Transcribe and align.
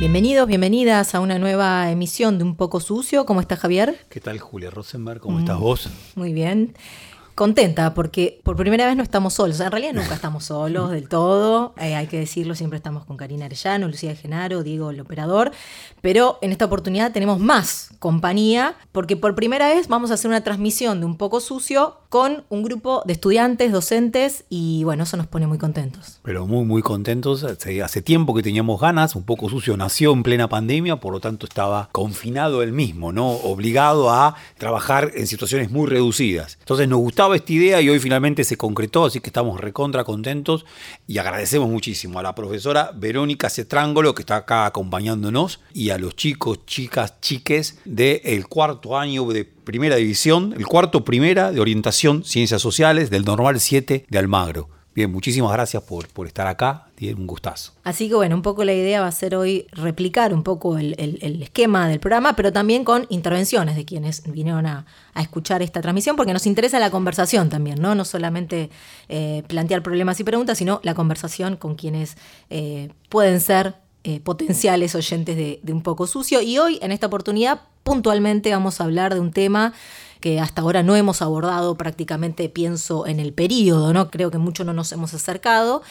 Bienvenidos, 0.00 0.48
bienvenidas 0.48 1.14
a 1.14 1.20
una 1.20 1.38
nueva 1.38 1.90
emisión 1.90 2.38
de 2.38 2.44
Un 2.44 2.56
poco 2.56 2.80
sucio. 2.80 3.26
¿Cómo 3.26 3.42
está 3.42 3.56
Javier? 3.56 3.98
¿Qué 4.08 4.18
tal 4.18 4.38
Julia 4.38 4.70
Rosenberg? 4.70 5.20
¿Cómo 5.20 5.40
estás 5.40 5.58
vos? 5.58 5.90
Muy 6.14 6.32
bien. 6.32 6.74
Contenta 7.40 7.94
porque 7.94 8.38
por 8.44 8.54
primera 8.54 8.84
vez 8.84 8.94
no 8.98 9.02
estamos 9.02 9.32
solos. 9.32 9.60
En 9.60 9.70
realidad 9.70 9.94
nunca 9.94 10.12
estamos 10.12 10.44
solos 10.44 10.90
del 10.90 11.08
todo. 11.08 11.72
Eh, 11.78 11.94
hay 11.94 12.06
que 12.06 12.18
decirlo, 12.18 12.54
siempre 12.54 12.76
estamos 12.76 13.06
con 13.06 13.16
Karina 13.16 13.46
Arellano, 13.46 13.88
Lucía 13.88 14.14
Genaro, 14.14 14.62
Diego 14.62 14.90
el 14.90 15.00
operador. 15.00 15.50
Pero 16.02 16.38
en 16.42 16.52
esta 16.52 16.66
oportunidad 16.66 17.12
tenemos 17.12 17.38
más 17.38 17.94
compañía 17.98 18.74
porque 18.92 19.16
por 19.16 19.34
primera 19.34 19.68
vez 19.68 19.88
vamos 19.88 20.10
a 20.10 20.14
hacer 20.14 20.28
una 20.28 20.42
transmisión 20.42 21.00
de 21.00 21.06
Un 21.06 21.16
poco 21.16 21.40
sucio 21.40 21.96
con 22.10 22.44
un 22.50 22.62
grupo 22.62 23.02
de 23.06 23.14
estudiantes, 23.14 23.72
docentes 23.72 24.44
y 24.50 24.84
bueno, 24.84 25.04
eso 25.04 25.16
nos 25.16 25.26
pone 25.26 25.46
muy 25.46 25.56
contentos. 25.56 26.18
Pero 26.22 26.46
muy, 26.46 26.66
muy 26.66 26.82
contentos. 26.82 27.42
Hace, 27.44 27.82
hace 27.82 28.02
tiempo 28.02 28.34
que 28.34 28.42
teníamos 28.42 28.78
ganas. 28.78 29.16
Un 29.16 29.22
poco 29.22 29.48
sucio 29.48 29.78
nació 29.78 30.12
en 30.12 30.22
plena 30.22 30.48
pandemia, 30.48 30.96
por 30.96 31.14
lo 31.14 31.20
tanto 31.20 31.46
estaba 31.46 31.88
confinado 31.92 32.62
él 32.62 32.72
mismo, 32.72 33.12
¿no? 33.12 33.30
Obligado 33.30 34.10
a 34.10 34.34
trabajar 34.58 35.12
en 35.14 35.26
situaciones 35.26 35.70
muy 35.70 35.86
reducidas. 35.88 36.58
Entonces 36.60 36.86
nos 36.86 36.98
gustaba 36.98 37.29
esta 37.34 37.52
idea 37.52 37.80
y 37.80 37.88
hoy 37.88 37.98
finalmente 37.98 38.44
se 38.44 38.56
concretó, 38.56 39.04
así 39.04 39.20
que 39.20 39.28
estamos 39.28 39.60
recontra 39.60 40.04
contentos 40.04 40.64
y 41.06 41.18
agradecemos 41.18 41.68
muchísimo 41.68 42.18
a 42.18 42.22
la 42.22 42.34
profesora 42.34 42.92
Verónica 42.94 43.50
Cetrángolo 43.50 44.14
que 44.14 44.22
está 44.22 44.36
acá 44.36 44.66
acompañándonos 44.66 45.60
y 45.72 45.90
a 45.90 45.98
los 45.98 46.16
chicos, 46.16 46.64
chicas, 46.66 47.20
chiques 47.20 47.78
del 47.84 48.46
cuarto 48.48 48.98
año 48.98 49.24
de 49.26 49.44
primera 49.44 49.96
división, 49.96 50.54
el 50.56 50.66
cuarto 50.66 51.04
primera 51.04 51.52
de 51.52 51.60
orientación 51.60 52.24
Ciencias 52.24 52.62
Sociales 52.62 53.10
del 53.10 53.24
Normal 53.24 53.60
7 53.60 54.06
de 54.08 54.18
Almagro. 54.18 54.79
Bien, 54.92 55.10
muchísimas 55.10 55.52
gracias 55.52 55.84
por, 55.84 56.08
por 56.08 56.26
estar 56.26 56.48
acá, 56.48 56.88
tiene 56.96 57.14
un 57.20 57.26
gustazo. 57.28 57.72
Así 57.84 58.08
que 58.08 58.16
bueno, 58.16 58.34
un 58.34 58.42
poco 58.42 58.64
la 58.64 58.72
idea 58.72 59.00
va 59.00 59.06
a 59.06 59.12
ser 59.12 59.36
hoy 59.36 59.66
replicar 59.70 60.34
un 60.34 60.42
poco 60.42 60.78
el, 60.78 60.96
el- 60.98 61.40
esquema 61.42 61.86
del 61.88 62.00
programa, 62.00 62.34
pero 62.34 62.52
también 62.52 62.82
con 62.84 63.06
intervenciones 63.08 63.76
de 63.76 63.84
quienes 63.84 64.24
vinieron 64.24 64.66
a, 64.66 64.86
a 65.14 65.22
escuchar 65.22 65.62
esta 65.62 65.80
transmisión, 65.80 66.16
porque 66.16 66.32
nos 66.32 66.44
interesa 66.44 66.80
la 66.80 66.90
conversación 66.90 67.48
también, 67.50 67.80
¿no? 67.80 67.94
No 67.94 68.04
solamente 68.04 68.68
eh, 69.08 69.44
plantear 69.46 69.82
problemas 69.82 70.18
y 70.18 70.24
preguntas, 70.24 70.58
sino 70.58 70.80
la 70.82 70.94
conversación 70.94 71.56
con 71.56 71.76
quienes 71.76 72.16
eh, 72.50 72.90
pueden 73.08 73.40
ser 73.40 73.76
eh, 74.02 74.18
potenciales 74.20 74.94
oyentes 74.96 75.36
de 75.36 75.72
Un 75.72 75.82
poco 75.82 76.06
sucio. 76.08 76.40
Y 76.42 76.58
hoy, 76.58 76.78
en 76.82 76.90
esta 76.90 77.06
oportunidad, 77.06 77.60
puntualmente 77.84 78.50
vamos 78.50 78.80
a 78.80 78.84
hablar 78.84 79.14
de 79.14 79.20
un 79.20 79.30
tema 79.30 79.72
que 80.20 80.40
hasta 80.40 80.62
ahora 80.62 80.82
no 80.82 80.96
hemos 80.96 81.22
abordado 81.22 81.74
prácticamente, 81.76 82.48
pienso, 82.48 83.06
en 83.06 83.20
el 83.20 83.32
periodo, 83.32 83.92
¿no? 83.92 84.10
Creo 84.10 84.30
que 84.30 84.38
mucho 84.38 84.64
no 84.64 84.72
nos 84.72 84.92
hemos 84.92 85.14
acercado. 85.14 85.82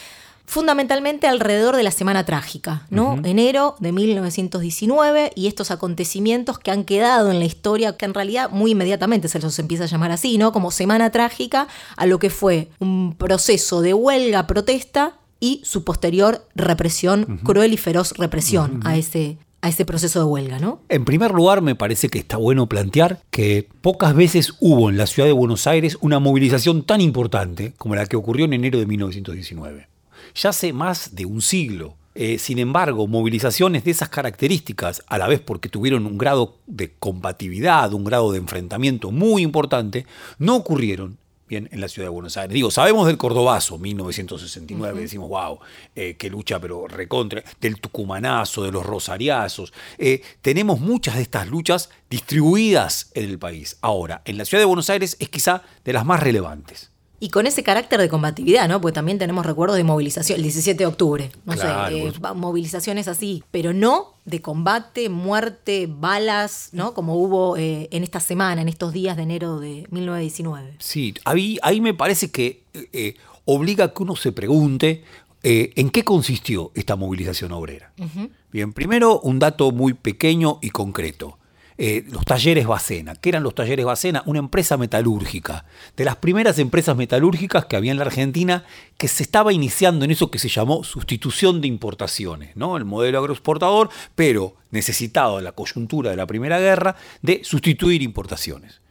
Fundamentalmente 0.46 1.28
alrededor 1.28 1.76
de 1.76 1.84
la 1.84 1.92
Semana 1.92 2.24
Trágica, 2.24 2.86
¿no? 2.90 3.20
Enero 3.22 3.76
de 3.78 3.92
1919 3.92 5.30
y 5.36 5.46
estos 5.46 5.70
acontecimientos 5.70 6.58
que 6.58 6.72
han 6.72 6.82
quedado 6.82 7.30
en 7.30 7.38
la 7.38 7.44
historia, 7.44 7.96
que 7.96 8.04
en 8.04 8.14
realidad 8.14 8.50
muy 8.50 8.72
inmediatamente 8.72 9.28
se 9.28 9.38
los 9.38 9.56
empieza 9.60 9.84
a 9.84 9.86
llamar 9.86 10.10
así, 10.10 10.38
¿no? 10.38 10.50
Como 10.50 10.72
Semana 10.72 11.10
Trágica 11.10 11.68
a 11.96 12.06
lo 12.06 12.18
que 12.18 12.30
fue 12.30 12.68
un 12.80 13.14
proceso 13.16 13.80
de 13.80 13.94
huelga, 13.94 14.48
protesta 14.48 15.18
y 15.38 15.60
su 15.64 15.84
posterior 15.84 16.44
represión, 16.56 17.40
cruel 17.44 17.72
y 17.72 17.76
feroz 17.76 18.12
represión 18.16 18.80
a 18.84 18.96
ese 18.96 19.38
a 19.62 19.68
ese 19.68 19.84
proceso 19.84 20.18
de 20.20 20.24
huelga, 20.24 20.58
¿no? 20.58 20.80
En 20.88 21.04
primer 21.04 21.32
lugar, 21.32 21.60
me 21.62 21.74
parece 21.74 22.08
que 22.08 22.18
está 22.18 22.36
bueno 22.36 22.66
plantear 22.66 23.20
que 23.30 23.68
pocas 23.82 24.14
veces 24.14 24.54
hubo 24.60 24.88
en 24.88 24.96
la 24.96 25.06
ciudad 25.06 25.28
de 25.28 25.32
Buenos 25.32 25.66
Aires 25.66 25.98
una 26.00 26.18
movilización 26.18 26.84
tan 26.84 27.00
importante 27.00 27.74
como 27.76 27.94
la 27.94 28.06
que 28.06 28.16
ocurrió 28.16 28.46
en 28.46 28.54
enero 28.54 28.78
de 28.78 28.86
1919. 28.86 29.88
Ya 30.34 30.50
hace 30.50 30.72
más 30.72 31.14
de 31.14 31.26
un 31.26 31.42
siglo. 31.42 31.96
Eh, 32.14 32.38
sin 32.38 32.58
embargo, 32.58 33.06
movilizaciones 33.06 33.84
de 33.84 33.92
esas 33.92 34.08
características, 34.08 35.02
a 35.06 35.16
la 35.16 35.28
vez 35.28 35.40
porque 35.40 35.68
tuvieron 35.68 36.06
un 36.06 36.18
grado 36.18 36.56
de 36.66 36.92
combatividad, 36.98 37.92
un 37.92 38.04
grado 38.04 38.32
de 38.32 38.38
enfrentamiento 38.38 39.10
muy 39.10 39.42
importante, 39.42 40.06
no 40.38 40.56
ocurrieron 40.56 41.18
bien 41.50 41.68
en 41.72 41.80
la 41.80 41.88
ciudad 41.88 42.06
de 42.06 42.10
Buenos 42.10 42.36
Aires. 42.36 42.54
Digo, 42.54 42.70
sabemos 42.70 43.08
del 43.08 43.18
Cordobazo, 43.18 43.76
1969, 43.76 45.00
decimos, 45.02 45.28
wow, 45.28 45.58
eh, 45.96 46.14
qué 46.16 46.30
lucha, 46.30 46.60
pero 46.60 46.86
recontra, 46.86 47.42
del 47.60 47.80
Tucumanazo, 47.80 48.62
de 48.62 48.70
los 48.70 48.86
Rosariazos. 48.86 49.72
Eh, 49.98 50.22
tenemos 50.40 50.80
muchas 50.80 51.16
de 51.16 51.22
estas 51.22 51.48
luchas 51.48 51.90
distribuidas 52.08 53.10
en 53.14 53.28
el 53.28 53.38
país. 53.38 53.76
Ahora, 53.82 54.22
en 54.24 54.38
la 54.38 54.44
ciudad 54.44 54.62
de 54.62 54.66
Buenos 54.66 54.88
Aires 54.88 55.16
es 55.18 55.28
quizá 55.28 55.62
de 55.84 55.92
las 55.92 56.06
más 56.06 56.20
relevantes. 56.20 56.90
Y 57.22 57.28
con 57.28 57.46
ese 57.46 57.62
carácter 57.62 58.00
de 58.00 58.08
combatividad, 58.08 58.66
¿no? 58.66 58.80
Porque 58.80 58.94
también 58.94 59.18
tenemos 59.18 59.44
recuerdos 59.44 59.76
de 59.76 59.84
movilización, 59.84 60.36
el 60.36 60.42
17 60.42 60.78
de 60.78 60.86
octubre, 60.86 61.30
no 61.44 61.52
Claro, 61.52 61.94
sé, 61.94 62.08
eh, 62.08 62.12
movilizaciones 62.34 63.08
así, 63.08 63.44
pero 63.50 63.74
no 63.74 64.14
de 64.24 64.40
combate, 64.40 65.10
muerte, 65.10 65.86
balas, 65.86 66.70
¿no? 66.72 66.94
Como 66.94 67.16
hubo 67.16 67.58
eh, 67.58 67.88
en 67.90 68.04
esta 68.04 68.20
semana, 68.20 68.62
en 68.62 68.68
estos 68.70 68.94
días 68.94 69.18
de 69.18 69.24
enero 69.24 69.60
de 69.60 69.86
1919. 69.90 70.76
Sí, 70.78 71.12
ahí, 71.26 71.58
ahí 71.62 71.82
me 71.82 71.92
parece 71.92 72.30
que 72.30 72.62
eh, 72.72 73.16
obliga 73.44 73.84
a 73.84 73.92
que 73.92 74.02
uno 74.02 74.16
se 74.16 74.32
pregunte 74.32 75.04
en 75.42 75.88
qué 75.90 76.04
consistió 76.04 76.70
esta 76.74 76.96
movilización 76.96 77.52
obrera. 77.52 77.92
Bien, 78.52 78.72
primero 78.74 79.20
un 79.20 79.38
dato 79.38 79.72
muy 79.72 79.94
pequeño 79.94 80.58
y 80.60 80.68
concreto. 80.70 81.38
Eh, 81.82 82.04
los 82.10 82.26
talleres 82.26 82.66
Bacena. 82.66 83.14
¿Qué 83.14 83.30
eran 83.30 83.42
los 83.42 83.54
talleres 83.54 83.86
Bacena? 83.86 84.22
Una 84.26 84.38
empresa 84.38 84.76
metalúrgica. 84.76 85.64
De 85.96 86.04
las 86.04 86.16
primeras 86.16 86.58
empresas 86.58 86.94
metalúrgicas 86.94 87.64
que 87.64 87.74
había 87.74 87.90
en 87.90 87.96
la 87.96 88.04
Argentina 88.04 88.64
que 88.98 89.08
se 89.08 89.22
estaba 89.22 89.50
iniciando 89.50 90.04
en 90.04 90.10
eso 90.10 90.30
que 90.30 90.38
se 90.38 90.50
llamó 90.50 90.84
sustitución 90.84 91.62
de 91.62 91.68
importaciones, 91.68 92.54
¿no? 92.54 92.76
El 92.76 92.84
modelo 92.84 93.18
agroexportador, 93.18 93.88
pero 94.14 94.56
necesitado 94.70 95.38
en 95.38 95.44
la 95.44 95.52
coyuntura 95.52 96.10
de 96.10 96.18
la 96.18 96.26
Primera 96.26 96.60
Guerra 96.60 96.96
de 97.22 97.40
sustituir 97.44 98.02
importaciones. 98.02 98.82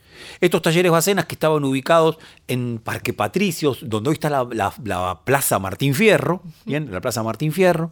Estos 0.41 0.63
talleres 0.63 0.91
Bacenas 0.91 1.25
que 1.25 1.35
estaban 1.35 1.63
ubicados 1.65 2.17
en 2.47 2.79
Parque 2.79 3.13
Patricios, 3.13 3.81
donde 3.83 4.09
hoy 4.09 4.15
está 4.15 4.31
la 4.31 5.21
Plaza 5.25 5.59
Martín 5.59 5.93
Fierro, 5.93 6.41
bien, 6.65 6.91
la 6.91 7.01
Plaza 7.01 7.21
Martín 7.21 7.51
Fierro. 7.51 7.91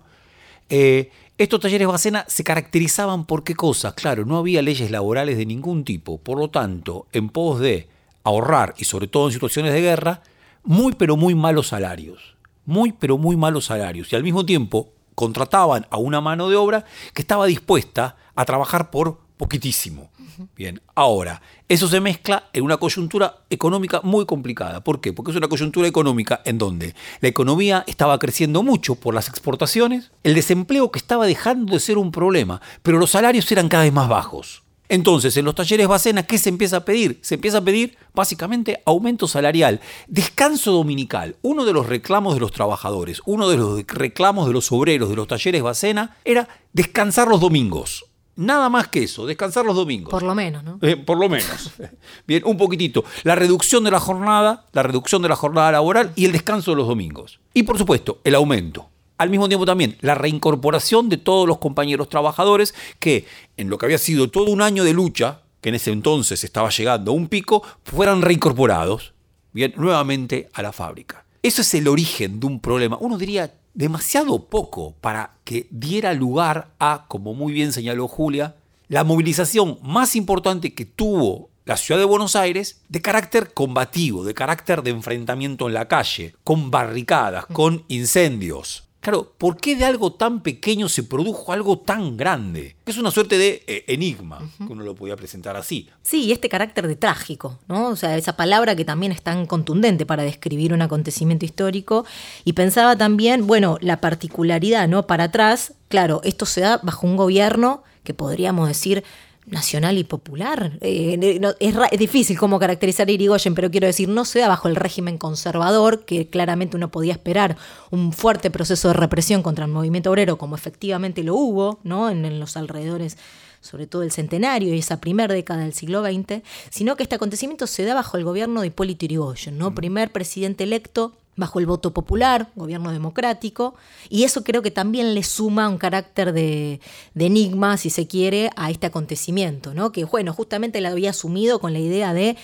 eh, 0.70 1.12
estos 1.38 1.60
talleres 1.60 1.88
Bacena 1.88 2.26
se 2.28 2.44
caracterizaban 2.44 3.26
por 3.26 3.44
qué 3.44 3.54
cosas, 3.54 3.94
claro, 3.94 4.26
no 4.26 4.38
había 4.38 4.64
leyes 4.64 4.90
laborales 4.90 5.38
de 5.38 5.46
ningún 5.46 5.84
tipo, 5.84 6.18
por 6.18 6.40
lo 6.40 6.50
tanto, 6.50 7.06
en 7.12 7.30
pos 7.30 7.60
de 7.60 7.88
ahorrar 8.24 8.74
y 8.78 8.86
sobre 8.86 9.08
todo 9.08 9.28
en 9.28 9.34
situaciones 9.34 9.74
de 9.74 9.82
guerra, 9.82 10.24
muy 10.64 10.94
pero 10.94 11.16
muy 11.16 11.36
malos 11.36 11.68
salarios, 11.68 12.36
muy 12.66 12.92
pero 12.92 13.20
muy 13.20 13.36
malos 13.38 13.66
salarios. 13.66 14.12
Y 14.12 14.16
al 14.16 14.24
mismo 14.24 14.46
tiempo 14.46 14.90
contrataban 15.14 15.86
a 15.92 15.98
una 15.98 16.22
mano 16.22 16.50
de 16.50 16.56
obra 16.56 16.86
que 17.14 17.22
estaba 17.22 17.46
dispuesta 17.46 18.18
a 18.36 18.46
trabajar 18.46 18.90
por 18.90 19.20
poquitísimo. 19.38 20.10
Bien, 20.56 20.82
ahora, 20.96 21.42
eso 21.70 21.88
se 21.88 22.00
mezcla 22.00 22.50
en 22.54 22.64
una 22.64 22.78
coyuntura 22.78 23.42
económica 23.50 24.02
muy 24.04 24.26
complicada. 24.26 24.84
¿Por 24.84 25.02
qué? 25.02 25.14
Porque 25.14 25.32
es 25.32 25.38
una 25.38 25.48
coyuntura 25.48 25.88
económica 25.88 26.42
en 26.46 26.58
donde 26.58 26.96
la 27.22 27.28
economía 27.28 27.84
estaba 27.88 28.20
creciendo 28.20 28.64
mucho 28.64 28.96
por 28.96 29.14
las 29.14 29.28
exportaciones, 29.28 30.12
el 30.24 30.36
desempleo 30.36 30.92
que 30.92 31.00
estaba 31.00 31.26
dejando 31.26 31.74
de 31.74 31.80
ser 31.80 31.98
un 31.98 32.12
problema, 32.12 32.62
pero 32.84 32.98
los 32.98 33.12
salarios 33.12 33.52
eran 33.52 33.70
cada 33.70 33.84
vez 33.84 33.94
más 33.94 34.10
bajos. 34.10 34.64
Entonces, 34.90 35.36
en 35.36 35.44
los 35.44 35.56
talleres 35.56 35.88
Bacena, 35.88 36.24
¿qué 36.24 36.38
se 36.38 36.48
empieza 36.48 36.78
a 36.78 36.86
pedir? 36.86 37.20
Se 37.22 37.36
empieza 37.36 37.58
a 37.58 37.64
pedir 37.64 37.98
básicamente 38.14 38.82
aumento 38.86 39.28
salarial, 39.28 39.82
descanso 40.08 40.72
dominical. 40.72 41.36
Uno 41.42 41.66
de 41.66 41.74
los 41.74 41.88
reclamos 41.88 42.36
de 42.36 42.40
los 42.40 42.52
trabajadores, 42.52 43.22
uno 43.26 43.50
de 43.50 43.58
los 43.58 43.86
reclamos 43.86 44.48
de 44.48 44.54
los 44.54 44.72
obreros 44.72 45.10
de 45.10 45.16
los 45.18 45.28
talleres 45.28 45.62
Bacena 45.62 46.16
era 46.24 46.48
descansar 46.72 47.28
los 47.28 47.42
domingos. 47.42 48.06
Nada 48.38 48.70
más 48.70 48.88
que 48.88 49.04
eso, 49.04 49.26
descansar 49.26 49.66
los 49.66 49.76
domingos. 49.76 50.12
Por 50.12 50.24
lo 50.24 50.36
menos, 50.36 50.64
¿no? 50.64 50.78
Eh, 50.82 50.96
por 50.96 51.18
lo 51.18 51.28
menos. 51.28 51.72
Bien, 52.28 52.44
un 52.46 52.56
poquitito. 52.56 53.04
La 53.24 53.36
reducción 53.36 53.84
de 53.84 53.92
la 53.92 54.00
jornada, 54.00 54.66
la 54.74 54.84
reducción 54.84 55.22
de 55.24 55.30
la 55.30 55.36
jornada 55.36 55.72
laboral 55.72 56.14
y 56.16 56.26
el 56.26 56.32
descanso 56.32 56.72
de 56.72 56.78
los 56.78 56.88
domingos. 56.88 57.40
Y 57.54 57.64
por 57.64 57.78
supuesto, 57.78 58.22
el 58.24 58.36
aumento. 58.36 58.90
Al 59.18 59.32
mismo 59.32 59.48
tiempo 59.48 59.66
también 59.66 59.98
la 60.02 60.14
reincorporación 60.14 61.10
de 61.10 61.18
todos 61.18 61.48
los 61.48 61.58
compañeros 61.58 62.10
trabajadores 62.10 62.76
que 63.00 63.26
en 63.58 63.70
lo 63.70 63.80
que 63.80 63.88
había 63.88 63.98
sido 63.98 64.30
todo 64.30 64.52
un 64.52 64.62
año 64.62 64.84
de 64.84 64.94
lucha 64.94 65.42
que 65.62 65.70
en 65.70 65.76
ese 65.76 65.92
entonces 65.92 66.44
estaba 66.44 66.70
llegando 66.70 67.12
a 67.12 67.16
un 67.16 67.28
pico, 67.28 67.64
fueran 67.84 68.22
reincorporados 68.22 69.14
bien, 69.52 69.74
nuevamente 69.76 70.50
a 70.54 70.62
la 70.62 70.72
fábrica. 70.72 71.26
Eso 71.42 71.62
es 71.62 71.74
el 71.74 71.88
origen 71.88 72.40
de 72.40 72.46
un 72.46 72.60
problema. 72.60 72.98
Uno 73.00 73.18
diría 73.18 73.54
demasiado 73.78 74.46
poco 74.46 74.96
para 75.02 75.36
que 75.44 75.68
diera 75.70 76.12
lugar 76.14 76.72
a, 76.80 77.06
como 77.08 77.36
muy 77.36 77.54
bien 77.54 77.72
señaló 77.72 78.08
Julia, 78.08 78.56
la 78.88 79.04
movilización 79.04 79.78
más 79.84 80.16
importante 80.16 80.74
que 80.74 80.86
tuvo 80.86 81.52
la 81.64 81.78
ciudad 81.78 82.00
de 82.00 82.06
Buenos 82.06 82.36
Aires 82.36 82.82
de 82.90 83.04
carácter 83.04 83.54
combativo, 83.54 84.24
de 84.24 84.34
carácter 84.34 84.82
de 84.82 84.90
enfrentamiento 84.90 85.68
en 85.68 85.76
la 85.76 85.88
calle, 85.88 86.34
con 86.44 86.72
barricadas, 86.72 87.46
con 87.46 87.84
incendios. 87.88 88.87
Claro, 89.08 89.32
¿por 89.38 89.56
qué 89.56 89.78
de 89.78 89.86
algo 89.86 90.12
tan 90.12 90.44
pequeño 90.44 90.90
se 90.90 91.02
produjo 91.02 91.54
algo 91.54 91.80
tan 91.80 92.18
grande? 92.18 92.76
Es 92.86 92.98
una 92.98 93.10
suerte 93.10 93.38
de 93.38 93.64
eh, 93.66 93.86
enigma, 93.88 94.40
que 94.58 94.66
uno 94.66 94.84
lo 94.84 94.96
podía 94.96 95.16
presentar 95.16 95.56
así. 95.56 95.88
Sí, 96.02 96.26
y 96.26 96.34
este 96.34 96.50
carácter 96.50 96.90
de 96.90 96.98
trágico, 96.98 97.58
¿no? 97.70 97.88
O 97.88 97.96
sea, 97.96 98.18
esa 98.18 98.36
palabra 98.36 98.76
que 98.76 98.84
también 98.84 99.14
es 99.14 99.22
tan 99.22 99.46
contundente 99.46 100.06
para 100.06 100.24
describir 100.24 100.74
un 100.74 100.82
acontecimiento 100.82 101.46
histórico. 101.46 102.06
Y 102.44 102.52
pensaba 102.52 102.98
también, 102.98 103.48
bueno, 103.48 103.78
la 103.80 104.02
particularidad, 104.02 104.90
¿no? 104.90 105.08
Para 105.08 105.24
atrás, 105.24 105.72
claro, 105.88 106.20
esto 106.26 106.46
se 106.46 106.60
da 106.60 106.82
bajo 106.84 107.08
un 107.08 107.16
gobierno 107.16 107.84
que 108.04 108.14
podríamos 108.14 108.68
decir 108.68 109.06
nacional 109.48 109.98
y 109.98 110.04
popular. 110.04 110.78
Eh, 110.82 111.40
es, 111.60 112.00
difícil 112.00 112.38
cómo 112.38 112.60
caracterizar 112.60 113.08
a 113.08 113.12
Irigoyen, 113.12 113.56
pero 113.56 113.72
quiero 113.72 113.88
decir, 113.88 114.10
no 114.10 114.26
se 114.26 114.40
da 114.40 114.48
bajo 114.48 114.68
el 114.68 114.76
régimen 114.76 115.18
conservador, 115.18 116.06
que 116.06 116.28
claramente 116.28 116.78
uno 116.78 116.92
podía 116.92 117.14
esperar 117.14 117.58
un 117.90 118.14
fuerte 118.14 118.52
proceso 118.52 118.90
de 118.90 118.94
represión 118.94 119.42
contra 119.42 119.66
el 119.66 119.72
movimiento 119.72 120.12
obrero, 120.12 120.38
como 120.38 120.56
efectivamente 120.56 121.24
lo 121.24 121.36
hubo 121.36 121.80
¿no? 121.84 122.10
en, 122.10 122.40
los 122.40 122.58
alrededores 122.58 123.18
sobre 123.60 123.88
todo 123.88 124.04
el 124.04 124.12
centenario 124.12 124.74
y 124.74 124.80
esa 124.80 125.02
primera 125.02 125.34
década 125.34 125.62
del 125.62 125.74
siglo 125.74 126.04
XX, 126.04 126.42
sino 126.70 126.96
que 126.96 127.04
este 127.04 127.16
acontecimiento 127.16 127.68
se 127.68 127.84
da 127.84 127.96
bajo 127.96 128.16
el 128.18 128.24
gobierno 128.24 128.62
de 128.62 128.68
Hipólito 128.68 129.06
Yrigoyen, 129.06 129.58
¿no? 129.58 129.72
Mm. 129.72 129.76
primer 129.76 130.12
presidente 130.12 130.64
electo 130.64 131.14
bajo 131.38 131.60
el 131.60 131.66
voto 131.66 131.94
popular, 131.94 132.50
gobierno 132.56 132.92
democrático, 132.92 133.76
y 134.10 134.24
eso 134.24 134.44
creo 134.44 134.62
que 134.62 134.72
también 134.72 135.14
le 135.14 135.24
suma 135.24 135.70
un 135.70 135.78
carácter 135.78 136.34
de, 136.34 136.82
enigma, 137.16 137.78
si 137.78 137.90
se 137.90 138.08
quiere, 138.08 138.50
a 138.58 138.70
este 138.70 138.88
acontecimiento, 138.88 139.74
¿no? 139.74 139.92
que 139.92 140.04
bueno, 140.04 140.34
justamente 140.34 140.82
la 140.82 140.90
había 140.90 141.12
asumido 141.12 141.60
con 141.60 141.72
la 141.72 141.80
idea 141.80 142.14
de 142.14 142.36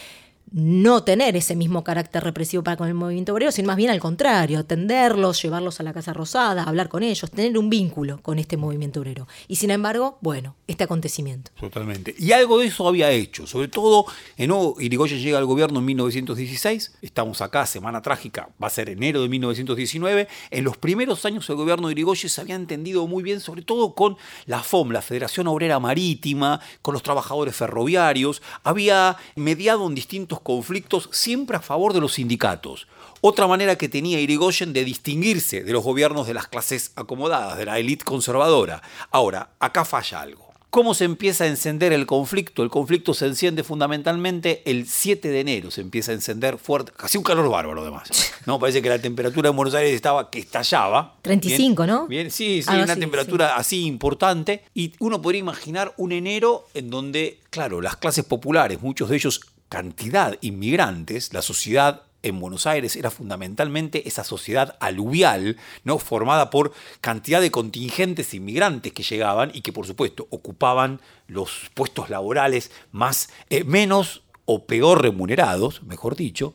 no 0.53 1.03
tener 1.03 1.35
ese 1.35 1.55
mismo 1.55 1.83
carácter 1.83 2.23
represivo 2.23 2.63
para 2.63 2.77
con 2.77 2.87
el 2.87 2.93
movimiento 2.93 3.33
obrero, 3.33 3.51
sino 3.51 3.67
más 3.67 3.75
bien 3.75 3.89
al 3.89 3.99
contrario, 3.99 4.59
atenderlos, 4.59 5.41
llevarlos 5.41 5.79
a 5.79 5.83
la 5.83 5.93
Casa 5.93 6.13
Rosada, 6.13 6.63
hablar 6.63 6.89
con 6.89 7.01
ellos, 7.01 7.31
tener 7.31 7.57
un 7.57 7.71
vínculo 7.71 8.21
con 8.21 8.37
este 8.37 8.55
movimiento 8.55 8.99
obrero. 8.99 9.27
Y 9.47 9.55
sin 9.55 9.71
embargo, 9.71 10.19
bueno, 10.21 10.55
este 10.67 10.83
acontecimiento. 10.83 11.51
Totalmente. 11.59 12.13
Y 12.19 12.31
algo 12.33 12.59
de 12.59 12.67
eso 12.67 12.87
había 12.87 13.09
hecho, 13.09 13.47
sobre 13.47 13.67
todo, 13.67 14.05
en 14.37 14.49
nuevo, 14.49 14.75
Irigoyen 14.79 15.19
llega 15.19 15.39
al 15.39 15.45
gobierno 15.45 15.79
en 15.79 15.85
1916, 15.85 16.97
estamos 17.01 17.41
acá, 17.41 17.65
semana 17.65 18.03
trágica, 18.03 18.49
va 18.61 18.67
a 18.67 18.69
ser 18.69 18.89
enero 18.89 19.23
de 19.23 19.29
1919, 19.29 20.27
en 20.51 20.63
los 20.63 20.77
primeros 20.77 21.25
años 21.25 21.47
del 21.47 21.57
gobierno 21.57 21.87
de 21.87 21.93
Irigoyen 21.93 22.29
se 22.29 22.41
había 22.41 22.55
entendido 22.55 23.07
muy 23.07 23.23
bien, 23.23 23.39
sobre 23.39 23.63
todo 23.63 23.95
con 23.95 24.17
la 24.45 24.61
FOM, 24.61 24.91
la 24.91 25.01
Federación 25.01 25.47
Obrera 25.47 25.79
Marítima, 25.79 26.61
con 26.83 26.93
los 26.93 27.01
trabajadores 27.01 27.55
ferroviarios, 27.55 28.43
había 28.63 29.17
mediado 29.35 29.87
en 29.87 29.95
distintos 29.95 30.42
conflictos 30.43 31.09
siempre 31.11 31.57
a 31.57 31.61
favor 31.61 31.93
de 31.93 32.01
los 32.01 32.13
sindicatos. 32.13 32.87
Otra 33.21 33.47
manera 33.47 33.77
que 33.77 33.89
tenía 33.89 34.19
Irigoyen 34.19 34.73
de 34.73 34.83
distinguirse 34.83 35.63
de 35.63 35.71
los 35.71 35.83
gobiernos 35.83 36.27
de 36.27 36.33
las 36.33 36.47
clases 36.47 36.91
acomodadas, 36.95 37.57
de 37.57 37.65
la 37.65 37.79
élite 37.79 38.05
conservadora. 38.05 38.81
Ahora, 39.11 39.51
acá 39.59 39.85
falla 39.85 40.21
algo. 40.21 40.53
¿Cómo 40.73 40.95
se 40.95 41.05
empieza 41.05 41.43
a 41.43 41.47
encender 41.47 41.93
el 41.93 42.07
conflicto? 42.07 42.63
El 42.63 42.71
conflicto 42.71 43.13
se 43.13 43.27
enciende 43.27 43.63
fundamentalmente 43.63 44.63
el 44.65 44.87
7 44.87 45.29
de 45.29 45.39
enero, 45.39 45.69
se 45.69 45.81
empieza 45.81 46.11
a 46.11 46.15
encender 46.15 46.57
fuerte, 46.57 46.91
casi 46.97 47.19
un 47.19 47.23
calor 47.23 47.47
bárbaro 47.47 47.83
además. 47.83 48.09
¿no? 48.47 48.57
Parece 48.57 48.81
que 48.81 48.89
la 48.89 48.97
temperatura 48.97 49.51
en 49.51 49.55
Buenos 49.55 49.75
Aires 49.75 49.93
estaba 49.93 50.31
que 50.31 50.39
estallaba. 50.39 51.17
35, 51.21 51.85
¿no? 51.85 52.07
Bien, 52.07 52.31
sí, 52.31 52.63
sí, 52.63 52.73
una 52.73 52.95
temperatura 52.95 53.55
así 53.55 53.85
importante. 53.85 54.63
Y 54.73 54.93
uno 54.97 55.21
podría 55.21 55.41
imaginar 55.41 55.93
un 55.97 56.11
enero 56.11 56.67
en 56.73 56.89
donde, 56.89 57.39
claro, 57.51 57.79
las 57.79 57.95
clases 57.97 58.25
populares, 58.25 58.81
muchos 58.81 59.09
de 59.09 59.15
ellos 59.15 59.41
cantidad 59.73 60.37
inmigrantes, 60.41 61.33
la 61.33 61.41
sociedad 61.41 62.03
en 62.21 62.39
Buenos 62.39 62.67
Aires 62.67 62.95
era 62.95 63.09
fundamentalmente 63.09 64.07
esa 64.07 64.23
sociedad 64.23 64.77
aluvial, 64.79 65.57
¿no? 65.83 65.97
formada 65.97 66.51
por 66.51 66.73
cantidad 67.01 67.41
de 67.41 67.49
contingentes 67.49 68.35
inmigrantes 68.35 68.93
que 68.93 69.01
llegaban 69.01 69.49
y 69.51 69.61
que 69.61 69.73
por 69.73 69.87
supuesto 69.87 70.27
ocupaban 70.29 71.01
los 71.25 71.71
puestos 71.73 72.11
laborales 72.11 72.69
más 72.91 73.29
eh, 73.49 73.63
menos 73.63 74.21
o 74.45 74.67
peor 74.67 75.01
remunerados, 75.01 75.81
mejor 75.81 76.15
dicho, 76.15 76.53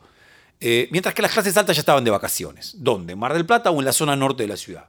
eh, 0.60 0.86
mientras 0.92 1.12
que 1.12 1.22
las 1.22 1.32
clases 1.32 1.56
altas 1.56 1.74
ya 1.74 1.80
estaban 1.80 2.04
de 2.04 2.12
vacaciones. 2.12 2.76
¿Dónde? 2.78 3.16
¿Mar 3.16 3.34
del 3.34 3.46
Plata 3.46 3.72
o 3.72 3.80
en 3.80 3.84
la 3.84 3.92
zona 3.92 4.14
norte 4.14 4.44
de 4.44 4.48
la 4.48 4.56
ciudad? 4.56 4.86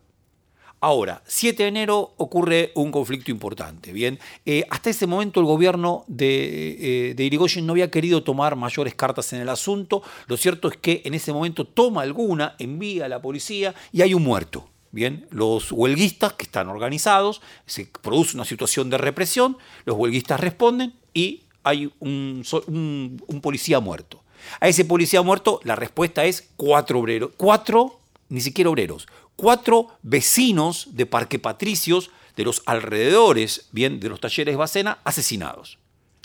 Ahora, 0.81 1.21
7 1.27 1.63
de 1.63 1.69
enero 1.69 2.13
ocurre 2.15 2.71
un 2.73 2.91
conflicto 2.91 3.31
importante. 3.31 3.91
Bien, 3.91 4.17
eh, 4.45 4.63
hasta 4.69 4.89
ese 4.89 5.07
momento 5.07 5.41
el 5.41 5.45
gobierno 5.45 6.05
de, 6.07 7.09
eh, 7.09 7.13
de, 7.15 7.23
Irigoyen 7.25 7.65
no 7.65 7.73
había 7.73 7.91
querido 7.91 8.23
tomar 8.23 8.55
mayores 8.55 8.95
cartas 8.95 9.33
en 9.33 9.41
el 9.41 9.49
asunto. 9.49 10.01
Lo 10.27 10.37
cierto 10.37 10.69
es 10.69 10.77
que 10.77 11.01
en 11.03 11.13
ese 11.13 11.33
momento 11.33 11.65
toma 11.65 12.03
alguna, 12.03 12.55
envía 12.59 13.05
a 13.05 13.09
la 13.09 13.21
policía 13.21 13.75
y 13.91 14.03
hay 14.03 14.13
un 14.13 14.23
muerto. 14.23 14.69
Bien, 14.91 15.27
los 15.31 15.71
huelguistas 15.71 16.33
que 16.33 16.43
están 16.43 16.69
organizados, 16.69 17.41
se 17.65 17.85
produce 18.01 18.35
una 18.35 18.45
situación 18.45 18.89
de 18.89 18.97
represión, 18.97 19.57
los 19.85 19.97
huelguistas 19.97 20.39
responden 20.39 20.93
y 21.13 21.43
hay 21.61 21.91
un 21.99 23.39
policía 23.43 23.79
muerto. 23.81 24.23
A 24.59 24.67
ese 24.67 24.85
policía 24.85 25.21
muerto 25.21 25.59
la 25.63 25.75
respuesta 25.75 26.25
es 26.25 26.49
cuatro 26.55 26.99
obreros, 26.99 27.31
cuatro, 27.37 27.99
ni 28.29 28.41
siquiera 28.41 28.69
obreros, 28.69 29.07
cuatro 29.39 29.87
vecinos 30.03 30.89
de 30.91 31.05
Parque 31.05 31.39
Patricios 31.39 32.11
de 32.35 32.43
los 32.43 32.61
alrededores, 32.65 33.67
bien, 33.71 33.99
de 33.99 34.09
los 34.09 34.19
talleres 34.19 34.57
Bacena, 34.57 34.99
asesinados. 35.03 35.79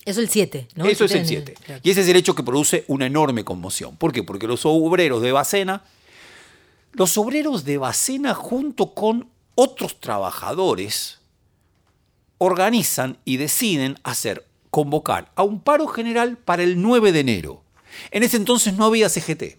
Eso 0.05 0.21
es 0.21 0.27
el 0.27 0.29
7, 0.29 0.69
¿no? 0.75 0.85
Eso 0.87 1.05
es 1.05 1.13
el 1.13 1.27
7. 1.27 1.55
Y 1.83 1.91
ese 1.91 2.03
es 2.03 2.09
el 2.09 2.17
hecho 2.17 2.35
que 2.35 2.43
produce 2.43 2.85
una 2.89 3.07
enorme 3.07 3.45
conmoción. 3.45 3.97
¿Por 3.97 4.13
qué? 4.13 4.23
Porque 4.23 4.47
los 4.47 4.67
obreros 4.67 5.23
de 5.23 5.33
Bacena, 5.33 5.85
los 6.93 7.17
obreros 7.17 7.65
de 7.65 7.79
Bacena 7.79 8.35
junto 8.35 8.93
con 8.93 9.29
otros 9.55 10.01
trabajadores 10.01 11.21
organizan 12.39 13.19
y 13.25 13.37
deciden 13.37 13.97
hacer 14.03 14.47
convocar 14.71 15.33
a 15.37 15.45
un 15.45 15.61
paro 15.61 15.87
general 15.87 16.37
para 16.37 16.65
el 16.65 16.83
9 16.83 17.13
de 17.13 17.21
enero. 17.21 17.63
En 18.11 18.25
ese 18.25 18.37
entonces 18.37 18.75
no 18.75 18.85
había 18.85 19.09
CGT. 19.09 19.57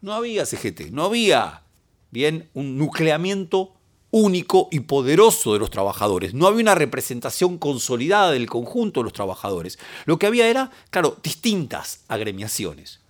No 0.00 0.14
había 0.14 0.46
CGT, 0.46 0.90
no 0.90 1.04
había 1.04 1.62
bien, 2.10 2.48
un 2.54 2.78
nucleamiento 2.78 3.74
único 4.10 4.68
y 4.70 4.80
poderoso 4.80 5.52
de 5.52 5.58
los 5.58 5.70
trabajadores. 5.70 6.34
No 6.34 6.46
había 6.46 6.62
una 6.62 6.74
representación 6.74 7.58
consolidada 7.58 8.30
del 8.30 8.48
conjunto 8.48 9.00
de 9.00 9.04
los 9.04 9.12
trabajadores. 9.12 9.78
Lo 10.06 10.18
que 10.18 10.26
había 10.26 10.48
era, 10.48 10.70
claro, 10.90 11.18
distintas 11.22 12.04
agremiaciones. 12.08 13.00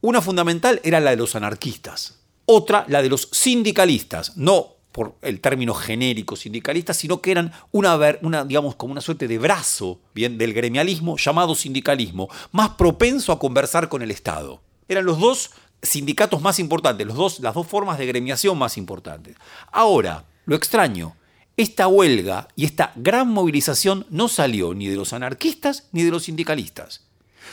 Una 0.00 0.22
fundamental 0.22 0.80
era 0.82 1.00
la 1.00 1.10
de 1.10 1.16
los 1.16 1.36
anarquistas, 1.36 2.20
otra 2.46 2.86
la 2.88 3.02
de 3.02 3.10
los 3.10 3.28
sindicalistas, 3.32 4.36
no 4.36 4.76
por 4.92 5.14
el 5.22 5.40
término 5.40 5.74
genérico 5.74 6.36
sindicalistas, 6.36 6.96
sino 6.96 7.20
que 7.20 7.30
eran 7.30 7.52
una, 7.70 7.98
una, 8.22 8.44
digamos, 8.44 8.74
como 8.74 8.92
una 8.92 9.00
suerte 9.00 9.28
de 9.28 9.38
brazo 9.38 10.00
bien, 10.14 10.36
del 10.38 10.52
gremialismo 10.52 11.16
llamado 11.16 11.54
sindicalismo, 11.54 12.28
más 12.50 12.70
propenso 12.70 13.32
a 13.32 13.38
conversar 13.38 13.88
con 13.88 14.02
el 14.02 14.10
Estado. 14.10 14.62
Eran 14.88 15.04
los 15.04 15.20
dos 15.20 15.50
sindicatos 15.82 16.40
más 16.42 16.58
importantes, 16.58 17.06
las 17.06 17.16
dos 17.16 17.66
formas 17.66 17.98
de 17.98 18.06
gremiación 18.06 18.58
más 18.58 18.76
importantes. 18.76 19.36
Ahora, 19.72 20.24
lo 20.44 20.56
extraño, 20.56 21.16
esta 21.56 21.88
huelga 21.88 22.48
y 22.56 22.64
esta 22.64 22.92
gran 22.96 23.28
movilización 23.28 24.06
no 24.10 24.28
salió 24.28 24.74
ni 24.74 24.88
de 24.88 24.96
los 24.96 25.12
anarquistas 25.12 25.88
ni 25.92 26.02
de 26.02 26.10
los 26.10 26.24
sindicalistas. 26.24 27.02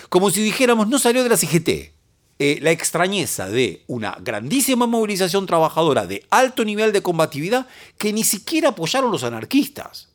Como 0.10 0.30
si 0.30 0.42
dijéramos, 0.42 0.88
no 0.88 1.00
salió 1.00 1.24
de 1.24 1.30
la 1.30 1.38
CGT. 1.38 1.98
Eh, 2.40 2.60
la 2.62 2.72
extrañeza 2.72 3.50
de 3.50 3.84
una 3.88 4.16
grandísima 4.22 4.86
movilización 4.86 5.48
trabajadora 5.48 6.06
de 6.06 6.24
alto 6.30 6.64
nivel 6.64 6.94
de 6.94 7.02
combatividad 7.02 7.68
que 7.98 8.14
ni 8.14 8.24
siquiera 8.24 8.70
apoyaron 8.70 9.12
los 9.12 9.24
anarquistas. 9.24 10.10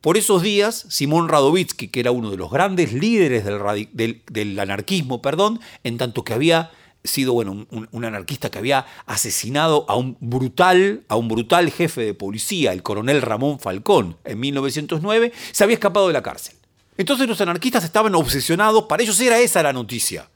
Por 0.00 0.16
esos 0.16 0.42
días, 0.42 0.86
Simón 0.88 1.28
Radovitsky, 1.28 1.88
que 1.88 2.00
era 2.00 2.10
uno 2.10 2.30
de 2.30 2.36
los 2.36 2.50
grandes 2.50 2.92
líderes 2.92 3.44
del, 3.44 4.22
del 4.30 4.58
anarquismo, 4.58 5.22
perdón, 5.22 5.60
en 5.84 5.98
tanto 5.98 6.24
que 6.24 6.34
había 6.34 6.70
sido 7.04 7.32
bueno, 7.32 7.66
un, 7.70 8.04
anarquista 8.04 8.50
que 8.50 8.58
había 8.58 8.86
asesinado 9.06 9.84
a 9.88 9.96
un 9.96 10.16
brutal, 10.20 11.04
a 11.08 11.16
un 11.16 11.28
brutal 11.28 11.70
jefe 11.70 12.02
de 12.02 12.14
policía, 12.14 12.72
el 12.72 12.82
coronel 12.82 13.22
Ramón 13.22 13.58
Falcón, 13.60 14.16
en 14.24 14.40
1909, 14.40 15.32
se 15.52 15.64
había 15.64 15.74
escapado 15.74 16.06
de 16.08 16.12
la 16.12 16.22
cárcel. 16.22 16.56
Entonces 16.96 17.28
los 17.28 17.40
anarquistas 17.40 17.84
estaban 17.84 18.14
obsesionados, 18.14 18.84
para 18.84 19.02
ellos 19.02 19.20
era 19.20 19.38
esa 19.38 19.62
la 19.62 19.72
noticia. 19.72 20.28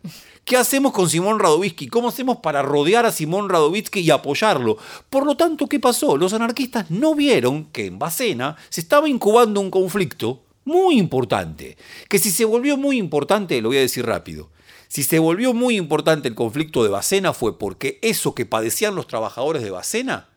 ¿Qué 0.44 0.56
hacemos 0.56 0.92
con 0.92 1.08
Simón 1.08 1.38
Radovitsky? 1.38 1.86
¿Cómo 1.86 2.08
hacemos 2.08 2.38
para 2.38 2.62
rodear 2.62 3.06
a 3.06 3.12
Simón 3.12 3.48
Radovitsky 3.48 4.00
y 4.00 4.10
apoyarlo? 4.10 4.76
Por 5.08 5.24
lo 5.24 5.36
tanto, 5.36 5.68
¿qué 5.68 5.78
pasó? 5.78 6.16
Los 6.16 6.32
anarquistas 6.32 6.90
no 6.90 7.14
vieron 7.14 7.66
que 7.66 7.86
en 7.86 7.98
Bacena 7.98 8.56
se 8.68 8.80
estaba 8.80 9.08
incubando 9.08 9.60
un 9.60 9.70
conflicto 9.70 10.42
muy 10.64 10.98
importante, 10.98 11.76
que 12.08 12.18
si 12.18 12.30
se 12.30 12.44
volvió 12.44 12.76
muy 12.76 12.98
importante, 12.98 13.60
lo 13.60 13.68
voy 13.68 13.78
a 13.78 13.82
decir 13.82 14.06
rápido, 14.06 14.50
si 14.92 15.04
se 15.04 15.18
volvió 15.18 15.54
muy 15.54 15.78
importante 15.78 16.28
el 16.28 16.34
conflicto 16.34 16.84
de 16.84 16.90
Bacena 16.90 17.32
fue 17.32 17.58
porque 17.58 17.98
eso 18.02 18.34
que 18.34 18.44
padecían 18.44 18.94
los 18.94 19.06
trabajadores 19.06 19.62
de 19.62 19.70
Bacena, 19.70 20.28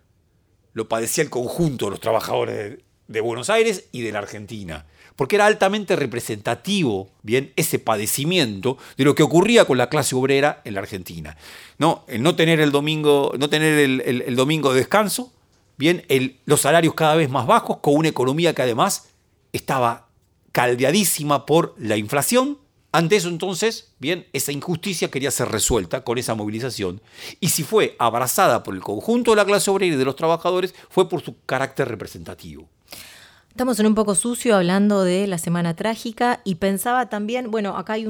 lo 0.72 0.88
padecía 0.88 1.26
el 1.26 1.30
conjunto 1.30 1.84
de 1.84 1.92
los 1.92 2.00
trabajadores 2.00 2.80
de 3.10 3.20
Buenos 3.20 3.50
Aires 3.50 3.90
y 3.92 4.00
de 4.00 4.14
la 4.14 4.20
Argentina 4.20 4.86
porque 5.18 5.36
era 5.36 5.46
altamente 5.46 5.98
representativo, 5.98 7.10
bien, 7.22 7.52
ese 7.58 7.80
padecimiento 7.80 8.78
de 8.96 9.04
lo 9.04 9.14
que 9.14 9.24
ocurría 9.24 9.66
con 9.66 9.78
la 9.78 9.90
clase 9.90 10.16
obrera 10.16 10.62
en 10.64 10.76
la 10.76 10.80
Argentina. 10.82 11.36
No, 11.78 12.06
el 12.08 12.24
no 12.24 12.38
tener 12.38 12.62
el 12.62 12.72
domingo, 12.72 13.34
no 13.38 13.50
tener 13.50 13.78
el, 13.78 14.36
domingo 14.38 14.72
de 14.72 14.80
descanso, 14.80 15.34
bien, 15.78 16.06
los 16.46 16.62
salarios 16.62 16.94
cada 16.94 17.16
vez 17.16 17.30
más 17.30 17.46
bajos, 17.46 17.80
con 17.80 17.96
una 17.96 18.08
economía 18.08 18.54
que 18.56 18.62
además 18.62 19.10
estaba 19.52 20.08
caldeadísima 20.54 21.46
por 21.46 21.76
la 21.78 21.98
inflación. 21.98 22.58
Ante 22.96 23.18
eso 23.18 23.28
entonces, 23.28 23.92
bien, 24.00 24.26
esa 24.32 24.54
injusticia 24.54 25.12
quería 25.12 25.30
ser 25.30 25.50
resuelta 25.50 26.06
con 26.06 26.18
esa 26.18 26.34
movilización. 26.34 27.02
Y 27.42 27.50
si 27.50 27.64
fue 27.64 27.98
abrazada 28.00 28.64
por 28.64 28.74
el 28.74 28.80
conjunto 28.80 29.32
de 29.32 29.36
la 29.36 29.44
clase 29.44 29.70
obrera 29.70 29.96
y 29.96 29.98
de 29.98 30.06
los 30.06 30.16
trabajadores, 30.16 30.74
fue 30.90 31.10
por 31.10 31.22
su 31.22 31.36
carácter 31.46 31.90
representativo. 31.90 32.70
Estamos 33.50 33.82
en 33.82 33.88
un 33.88 33.96
poco 33.96 34.16
sucio 34.16 34.56
hablando 34.56 35.04
de 35.04 35.28
la 35.28 35.40
Semana 35.40 35.76
Trágica 35.76 36.40
y 36.46 36.56
pensaba 36.56 37.10
también, 37.10 37.52
bueno, 37.52 37.76
acá 37.76 37.94
hay 37.94 38.08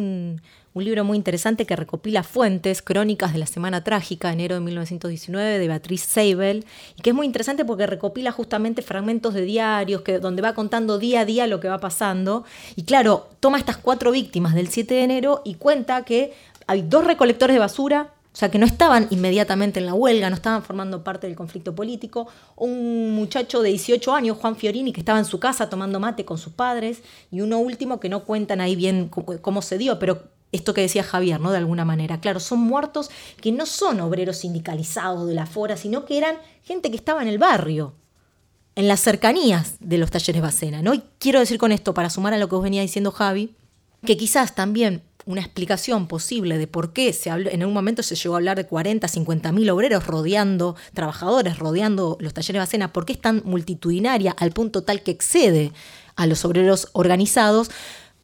un, 0.76 0.84
libro 0.84 1.04
muy 1.04 1.18
interesante 1.18 1.66
que 1.66 1.76
recopila 1.76 2.22
fuentes, 2.22 2.82
crónicas 2.82 3.34
de 3.34 3.40
la 3.40 3.46
Semana 3.46 3.84
Trágica, 3.84 4.32
enero 4.32 4.56
de 4.56 4.62
1919, 4.62 5.58
de 5.58 5.68
Beatriz 5.68 6.02
Seibel, 6.02 6.66
y 6.98 7.02
que 7.02 7.10
es 7.12 7.16
muy 7.16 7.26
interesante 7.26 7.66
porque 7.66 7.88
recopila 7.88 8.32
justamente 8.32 8.82
fragmentos 8.82 9.34
de 9.34 9.42
diarios, 9.42 10.02
que, 10.02 10.20
donde 10.20 10.42
va 10.42 10.54
contando 10.54 11.00
día 11.00 11.22
a 11.22 11.26
día 11.26 11.48
lo 11.48 11.60
que 11.60 11.70
va 11.70 11.80
pasando. 11.80 12.44
Y 12.76 12.84
claro, 12.84 13.30
toma 13.40 13.58
estas 13.58 13.78
cuatro 13.78 14.12
víctimas 14.12 14.54
del 14.54 14.68
7 14.68 14.94
de 14.94 15.04
enero 15.04 15.42
y 15.46 15.56
cuenta 15.56 16.04
que 16.04 16.34
hay 16.68 16.82
dos 16.82 17.06
recolectores 17.06 17.56
de 17.56 17.60
basura, 17.60 18.12
o 18.36 18.38
sea, 18.38 18.52
que 18.52 18.60
no 18.60 18.66
estaban 18.66 19.08
inmediatamente 19.12 19.80
en 19.80 19.86
la 19.86 19.94
huelga, 19.94 20.30
no 20.30 20.36
estaban 20.36 20.62
formando 20.62 21.06
parte 21.06 21.26
del 21.26 21.38
conflicto 21.38 21.74
político. 21.74 22.28
Un 22.58 23.16
muchacho 23.16 23.62
de 23.62 23.70
18 23.70 24.14
años, 24.14 24.38
Juan 24.38 24.58
Fiorini, 24.58 24.92
que 24.92 25.00
estaba 25.00 25.20
en 25.20 25.24
su 25.24 25.40
casa 25.40 25.70
tomando 25.70 26.02
mate 26.02 26.26
con 26.26 26.38
sus 26.38 26.52
padres. 26.52 27.02
Y 27.32 27.40
uno 27.40 27.60
último 27.60 28.02
que 28.02 28.10
no 28.10 28.26
cuentan 28.26 28.60
ahí 28.60 28.76
bien 28.76 29.08
cómo 29.08 29.62
se 29.62 29.78
dio, 29.78 30.00
pero 30.00 30.35
esto 30.52 30.74
que 30.74 30.82
decía 30.82 31.04
Javier, 31.04 31.40
¿no? 31.40 31.52
De 31.52 31.58
alguna 31.58 31.86
manera. 31.86 32.20
Claro, 32.22 32.40
son 32.40 32.60
muertos 32.60 33.10
que 33.42 33.52
no 33.52 33.66
son 33.66 34.00
obreros 34.00 34.38
sindicalizados 34.38 35.28
de 35.28 35.36
la 35.36 35.46
fora, 35.46 35.78
sino 35.78 36.06
que 36.06 36.18
eran 36.18 36.38
gente 36.64 36.90
que 36.90 36.98
estaba 36.98 37.22
en 37.22 37.28
el 37.28 37.38
barrio, 37.38 37.94
en 38.76 38.88
las 38.88 39.00
cercanías 39.00 39.76
de 39.80 39.98
los 39.98 40.12
talleres 40.12 40.42
Bacena, 40.42 40.82
¿no? 40.82 40.94
Y 40.94 41.04
quiero 41.20 41.40
decir 41.40 41.58
con 41.58 41.72
esto, 41.72 41.94
para 41.94 42.10
sumar 42.10 42.34
a 42.34 42.38
lo 42.38 42.48
que 42.50 42.56
vos 42.56 42.64
venía 42.64 42.82
diciendo 42.82 43.12
Javi, 43.12 43.56
que 44.06 44.18
quizás 44.18 44.56
también 44.56 45.02
una 45.26 45.42
explicación 45.42 46.08
posible 46.08 46.58
de 46.58 46.68
por 46.68 46.94
qué 46.94 47.12
se 47.12 47.30
en 47.30 47.66
un 47.66 47.74
momento 47.74 48.04
se 48.04 48.16
llegó 48.16 48.36
a 48.36 48.38
hablar 48.38 48.58
de 48.58 48.68
40, 48.68 49.08
50 49.08 49.52
mil 49.52 49.70
obreros 49.72 50.06
rodeando, 50.06 50.76
trabajadores 50.94 51.58
rodeando 51.58 52.18
los 52.20 52.34
talleres 52.34 52.62
Bacena, 52.62 52.94
por 52.94 53.06
qué 53.06 53.14
es 53.14 53.22
tan 53.22 53.42
multitudinaria 53.44 54.36
al 54.38 54.52
punto 54.52 54.84
tal 54.84 55.02
que 55.02 55.12
excede 55.12 55.72
a 56.16 56.28
los 56.28 56.46
obreros 56.46 56.90
organizados, 56.94 57.72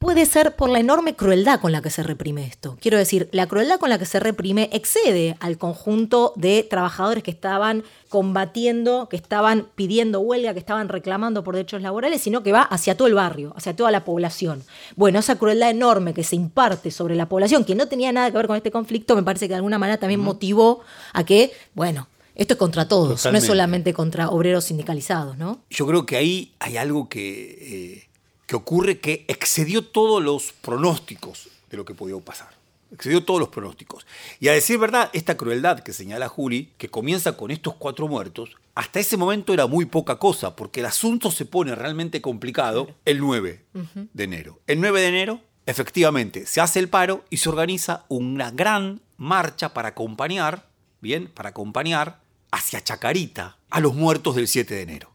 puede 0.01 0.25
ser 0.25 0.55
por 0.55 0.72
la 0.72 0.79
enorme 0.79 1.15
crueldad 1.15 1.60
con 1.62 1.72
la 1.72 1.84
que 1.84 1.91
se 1.91 2.01
reprime 2.01 2.43
esto. 2.43 2.75
Quiero 2.81 2.98
decir, 2.98 3.29
la 3.31 3.46
crueldad 3.46 3.79
con 3.79 3.91
la 3.91 4.00
que 4.00 4.08
se 4.08 4.20
reprime 4.20 4.67
excede 4.74 5.38
al 5.39 5.60
conjunto 5.60 6.34
de 6.36 6.65
trabajadores 6.67 7.24
que 7.24 7.29
estaban 7.29 7.84
combatiendo, 8.10 9.08
que 9.10 9.15
estaban 9.15 9.67
pidiendo 9.75 10.20
huelga, 10.20 10.53
que 10.53 10.60
estaban 10.60 10.89
reclamando 10.89 11.43
por 11.43 11.53
derechos 11.53 11.84
laborales, 11.84 12.20
sino 12.20 12.41
que 12.41 12.51
va 12.51 12.63
hacia 12.63 12.98
todo 12.98 13.08
el 13.08 13.13
barrio, 13.13 13.53
hacia 13.55 13.75
toda 13.75 13.91
la 13.91 14.03
población. 14.03 14.63
Bueno, 14.96 15.20
esa 15.20 15.38
crueldad 15.38 15.70
enorme 15.70 16.15
que 16.15 16.24
se 16.24 16.36
imparte 16.36 16.89
sobre 16.89 17.15
la 17.15 17.29
población, 17.29 17.63
que 17.63 17.75
no 17.75 17.88
tenía 17.88 18.12
nada 18.12 18.31
que 18.31 18.38
ver 18.38 18.48
con 18.48 18.58
este 18.58 18.72
conflicto, 18.72 19.15
me 19.15 19.22
parece 19.22 19.46
que 19.46 19.53
de 19.53 19.58
alguna 19.58 19.77
manera 19.77 20.00
también 20.00 20.20
motivó 20.20 20.81
a 21.13 21.24
que, 21.24 21.53
bueno, 21.75 22.08
esto 22.34 22.55
es 22.55 22.58
contra 22.58 22.88
todos, 22.88 23.24
no 23.24 23.38
es 23.38 23.46
solamente 23.46 23.93
contra 23.93 24.29
obreros 24.29 24.65
sindicalizados, 24.65 25.38
¿no? 25.38 25.60
Yo 25.70 25.86
creo 25.86 26.08
que 26.08 26.17
ahí 26.17 26.55
hay 26.60 26.77
algo 26.77 27.08
que... 27.08 28.00
Eh, 28.01 28.11
que 28.51 28.58
ocurre 28.58 29.00
que 29.00 29.24
excedió 29.29 29.81
todos 29.81 30.22
los 30.22 30.51
pronósticos 30.51 31.48
de 31.70 31.77
lo 31.77 31.86
que 31.86 31.93
podía 31.93 32.20
pasar. 32.20 32.50
Excedió 32.91 33.24
todos 33.24 33.39
los 33.39 33.48
pronósticos. 33.48 34.05
Y 34.41 34.50
a 34.50 34.51
decir 34.51 34.77
verdad, 34.77 35.10
esta 35.13 35.38
crueldad 35.38 35.79
que 35.79 35.93
señala 35.93 36.27
Juli, 36.27 36.74
que 36.77 36.89
comienza 36.89 37.38
con 37.38 37.50
estos 37.50 37.75
cuatro 37.75 38.10
muertos, 38.10 38.58
hasta 38.75 39.00
ese 39.00 39.15
momento 39.15 39.53
era 39.53 39.67
muy 39.67 39.86
poca 39.86 40.20
cosa, 40.20 40.58
porque 40.58 40.81
el 40.81 40.88
asunto 40.88 41.31
se 41.31 41.46
pone 41.46 41.75
realmente 41.75 42.20
complicado 42.20 42.93
el 43.05 43.20
9 43.20 43.63
de 44.12 44.24
enero. 44.25 44.60
El 44.67 44.81
9 44.81 45.00
de 45.00 45.08
enero, 45.08 45.39
efectivamente, 45.65 46.46
se 46.46 46.60
hace 46.60 46.79
el 46.79 46.89
paro 46.89 47.24
y 47.29 47.38
se 47.38 47.48
organiza 47.48 48.03
una 48.10 48.51
gran 48.51 49.00
marcha 49.15 49.74
para 49.74 49.88
acompañar, 49.88 50.67
bien, 51.00 51.31
para 51.34 51.51
acompañar 51.51 52.20
hacia 52.51 52.84
Chacarita 52.84 53.60
a 53.70 53.79
los 53.79 53.96
muertos 53.96 54.36
del 54.36 54.50
7 54.50 54.75
de 54.75 54.81
enero. 54.81 55.11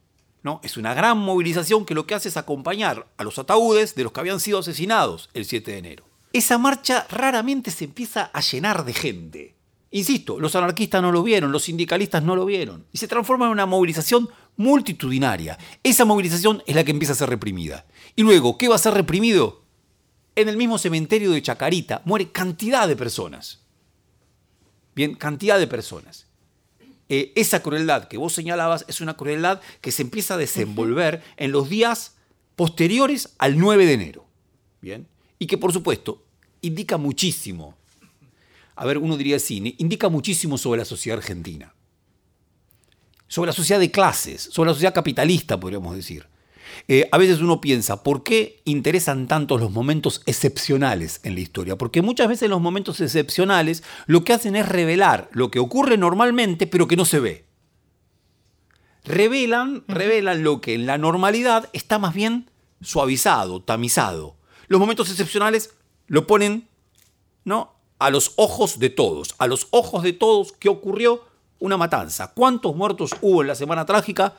Es 0.63 0.77
una 0.77 0.95
gran 0.95 1.19
movilización 1.19 1.85
que 1.85 1.95
lo 1.95 2.07
que 2.07 2.15
hace 2.15 2.29
es 2.29 2.37
acompañar 2.37 3.07
a 3.17 3.25
los 3.25 3.39
ataúdes 3.39 3.95
de 3.95 4.05
los 4.05 4.13
que 4.13 4.21
habían 4.21 4.41
sido 4.41 4.59
asesinados 4.61 5.29
el 5.35 5.45
7 5.45 5.73
de 5.73 5.79
enero. 5.79 6.05
Esa 6.33 6.59
marcha 6.59 7.07
raramente 7.11 7.71
se 7.71 7.85
empieza 7.85 8.31
a 8.33 8.41
llenar 8.41 8.85
de 8.85 8.93
gente. 8.93 9.55
Insisto, 9.91 10.39
los 10.39 10.55
anarquistas 10.55 11.01
no 11.01 11.13
lo 11.13 11.23
vieron, 11.23 11.53
los 11.53 11.65
sindicalistas 11.65 12.23
no 12.23 12.37
lo 12.37 12.45
vieron, 12.45 12.85
y 12.93 12.99
se 12.99 13.09
transforma 13.09 13.47
en 13.47 13.53
una 13.53 13.67
movilización 13.67 14.29
multitudinaria. 14.57 15.59
Esa 15.83 16.05
movilización 16.05 16.63
es 16.67 16.75
la 16.75 16.85
que 16.85 16.91
empieza 16.91 17.13
a 17.13 17.17
ser 17.17 17.31
reprimida. 17.31 17.87
Y 18.15 18.23
luego, 18.23 18.59
¿qué 18.59 18.69
va 18.69 18.75
a 18.75 18.79
ser 18.79 18.95
reprimido? 18.95 19.63
En 20.35 20.49
el 20.49 20.57
mismo 20.57 20.77
cementerio 20.77 21.31
de 21.31 21.41
Chacarita 21.41 22.03
muere 22.05 22.31
cantidad 22.31 22.87
de 22.87 22.97
personas. 22.97 23.63
Bien, 24.95 25.15
cantidad 25.15 25.59
de 25.59 25.67
personas. 25.67 26.26
Eh, 27.09 27.33
esa 27.37 27.63
crueldad 27.63 28.09
que 28.09 28.19
vos 28.19 28.33
señalabas 28.33 28.85
es 28.89 29.01
una 29.01 29.17
crueldad 29.17 29.61
que 29.81 29.93
se 29.93 30.03
empieza 30.03 30.35
a 30.35 30.39
desenvolver 30.39 31.23
en 31.37 31.53
los 31.53 31.69
días 31.69 32.17
posteriores 32.57 33.35
al 33.39 33.59
9 33.59 33.87
de 33.87 33.93
enero. 33.93 34.27
¿Bien? 34.81 35.07
Y 35.39 35.47
que 35.47 35.59
por 35.59 35.73
supuesto 35.73 36.25
indica 36.63 36.97
muchísimo, 36.97 37.77
a 38.75 38.85
ver, 38.85 38.99
uno 38.99 39.17
diría 39.17 39.37
así, 39.37 39.77
indica 39.79 40.09
muchísimo 40.09 40.59
sobre 40.59 40.79
la 40.79 40.85
sociedad 40.85 41.19
argentina, 41.19 41.75
sobre 43.29 43.49
la 43.49 43.53
sociedad 43.53 43.81
de 43.81 43.91
clases, 43.91 44.43
sobre 44.43 44.69
la 44.69 44.75
sociedad 44.75 44.95
capitalista, 44.95 45.59
podríamos 45.59 45.95
decir. 45.95 46.27
Eh, 46.89 47.09
a 47.11 47.19
veces 47.19 47.41
uno 47.41 47.61
piensa, 47.61 48.03
¿por 48.03 48.23
qué 48.23 48.61
interesan 48.65 49.29
tanto 49.29 49.59
los 49.59 49.71
momentos 49.71 50.23
excepcionales 50.27 51.21
en 51.23 51.35
la 51.35 51.41
historia? 51.41 51.77
Porque 51.77 52.03
muchas 52.03 52.29
veces 52.29 52.49
los 52.51 52.61
momentos 52.61 53.01
excepcionales 53.01 53.83
lo 54.07 54.25
que 54.25 54.33
hacen 54.33 54.57
es 54.57 54.69
revelar 54.69 55.29
lo 55.33 55.51
que 55.51 55.59
ocurre 55.59 55.97
normalmente, 55.97 56.67
pero 56.67 56.87
que 56.87 56.97
no 56.97 57.05
se 57.05 57.21
ve. 57.21 57.47
Revelan, 59.05 59.85
revelan 59.87 60.43
lo 60.43 60.61
que 60.61 60.75
en 60.75 60.87
la 60.87 60.99
normalidad 60.99 61.69
está 61.73 61.99
más 61.99 62.15
bien 62.15 62.51
suavizado, 62.81 63.63
tamizado. 63.63 64.37
Los 64.69 64.81
momentos 64.81 65.11
excepcionales 65.11 65.75
lo 66.07 66.27
ponen 66.27 66.69
¿no? 67.45 67.75
a 67.99 68.11
los 68.11 68.33
ojos 68.37 68.79
de 68.79 68.91
todos, 68.91 69.35
a 69.39 69.47
los 69.47 69.69
ojos 69.71 70.03
de 70.03 70.13
todos 70.13 70.53
que 70.53 70.69
ocurrió 70.69 71.25
una 71.59 71.77
matanza. 71.77 72.33
¿Cuántos 72.35 72.77
muertos 72.77 73.13
hubo 73.21 73.43
en 73.43 73.49
la 73.49 73.55
Semana 73.55 73.87
Trágica? 73.87 74.35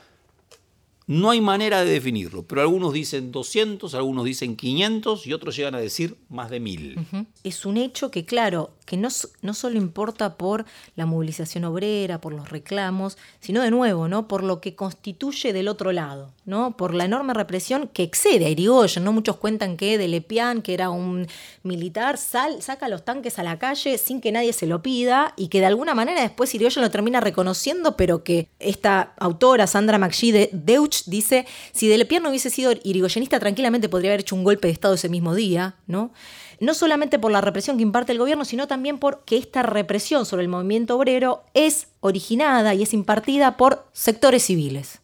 No 1.08 1.30
hay 1.30 1.40
manera 1.40 1.84
de 1.84 1.90
definirlo, 1.90 2.46
pero 2.46 2.60
algunos 2.60 2.92
dicen 2.92 3.32
200, 3.32 3.94
algunos 3.94 4.26
dicen 4.26 4.56
500 4.56 5.26
y 5.26 5.32
otros 5.32 5.56
llegan 5.56 5.74
a 5.74 5.80
decir 5.80 6.18
más 6.28 6.50
de 6.50 6.60
1000. 6.60 6.98
Es 7.44 7.64
un 7.64 7.78
hecho 7.78 8.10
que, 8.10 8.26
claro, 8.26 8.74
que 8.88 8.96
no, 8.96 9.08
no 9.42 9.52
solo 9.52 9.76
importa 9.76 10.36
por 10.36 10.64
la 10.96 11.04
movilización 11.04 11.66
obrera, 11.66 12.22
por 12.22 12.32
los 12.32 12.48
reclamos, 12.48 13.18
sino 13.38 13.60
de 13.60 13.70
nuevo, 13.70 14.08
¿no? 14.08 14.26
Por 14.28 14.42
lo 14.42 14.62
que 14.62 14.74
constituye 14.74 15.52
del 15.52 15.68
otro 15.68 15.92
lado, 15.92 16.32
¿no? 16.46 16.74
Por 16.78 16.94
la 16.94 17.04
enorme 17.04 17.34
represión 17.34 17.88
que 17.88 18.02
excede 18.02 18.46
a 18.46 18.48
Irigoyen, 18.48 19.04
¿no? 19.04 19.12
Muchos 19.12 19.36
cuentan 19.36 19.76
que 19.76 19.98
de 19.98 20.08
Lepián, 20.08 20.62
que 20.62 20.72
era 20.72 20.88
un 20.88 21.26
militar, 21.62 22.16
saca 22.16 22.88
los 22.88 23.04
tanques 23.04 23.38
a 23.38 23.42
la 23.42 23.58
calle 23.58 23.98
sin 23.98 24.22
que 24.22 24.32
nadie 24.32 24.54
se 24.54 24.66
lo 24.66 24.80
pida 24.80 25.34
y 25.36 25.48
que 25.48 25.60
de 25.60 25.66
alguna 25.66 25.94
manera 25.94 26.22
después 26.22 26.54
Irigoyen 26.54 26.82
lo 26.82 26.90
termina 26.90 27.20
reconociendo, 27.20 27.94
pero 27.94 28.24
que 28.24 28.48
esta 28.58 29.12
autora, 29.18 29.66
Sandra 29.66 29.98
McGee 29.98 30.32
de 30.32 30.48
Deutsch, 30.54 31.04
dice, 31.04 31.46
si 31.72 31.88
de 31.88 31.98
Lepián 31.98 32.22
no 32.22 32.30
hubiese 32.30 32.48
sido 32.48 32.72
irigoyenista, 32.84 33.38
tranquilamente 33.38 33.90
podría 33.90 34.12
haber 34.12 34.20
hecho 34.20 34.34
un 34.34 34.44
golpe 34.44 34.68
de 34.68 34.72
Estado 34.72 34.94
ese 34.94 35.10
mismo 35.10 35.34
día, 35.34 35.76
¿no? 35.86 36.10
No 36.60 36.74
solamente 36.74 37.18
por 37.18 37.30
la 37.30 37.40
represión 37.40 37.76
que 37.76 37.82
imparte 37.82 38.12
el 38.12 38.18
gobierno, 38.18 38.44
sino 38.44 38.66
también 38.66 38.78
también 38.78 38.98
por 38.98 39.24
que 39.24 39.36
esta 39.36 39.64
represión 39.64 40.24
sobre 40.24 40.42
el 40.42 40.48
movimiento 40.48 40.94
obrero 40.94 41.42
es 41.52 41.88
originada 41.98 42.74
y 42.74 42.84
es 42.84 42.94
impartida 42.94 43.56
por 43.56 43.88
sectores 43.92 44.44
civiles, 44.44 45.00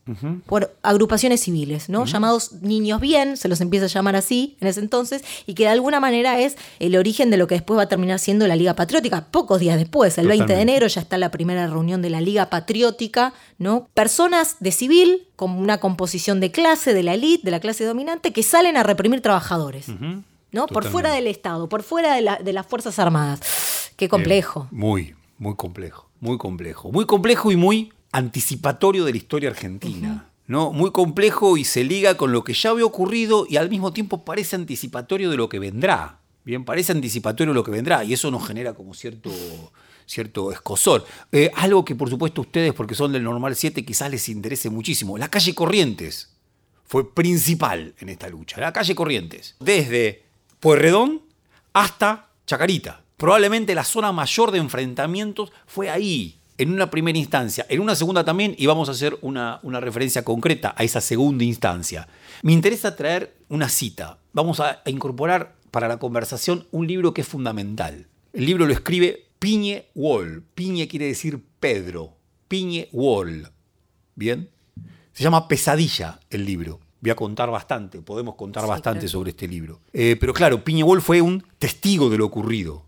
por 0.46 0.76
agrupaciones 0.84 1.40
civiles, 1.40 1.88
¿no? 1.88 2.04
Llamados 2.04 2.52
niños 2.62 3.00
bien, 3.00 3.36
se 3.36 3.48
los 3.48 3.60
empieza 3.60 3.86
a 3.86 3.88
llamar 3.88 4.14
así 4.14 4.56
en 4.60 4.68
ese 4.68 4.78
entonces, 4.78 5.24
y 5.44 5.54
que 5.54 5.64
de 5.64 5.70
alguna 5.70 5.98
manera 5.98 6.38
es 6.38 6.56
el 6.78 6.94
origen 6.96 7.30
de 7.30 7.36
lo 7.36 7.48
que 7.48 7.56
después 7.56 7.76
va 7.76 7.82
a 7.82 7.88
terminar 7.88 8.20
siendo 8.20 8.46
la 8.46 8.54
Liga 8.54 8.74
Patriótica. 8.74 9.26
Pocos 9.32 9.58
días 9.58 9.76
después, 9.76 10.16
el 10.18 10.28
20 10.28 10.54
de 10.54 10.62
enero, 10.62 10.86
ya 10.86 11.00
está 11.00 11.18
la 11.18 11.32
primera 11.32 11.66
reunión 11.66 12.00
de 12.00 12.10
la 12.10 12.20
Liga 12.20 12.48
Patriótica, 12.48 13.34
¿no? 13.58 13.88
Personas 13.92 14.58
de 14.60 14.70
civil, 14.70 15.26
con 15.34 15.50
una 15.50 15.78
composición 15.78 16.38
de 16.38 16.52
clase, 16.52 16.94
de 16.94 17.02
la 17.02 17.14
élite, 17.14 17.44
de 17.44 17.50
la 17.50 17.58
clase 17.58 17.84
dominante, 17.84 18.32
que 18.32 18.44
salen 18.44 18.76
a 18.76 18.84
reprimir 18.84 19.20
trabajadores. 19.20 19.86
¿No? 20.54 20.66
Por 20.66 20.88
fuera 20.88 21.12
del 21.12 21.26
Estado, 21.26 21.68
por 21.68 21.82
fuera 21.82 22.14
de, 22.14 22.52
las 22.52 22.66
Fuerzas 22.66 22.98
Armadas. 22.98 23.90
Qué 23.96 24.08
complejo. 24.08 24.68
muy, 24.70 25.14
muy 25.36 25.56
complejo, 25.56 26.08
muy 26.20 26.38
complejo. 26.38 26.92
Muy 26.92 27.04
complejo 27.04 27.52
y 27.52 27.56
muy 27.56 27.92
anticipatorio 28.12 29.04
de 29.04 29.10
la 29.10 29.16
historia 29.18 29.50
argentina. 29.50 30.30
¿no? 30.46 30.72
Muy 30.72 30.92
complejo 30.92 31.56
y 31.56 31.64
se 31.64 31.84
liga 31.84 32.16
con 32.16 32.32
lo 32.32 32.44
que 32.44 32.54
ya 32.54 32.70
había 32.70 32.84
ocurrido 32.84 33.46
y 33.48 33.56
al 33.56 33.68
mismo 33.68 33.92
tiempo 33.92 34.24
parece 34.24 34.56
anticipatorio 34.56 35.30
de 35.30 35.36
lo 35.36 35.48
que 35.48 35.58
vendrá. 35.58 36.20
Bien, 36.44 36.64
parece 36.64 36.92
anticipatorio 36.92 37.52
de 37.52 37.56
lo 37.56 37.64
que 37.64 37.70
vendrá 37.70 38.04
y 38.04 38.12
eso 38.12 38.30
nos 38.30 38.46
genera 38.46 38.74
como 38.74 38.94
cierto, 38.94 39.30
cierto 40.06 40.52
escosor. 40.52 41.04
Eh, 41.32 41.50
algo 41.56 41.84
que 41.84 41.94
por 41.94 42.10
supuesto 42.10 42.42
ustedes, 42.42 42.74
porque 42.74 42.94
son 42.94 43.12
del 43.12 43.24
Normal 43.24 43.56
7, 43.56 43.84
quizás 43.84 44.10
les 44.10 44.28
interese 44.28 44.70
muchísimo. 44.70 45.18
La 45.18 45.28
calle 45.28 45.54
Corrientes 45.54 46.36
fue 46.84 47.12
principal 47.12 47.94
en 47.98 48.10
esta 48.10 48.28
lucha. 48.28 48.60
La 48.60 48.72
calle 48.72 48.94
Corrientes. 48.94 49.56
Desde 49.58 50.23
Pueyrredón 50.64 51.20
hasta 51.74 52.30
Chacarita. 52.46 53.04
Probablemente 53.18 53.74
la 53.74 53.84
zona 53.84 54.12
mayor 54.12 54.50
de 54.50 54.56
enfrentamientos 54.56 55.52
fue 55.66 55.90
ahí, 55.90 56.40
en 56.56 56.72
una 56.72 56.90
primera 56.90 57.18
instancia. 57.18 57.66
En 57.68 57.80
una 57.80 57.94
segunda 57.94 58.24
también, 58.24 58.54
y 58.56 58.64
vamos 58.64 58.88
a 58.88 58.92
hacer 58.92 59.18
una, 59.20 59.60
una 59.62 59.80
referencia 59.80 60.24
concreta 60.24 60.74
a 60.74 60.82
esa 60.82 61.02
segunda 61.02 61.44
instancia. 61.44 62.08
Me 62.40 62.54
interesa 62.54 62.96
traer 62.96 63.36
una 63.50 63.68
cita. 63.68 64.16
Vamos 64.32 64.58
a, 64.58 64.80
incorporar 64.86 65.54
para 65.70 65.86
la 65.86 65.98
conversación 65.98 66.66
un 66.70 66.86
libro 66.86 67.12
que 67.12 67.20
es 67.20 67.28
fundamental. 67.28 68.06
El 68.32 68.46
libro 68.46 68.64
lo 68.64 68.72
escribe 68.72 69.26
Piñe 69.38 69.88
Wall. 69.94 70.44
Piñe 70.54 70.88
quiere 70.88 71.08
decir 71.08 71.44
Pedro. 71.60 72.16
Piñe 72.48 72.88
Wall. 72.90 73.50
¿Bien? 74.14 74.48
Se 75.12 75.24
llama 75.24 75.46
Pesadilla 75.46 76.20
el 76.30 76.46
libro 76.46 76.80
voy 77.04 77.10
a 77.10 77.16
contar 77.16 77.50
bastante, 77.50 78.00
podemos 78.00 78.34
contar 78.34 78.66
bastante 78.66 79.08
sobre 79.08 79.30
este 79.30 79.46
libro. 79.46 79.82
Eh, 79.92 80.16
pero 80.18 80.32
claro, 80.32 80.64
Piñewol 80.64 81.02
fue 81.02 81.20
un 81.20 81.44
testigo 81.58 82.08
de 82.08 82.16
lo 82.16 82.24
ocurrido, 82.24 82.86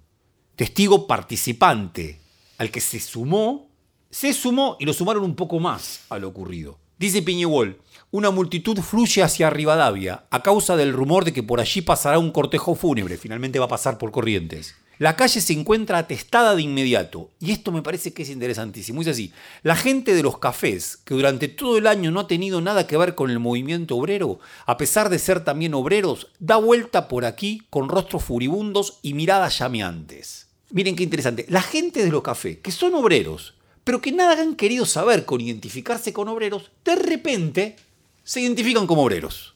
testigo 0.56 1.06
participante, 1.06 2.18
al 2.56 2.70
que 2.70 2.80
se 2.80 2.98
sumó, 2.98 3.68
se 4.08 4.32
sumó 4.32 4.78
y 4.80 4.86
lo 4.86 4.94
sumaron 4.94 5.22
un 5.22 5.36
poco 5.36 5.60
más 5.60 6.06
a 6.08 6.18
lo 6.18 6.28
ocurrido. 6.28 6.78
Dice 6.98 7.20
Piñewol, 7.20 7.78
una 8.10 8.30
multitud 8.30 8.78
fluye 8.78 9.22
hacia 9.22 9.50
Rivadavia 9.50 10.24
a 10.30 10.42
causa 10.42 10.76
del 10.76 10.94
rumor 10.94 11.26
de 11.26 11.34
que 11.34 11.42
por 11.42 11.60
allí 11.60 11.82
pasará 11.82 12.18
un 12.18 12.30
cortejo 12.30 12.74
fúnebre, 12.74 13.18
finalmente 13.18 13.58
va 13.58 13.66
a 13.66 13.68
pasar 13.68 13.98
por 13.98 14.12
Corrientes. 14.12 14.76
La 14.98 15.14
calle 15.14 15.42
se 15.42 15.52
encuentra 15.52 15.98
atestada 15.98 16.54
de 16.54 16.62
inmediato, 16.62 17.30
y 17.38 17.52
esto 17.52 17.70
me 17.70 17.82
parece 17.82 18.14
que 18.14 18.22
es 18.22 18.30
interesantísimo. 18.30 19.02
Es 19.02 19.08
así, 19.08 19.30
la 19.62 19.76
gente 19.76 20.14
de 20.14 20.22
los 20.22 20.38
cafés, 20.38 20.96
que 20.96 21.12
durante 21.12 21.48
todo 21.48 21.76
el 21.76 21.86
año 21.86 22.10
no 22.10 22.20
ha 22.20 22.26
tenido 22.26 22.62
nada 22.62 22.86
que 22.86 22.96
ver 22.96 23.14
con 23.14 23.30
el 23.30 23.38
movimiento 23.38 23.96
obrero, 23.96 24.40
a 24.64 24.78
pesar 24.78 25.10
de 25.10 25.18
ser 25.18 25.44
también 25.44 25.74
obreros, 25.74 26.28
da 26.38 26.56
vuelta 26.56 27.08
por 27.08 27.26
aquí 27.26 27.62
con 27.68 27.90
rostros 27.90 28.24
furibundos 28.24 28.98
y 29.02 29.12
miradas 29.12 29.58
llameantes. 29.58 30.46
Miren 30.70 30.96
qué 30.96 31.02
interesante, 31.02 31.44
la 31.50 31.62
gente 31.62 32.02
de 32.02 32.10
los 32.10 32.22
cafés, 32.22 32.58
que 32.58 32.72
son 32.72 32.94
obreros, 32.94 33.52
pero 33.84 34.00
que 34.00 34.12
nada 34.12 34.40
han 34.40 34.56
querido 34.56 34.86
saber 34.86 35.26
con 35.26 35.42
identificarse 35.42 36.14
con 36.14 36.28
obreros, 36.28 36.70
de 36.86 36.96
repente 36.96 37.76
se 38.24 38.40
identifican 38.40 38.86
como 38.86 39.02
obreros. 39.02 39.54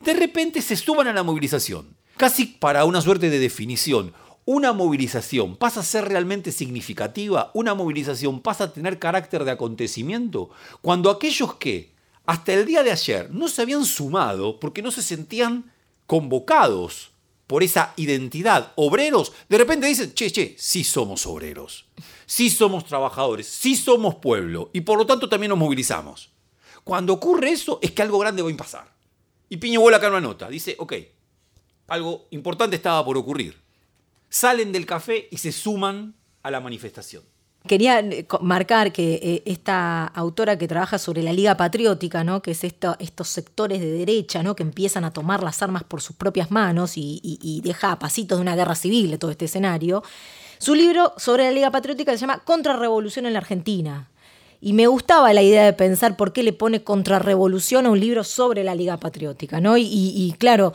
De 0.00 0.14
repente 0.14 0.62
se 0.62 0.76
suban 0.76 1.08
a 1.08 1.12
la 1.12 1.22
movilización, 1.22 1.94
casi 2.16 2.46
para 2.46 2.86
una 2.86 3.02
suerte 3.02 3.28
de 3.28 3.38
definición 3.38 4.14
una 4.44 4.72
movilización 4.72 5.56
pasa 5.56 5.80
a 5.80 5.84
ser 5.84 6.08
realmente 6.08 6.50
significativa, 6.50 7.50
una 7.54 7.74
movilización 7.74 8.40
pasa 8.40 8.64
a 8.64 8.72
tener 8.72 8.98
carácter 8.98 9.44
de 9.44 9.52
acontecimiento, 9.52 10.50
cuando 10.80 11.10
aquellos 11.10 11.54
que 11.54 11.92
hasta 12.26 12.52
el 12.52 12.66
día 12.66 12.82
de 12.82 12.90
ayer 12.90 13.30
no 13.30 13.48
se 13.48 13.62
habían 13.62 13.84
sumado 13.84 14.58
porque 14.58 14.82
no 14.82 14.90
se 14.90 15.02
sentían 15.02 15.72
convocados 16.06 17.10
por 17.46 17.62
esa 17.62 17.92
identidad, 17.96 18.72
obreros, 18.76 19.32
de 19.48 19.58
repente 19.58 19.86
dicen, 19.86 20.12
che, 20.14 20.30
che, 20.30 20.56
sí 20.58 20.84
somos 20.84 21.26
obreros, 21.26 21.86
sí 22.26 22.50
somos 22.50 22.86
trabajadores, 22.86 23.46
sí 23.46 23.76
somos 23.76 24.16
pueblo 24.16 24.70
y 24.72 24.80
por 24.80 24.98
lo 24.98 25.06
tanto 25.06 25.28
también 25.28 25.50
nos 25.50 25.58
movilizamos. 25.58 26.30
Cuando 26.82 27.12
ocurre 27.12 27.50
eso 27.50 27.78
es 27.82 27.92
que 27.92 28.02
algo 28.02 28.18
grande 28.18 28.42
va 28.42 28.50
a 28.50 28.56
pasar. 28.56 28.92
Y 29.48 29.58
Piño 29.58 29.80
vuela 29.80 29.98
acá 29.98 30.08
una 30.08 30.20
nota, 30.20 30.48
dice, 30.48 30.74
ok, 30.78 30.94
algo 31.88 32.26
importante 32.30 32.76
estaba 32.76 33.04
por 33.04 33.18
ocurrir 33.18 33.61
salen 34.32 34.72
del 34.72 34.86
café 34.86 35.28
y 35.30 35.36
se 35.36 35.52
suman 35.52 36.14
a 36.42 36.50
la 36.50 36.58
manifestación. 36.58 37.22
Quería 37.66 38.00
eh, 38.00 38.26
marcar 38.40 38.90
que 38.90 39.20
eh, 39.22 39.42
esta 39.44 40.06
autora 40.06 40.56
que 40.56 40.66
trabaja 40.66 40.98
sobre 40.98 41.22
la 41.22 41.34
Liga 41.34 41.56
Patriótica, 41.56 42.24
¿no? 42.24 42.40
que 42.40 42.52
es 42.52 42.64
estos 42.64 43.28
sectores 43.28 43.80
de 43.80 43.92
derecha 43.92 44.42
¿no? 44.42 44.56
que 44.56 44.62
empiezan 44.62 45.04
a 45.04 45.12
tomar 45.12 45.42
las 45.42 45.62
armas 45.62 45.84
por 45.84 46.00
sus 46.00 46.16
propias 46.16 46.50
manos 46.50 46.94
y, 46.96 47.60
deja 47.62 47.92
a 47.92 47.98
pasitos 47.98 48.38
de 48.38 48.42
una 48.42 48.56
guerra 48.56 48.74
civil 48.74 49.16
todo 49.18 49.30
este 49.30 49.44
escenario, 49.44 50.02
su 50.58 50.74
libro 50.74 51.12
sobre 51.18 51.44
la 51.44 51.50
Liga 51.50 51.70
Patriótica 51.70 52.12
se 52.12 52.18
llama 52.18 52.38
Contrarrevolución 52.38 53.26
en 53.26 53.34
la 53.34 53.40
Argentina. 53.40 54.08
Y 54.60 54.72
me 54.72 54.86
gustaba 54.86 55.32
la 55.32 55.42
idea 55.42 55.64
de 55.64 55.72
pensar 55.72 56.16
por 56.16 56.32
qué 56.32 56.42
le 56.42 56.52
pone 56.52 56.84
contrarrevolución 56.84 57.84
a 57.84 57.90
un 57.90 58.00
libro 58.00 58.24
sobre 58.24 58.64
la 58.64 58.74
Liga 58.74 58.96
Patriótica. 58.96 59.60
¿no? 59.60 59.76
y 59.76 60.34
claro, 60.38 60.72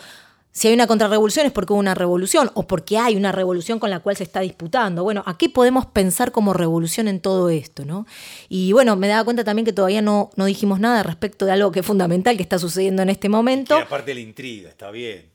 si 0.57 0.69
hay 0.69 0.73
una 0.73 0.87
contrarrevolución 0.87 1.45
es 1.45 1.51
porque 1.51 1.73
hubo 1.73 1.79
una 1.79 1.93
revolución 1.93 2.49
o 2.55 2.65
porque 2.65 2.97
hay 2.97 3.15
una 3.15 3.31
revolución 3.31 3.77
con 3.77 3.91
la 3.91 3.99
cual 3.99 4.17
se 4.17 4.23
está 4.23 4.39
disputando. 4.39 5.03
Bueno, 5.03 5.21
¿a 5.27 5.37
qué 5.37 5.49
podemos 5.49 5.85
pensar 5.85 6.31
como 6.31 6.51
revolución 6.51 7.07
en 7.07 7.19
todo 7.19 7.51
esto? 7.51 7.85
¿no? 7.85 8.07
Y 8.49 8.71
bueno, 8.71 8.95
me 8.95 9.07
daba 9.07 9.23
cuenta 9.23 9.43
también 9.43 9.67
que 9.67 9.71
todavía 9.71 10.01
no, 10.01 10.31
no 10.35 10.45
dijimos 10.45 10.79
nada 10.79 11.03
respecto 11.03 11.45
de 11.45 11.51
algo 11.51 11.71
que 11.71 11.81
es 11.81 11.85
fundamental 11.85 12.37
que 12.37 12.41
está 12.41 12.57
sucediendo 12.57 13.03
en 13.03 13.09
este 13.09 13.29
momento. 13.29 13.77
Y 13.77 13.81
aparte 13.83 14.09
de 14.09 14.15
la 14.15 14.21
intriga, 14.21 14.69
está 14.69 14.89
bien. 14.89 15.27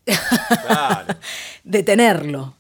Claro. 0.66 1.14
Detenerlo. 1.62 2.56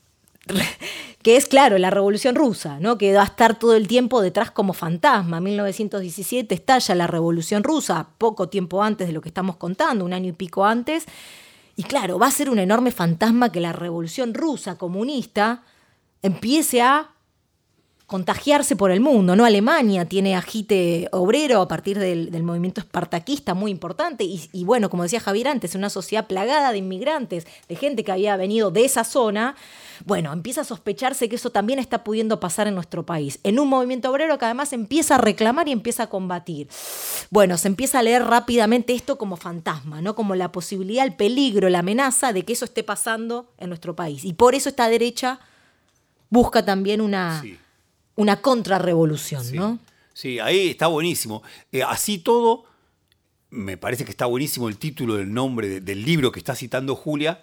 que 1.22 1.36
es, 1.36 1.48
claro, 1.48 1.78
la 1.78 1.90
revolución 1.90 2.36
rusa, 2.36 2.78
¿no? 2.78 2.96
que 2.96 3.12
va 3.12 3.22
a 3.22 3.24
estar 3.24 3.58
todo 3.58 3.74
el 3.74 3.88
tiempo 3.88 4.22
detrás 4.22 4.52
como 4.52 4.72
fantasma. 4.72 5.38
En 5.38 5.42
1917 5.42 6.54
estalla 6.54 6.94
la 6.94 7.08
revolución 7.08 7.64
rusa, 7.64 8.10
poco 8.18 8.48
tiempo 8.48 8.84
antes 8.84 9.08
de 9.08 9.12
lo 9.12 9.20
que 9.20 9.30
estamos 9.30 9.56
contando, 9.56 10.04
un 10.04 10.12
año 10.12 10.28
y 10.28 10.32
pico 10.32 10.64
antes 10.64 11.06
y 11.82 11.84
claro, 11.84 12.16
va 12.16 12.28
a 12.28 12.30
ser 12.30 12.48
un 12.48 12.60
enorme 12.60 12.92
fantasma 12.92 13.50
que 13.50 13.58
la 13.58 13.72
revolución 13.72 14.34
rusa 14.34 14.78
comunista 14.78 15.64
empiece 16.22 16.80
a 16.80 17.10
contagiarse 18.12 18.76
por 18.76 18.90
el 18.90 19.00
mundo, 19.00 19.34
¿no? 19.36 19.46
Alemania 19.46 20.04
tiene 20.04 20.36
agite 20.36 21.08
obrero 21.12 21.62
a 21.62 21.66
partir 21.66 21.98
del, 21.98 22.42
movimiento 22.42 22.82
espartaquista 22.82 23.54
muy 23.54 23.70
importante 23.70 24.22
y, 24.24 24.64
bueno, 24.64 24.90
como 24.90 25.04
decía 25.04 25.18
Javier 25.18 25.48
antes, 25.48 25.74
una 25.74 25.88
sociedad 25.88 26.26
plagada 26.26 26.72
de 26.72 26.78
inmigrantes, 26.78 27.46
de 27.70 27.74
gente 27.74 28.04
que 28.04 28.12
había 28.12 28.36
venido 28.36 28.70
de 28.70 28.84
esa 28.84 29.04
zona, 29.04 29.56
bueno, 30.04 30.30
empieza 30.30 30.60
a 30.60 30.64
sospecharse 30.64 31.30
que 31.30 31.36
eso 31.36 31.48
también 31.48 31.78
está 31.78 32.04
pudiendo 32.04 32.38
pasar 32.38 32.66
en 32.66 32.74
nuestro 32.74 33.06
país, 33.06 33.40
en 33.44 33.58
un 33.58 33.68
movimiento 33.68 34.10
obrero 34.10 34.36
que 34.36 34.44
además 34.44 34.74
empieza 34.74 35.14
a 35.14 35.18
reclamar 35.18 35.66
y 35.68 35.72
empieza 35.72 36.02
a 36.02 36.06
combatir. 36.10 36.68
Bueno, 37.30 37.56
se 37.56 37.68
empieza 37.68 38.00
a 38.00 38.02
leer 38.02 38.24
rápidamente 38.24 38.92
esto 38.92 39.16
como 39.16 39.38
fantasma, 39.38 40.02
¿no? 40.02 40.14
Como 40.14 40.34
la 40.34 40.52
posibilidad, 40.52 41.06
el 41.06 41.14
peligro, 41.14 41.70
la 41.70 41.78
amenaza 41.78 42.34
de 42.34 42.42
que 42.44 42.52
eso 42.52 42.66
esté 42.66 42.82
pasando 42.82 43.46
en 43.56 43.70
nuestro 43.70 43.96
país. 43.96 44.26
Y 44.26 44.34
por 44.34 44.54
eso 44.54 44.68
esta 44.68 44.90
derecha 44.90 45.40
busca 46.28 46.62
también 46.62 47.00
una, 47.00 47.42
una 48.16 48.40
contrarrevolución, 48.40 49.54
¿no? 49.54 49.78
Sí, 50.14 50.38
ahí 50.38 50.68
está 50.68 50.88
buenísimo. 50.88 51.42
Eh, 51.70 51.82
así 51.82 52.18
todo, 52.18 52.64
me 53.50 53.76
parece 53.76 54.04
que 54.04 54.10
está 54.10 54.26
buenísimo 54.26 54.68
el 54.68 54.76
título 54.76 55.14
del 55.14 55.32
nombre 55.32 55.80
del 55.80 56.04
libro 56.04 56.30
que 56.32 56.38
está 56.38 56.54
citando 56.54 56.94
Julia, 56.94 57.42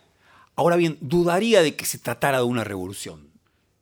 Ahora 0.60 0.76
bien, 0.76 0.98
dudaría 1.00 1.62
de 1.62 1.78
que 1.78 1.86
se 1.86 2.00
tratara 2.00 2.40
de 2.40 2.44
una 2.44 2.66
revolución. 2.66 3.30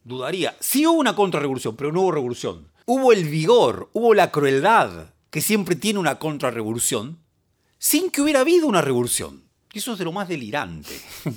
Dudaría. 0.03 0.55
Sí 0.59 0.85
hubo 0.85 0.99
una 0.99 1.15
contrarrevolución, 1.15 1.75
pero 1.75 1.91
no 1.91 2.01
hubo 2.01 2.11
revolución. 2.11 2.67
Hubo 2.85 3.11
el 3.13 3.23
vigor, 3.23 3.89
hubo 3.93 4.13
la 4.13 4.29
crueldad 4.29 5.11
que 5.31 5.41
siempre 5.41 5.75
tiene 5.75 5.97
una 5.97 6.19
contrarrevolución, 6.19 7.17
sin 7.79 8.11
que 8.11 8.21
hubiera 8.21 8.41
habido 8.41 8.67
una 8.67 8.83
revolución. 8.83 9.41
Eso 9.73 9.93
es 9.93 9.97
de 9.97 10.05
lo 10.05 10.11
más 10.11 10.27
delirante. 10.27 10.91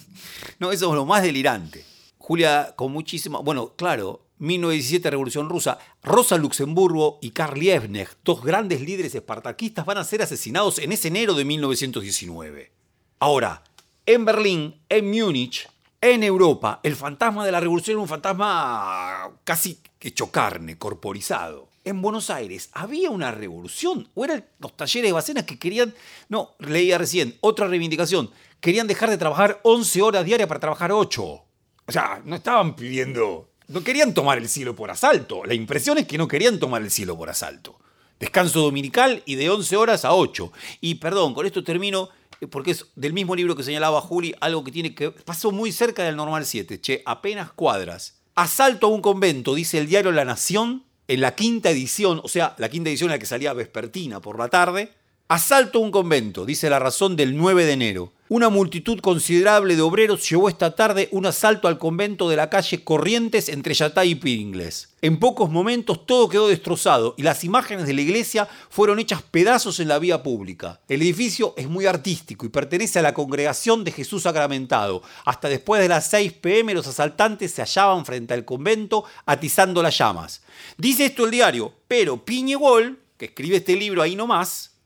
no, 0.58 0.72
eso 0.72 0.90
es 0.90 0.94
lo 0.94 1.06
más 1.06 1.22
delirante. 1.22 1.86
Julia, 2.18 2.74
con 2.76 2.92
muchísima. 2.92 3.38
Bueno, 3.38 3.72
claro, 3.76 4.26
1917 4.40 5.10
Revolución 5.10 5.48
Rusa, 5.48 5.78
Rosa 6.02 6.38
Luxemburgo 6.38 7.18
y 7.20 7.30
Karl 7.30 7.60
Liebknecht, 7.60 8.18
dos 8.24 8.42
grandes 8.42 8.80
líderes 8.80 9.14
espartaquistas, 9.14 9.84
van 9.84 9.98
a 9.98 10.04
ser 10.04 10.22
asesinados 10.22 10.78
en 10.78 10.92
ese 10.92 11.08
enero 11.08 11.34
de 11.34 11.44
1919. 11.44 12.72
Ahora, 13.18 13.62
en 14.06 14.24
Berlín, 14.24 14.80
en 14.88 15.10
Múnich, 15.10 15.68
En 16.00 16.22
Europa, 16.22 16.80
el 16.82 16.96
fantasma 16.96 17.44
de 17.44 17.52
la 17.52 17.60
revolución 17.60 17.96
era 17.96 18.02
un 18.02 18.08
fantasma 18.08 19.30
casi 19.44 19.78
hecho 20.00 20.30
carne, 20.30 20.78
corporizado. 20.78 21.68
En 21.84 22.00
Buenos 22.00 22.30
Aires, 22.30 22.70
¿había 22.72 23.10
una 23.10 23.30
revolución? 23.30 24.08
¿O 24.14 24.24
eran 24.24 24.46
los 24.58 24.74
talleres 24.74 25.10
de 25.10 25.12
Bacenas 25.12 25.44
que 25.44 25.58
querían, 25.58 25.94
no, 26.30 26.54
leía 26.58 26.96
recién, 26.96 27.36
otra 27.40 27.66
reivindicación, 27.66 28.30
querían 28.60 28.86
dejar 28.86 29.10
de 29.10 29.18
trabajar 29.18 29.60
11 29.62 30.00
horas 30.00 30.24
diarias 30.24 30.48
para 30.48 30.60
trabajar 30.60 30.90
8? 30.90 31.22
O 31.22 31.44
sea, 31.92 32.22
no 32.24 32.36
estaban 32.36 32.74
pidiendo, 32.76 33.49
no 33.70 33.84
querían 33.84 34.14
tomar 34.14 34.38
el 34.38 34.48
cielo 34.48 34.74
por 34.74 34.90
asalto. 34.90 35.44
La 35.44 35.54
impresión 35.54 35.98
es 35.98 36.06
que 36.06 36.18
no 36.18 36.28
querían 36.28 36.58
tomar 36.58 36.82
el 36.82 36.90
cielo 36.90 37.16
por 37.16 37.30
asalto. 37.30 37.78
Descanso 38.18 38.60
dominical 38.60 39.22
y 39.24 39.36
de 39.36 39.48
11 39.48 39.76
horas 39.76 40.04
a 40.04 40.12
8. 40.12 40.52
Y 40.80 40.96
perdón, 40.96 41.34
con 41.34 41.46
esto 41.46 41.64
termino 41.64 42.10
porque 42.50 42.72
es 42.72 42.86
del 42.96 43.12
mismo 43.12 43.36
libro 43.36 43.54
que 43.54 43.62
señalaba 43.62 44.00
Juli, 44.00 44.34
algo 44.40 44.64
que 44.64 44.72
tiene 44.72 44.94
que. 44.94 45.10
pasó 45.10 45.52
muy 45.52 45.72
cerca 45.72 46.02
del 46.02 46.16
normal 46.16 46.46
7, 46.46 46.80
che, 46.80 47.02
apenas 47.06 47.52
cuadras. 47.52 48.20
Asalto 48.34 48.86
a 48.86 48.90
un 48.90 49.02
convento, 49.02 49.54
dice 49.54 49.78
el 49.78 49.86
diario 49.86 50.12
La 50.12 50.24
Nación, 50.24 50.84
en 51.08 51.20
la 51.20 51.34
quinta 51.34 51.70
edición, 51.70 52.20
o 52.24 52.28
sea, 52.28 52.54
la 52.58 52.68
quinta 52.68 52.88
edición 52.88 53.10
en 53.10 53.16
la 53.16 53.18
que 53.18 53.26
salía 53.26 53.52
vespertina 53.52 54.20
por 54.20 54.38
la 54.38 54.48
tarde. 54.48 54.92
Asalto 55.28 55.78
a 55.78 55.82
un 55.82 55.90
convento, 55.90 56.44
dice 56.44 56.70
la 56.70 56.78
razón 56.78 57.16
del 57.16 57.36
9 57.36 57.64
de 57.64 57.72
enero. 57.72 58.12
Una 58.32 58.48
multitud 58.48 59.00
considerable 59.00 59.74
de 59.74 59.82
obreros 59.82 60.30
llevó 60.30 60.48
esta 60.48 60.76
tarde 60.76 61.08
un 61.10 61.26
asalto 61.26 61.66
al 61.66 61.78
convento 61.78 62.28
de 62.28 62.36
la 62.36 62.48
calle 62.48 62.84
Corrientes 62.84 63.48
entre 63.48 63.74
Yatay 63.74 64.10
y 64.10 64.14
Pringles. 64.14 64.94
En 65.02 65.18
pocos 65.18 65.50
momentos 65.50 66.06
todo 66.06 66.28
quedó 66.28 66.46
destrozado 66.46 67.16
y 67.18 67.24
las 67.24 67.42
imágenes 67.42 67.88
de 67.88 67.92
la 67.92 68.02
iglesia 68.02 68.48
fueron 68.68 69.00
hechas 69.00 69.22
pedazos 69.22 69.80
en 69.80 69.88
la 69.88 69.98
vía 69.98 70.22
pública. 70.22 70.80
El 70.86 71.02
edificio 71.02 71.54
es 71.56 71.68
muy 71.68 71.86
artístico 71.86 72.46
y 72.46 72.50
pertenece 72.50 73.00
a 73.00 73.02
la 73.02 73.14
congregación 73.14 73.82
de 73.82 73.90
Jesús 73.90 74.22
Sacramentado. 74.22 75.02
Hasta 75.24 75.48
después 75.48 75.82
de 75.82 75.88
las 75.88 76.08
6 76.08 76.34
pm 76.34 76.74
los 76.74 76.86
asaltantes 76.86 77.50
se 77.50 77.62
hallaban 77.62 78.06
frente 78.06 78.32
al 78.32 78.44
convento 78.44 79.02
atizando 79.26 79.82
las 79.82 79.98
llamas. 79.98 80.44
Dice 80.78 81.06
esto 81.06 81.24
el 81.24 81.32
diario, 81.32 81.74
pero 81.88 82.24
Piñegol, 82.24 82.96
que 83.16 83.24
escribe 83.24 83.56
este 83.56 83.74
libro 83.74 84.02
ahí 84.02 84.14
nomás, 84.14 84.76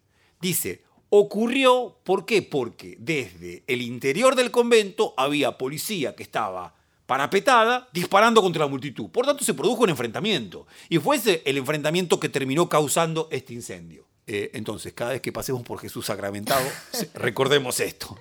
dice, 0.41 0.84
Ocurrió, 1.17 1.97
¿por 2.03 2.27
qué? 2.27 2.43
Porque 2.43 2.97
desde 2.99 3.63
el 3.69 3.83
interior 3.83 4.35
del 4.35 4.51
convento 4.51 5.15
había 5.17 5.57
policía 5.57 6.17
que 6.17 6.25
estaba 6.25 6.75
parapetada 7.07 7.89
disparando 7.93 8.43
contra 8.43 8.65
la 8.65 8.69
multitud. 8.69 9.09
Por 9.11 9.25
tanto, 9.25 9.45
se 9.45 9.55
produjo 9.55 9.85
un 9.85 9.91
enfrentamiento. 9.91 10.67
Y 10.89 10.99
fue 10.99 11.15
ese 11.15 11.41
el 11.45 11.57
enfrentamiento 11.57 12.19
que 12.19 12.29
terminó 12.29 12.69
causando 12.69 13.29
este 13.31 13.53
incendio. 13.53 14.09
Eh, 14.27 14.51
entonces, 14.55 14.93
cada 14.93 15.13
vez 15.13 15.21
que 15.21 15.31
pasemos 15.31 15.63
por 15.63 15.79
Jesús 15.79 16.05
sacramentado, 16.07 16.67
recordemos 17.15 17.79
esto. 17.79 18.19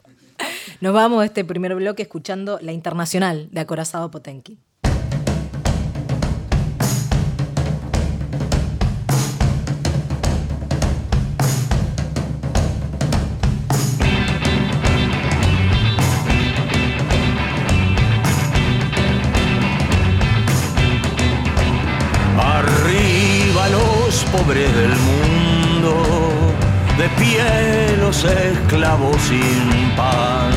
Nos 0.79 0.93
vamos 0.93 1.23
a 1.23 1.25
este 1.25 1.43
primer 1.43 1.73
bloque 1.73 2.03
escuchando 2.03 2.59
La 2.61 2.73
Internacional 2.73 3.49
de 3.49 3.59
Acorazado 3.59 4.11
Potenki. 4.11 4.59
De 25.83 27.09
pie 27.17 27.43
los 27.99 28.23
esclavos 28.23 29.17
sin 29.21 29.91
pan, 29.97 30.53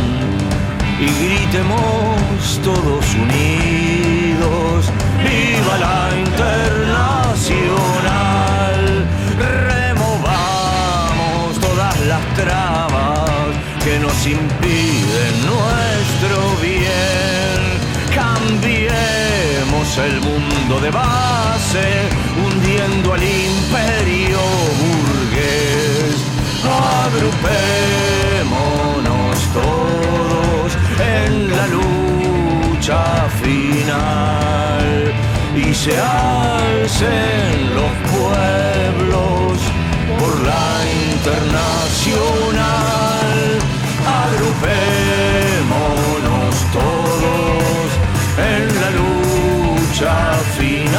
y 1.01 1.07
gritemos 1.25 2.61
todos 2.62 3.05
unidos, 3.15 4.93
viva 5.25 5.79
la 5.79 6.11
internacional, 6.27 9.05
removamos 9.65 11.59
todas 11.61 11.99
las 12.07 12.25
trabas 12.37 13.51
que 13.83 13.99
nos 13.99 14.27
impiden 14.27 15.45
nuestro 15.45 16.55
bien, 16.62 17.81
cambiemos 18.15 19.99
el 19.99 20.21
mundo 20.21 20.79
de 20.81 20.91
base 20.91 22.07
hundiendo 22.45 23.15
al 23.15 23.23
imperio. 23.23 24.39
Agrupémonos 27.05 29.39
todos 29.53 30.73
en 30.99 31.57
la 31.57 31.67
lucha 31.69 33.29
final 33.43 35.12
y 35.55 35.75
se 35.75 35.99
alcen 35.99 37.75
los 37.75 37.93
pueblos 38.15 39.59
por 40.19 40.33
la 40.51 40.71
internacional. 41.12 43.39
Agrupémonos 44.25 46.55
todos 46.73 47.89
en 48.39 48.67
la 48.81 48.91
lucha 48.91 50.15
final 50.59 50.97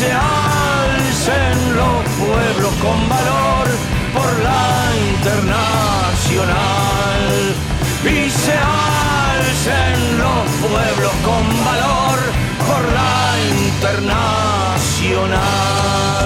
se 0.00 0.12
alcen 0.12 1.76
los 1.76 2.04
pueblos 2.18 2.72
con 2.80 3.08
valor 3.08 3.59
internacional. 5.20 7.54
Y 8.04 8.30
se 8.30 8.52
alcen 8.52 10.18
los 10.18 10.48
pueblos 10.62 11.12
con 11.24 11.48
valor 11.64 12.18
por 12.66 12.82
la 12.92 13.38
internacional. 13.68 16.19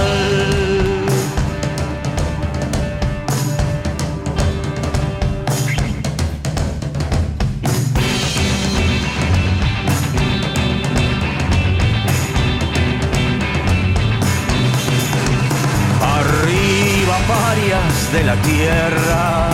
De 18.15 18.23
la 18.23 18.37
tierra, 18.37 19.51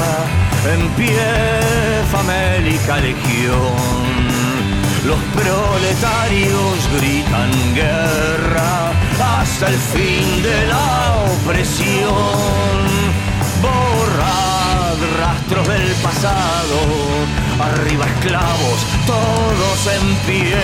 en 0.75 0.89
pie 0.91 1.17
famélica 2.13 2.99
legión. 2.99 4.11
Los 5.07 5.19
proletarios 5.41 6.77
gritan 6.97 7.51
guerra 7.75 8.93
hasta 9.41 9.69
el 9.69 9.79
fin 9.95 10.43
de 10.43 10.67
la 10.67 11.17
opresión. 11.37 12.77
Borrad 13.63 14.99
rastros 15.19 15.67
del 15.67 15.93
pasado, 16.03 16.79
arriba 17.61 18.05
esclavos, 18.15 18.79
todos 19.07 19.79
en 19.97 20.07
pie. 20.27 20.61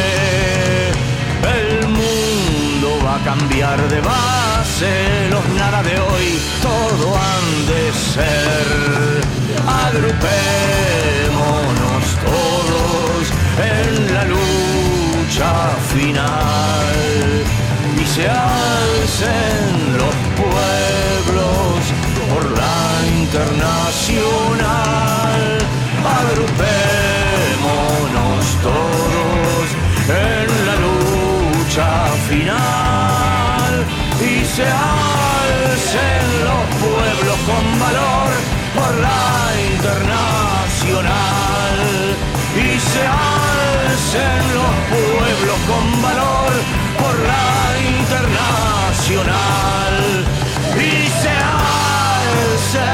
El 1.59 1.89
mundo 1.89 2.89
va 3.07 3.17
a 3.17 3.25
cambiar 3.25 3.79
de 3.89 4.01
base, 4.01 4.46
los 4.79 5.49
nada 5.57 5.83
de 5.83 5.99
hoy, 5.99 6.39
todo 6.61 7.17
han 7.17 7.67
de 7.67 7.91
ser. 7.95 9.23
Agrupémonos 9.67 12.05
todos 12.27 13.33
en 13.57 14.13
la 14.13 14.25
lucha 14.25 15.71
final 15.95 16.95
y 17.99 18.05
se 18.05 18.29
alcen 18.29 19.97
los 19.97 20.15
pueblos 20.37 21.81
por 22.29 22.45
la 22.59 22.79
internacional. 23.23 25.41
Agrupémonos 26.21 28.45
todos 28.63 29.67
en 30.11 30.47
la 30.67 30.77
lucha 30.85 31.89
final 32.29 32.86
y 34.21 34.45
se 34.45 34.65
alcen 34.65 36.45
los 36.45 36.65
pueblos 36.81 37.39
con 37.47 37.79
valor 37.79 38.31
por 38.75 38.95
la 38.97 39.53
internacional. 39.73 41.07
Y 42.57 42.81
se 42.81 43.07
alcen 43.07 44.55
los 44.55 44.75
pueblos 44.91 45.59
con 45.67 46.03
valor 46.03 46.53
por 46.99 47.15
la 47.21 47.79
internacional. 47.99 49.97
Y 50.77 51.09
se 51.21 51.35
alcen 52.33 52.85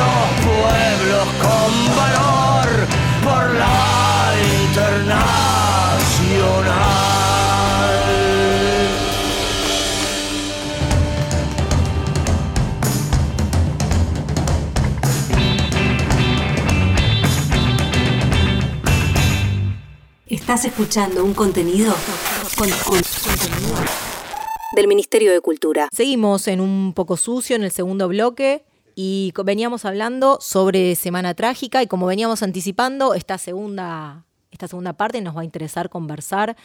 los 0.00 0.24
pueblos 0.48 1.26
con 1.42 1.70
valor 1.96 2.68
por 3.22 3.44
la 3.54 3.78
internacional 4.64 5.44
Estás 20.54 20.70
escuchando 20.70 21.24
un 21.24 21.34
contenido 21.34 21.92
con, 22.56 22.70
con- 22.84 23.02
del 24.76 24.86
Ministerio 24.86 25.32
de 25.32 25.40
Cultura. 25.40 25.88
Seguimos 25.90 26.46
en 26.46 26.60
un 26.60 26.92
poco 26.94 27.16
sucio 27.16 27.56
en 27.56 27.64
el 27.64 27.72
segundo 27.72 28.06
bloque 28.06 28.64
y 28.94 29.32
veníamos 29.44 29.84
hablando 29.84 30.38
sobre 30.40 30.94
Semana 30.94 31.34
Trágica 31.34 31.82
y 31.82 31.88
como 31.88 32.06
veníamos 32.06 32.44
anticipando, 32.44 33.14
esta 33.14 33.36
segunda, 33.36 34.26
esta 34.52 34.68
segunda 34.68 34.92
parte 34.92 35.20
nos 35.22 35.36
va 35.36 35.40
a 35.40 35.44
interesar 35.44 35.90
conversar 35.90 36.56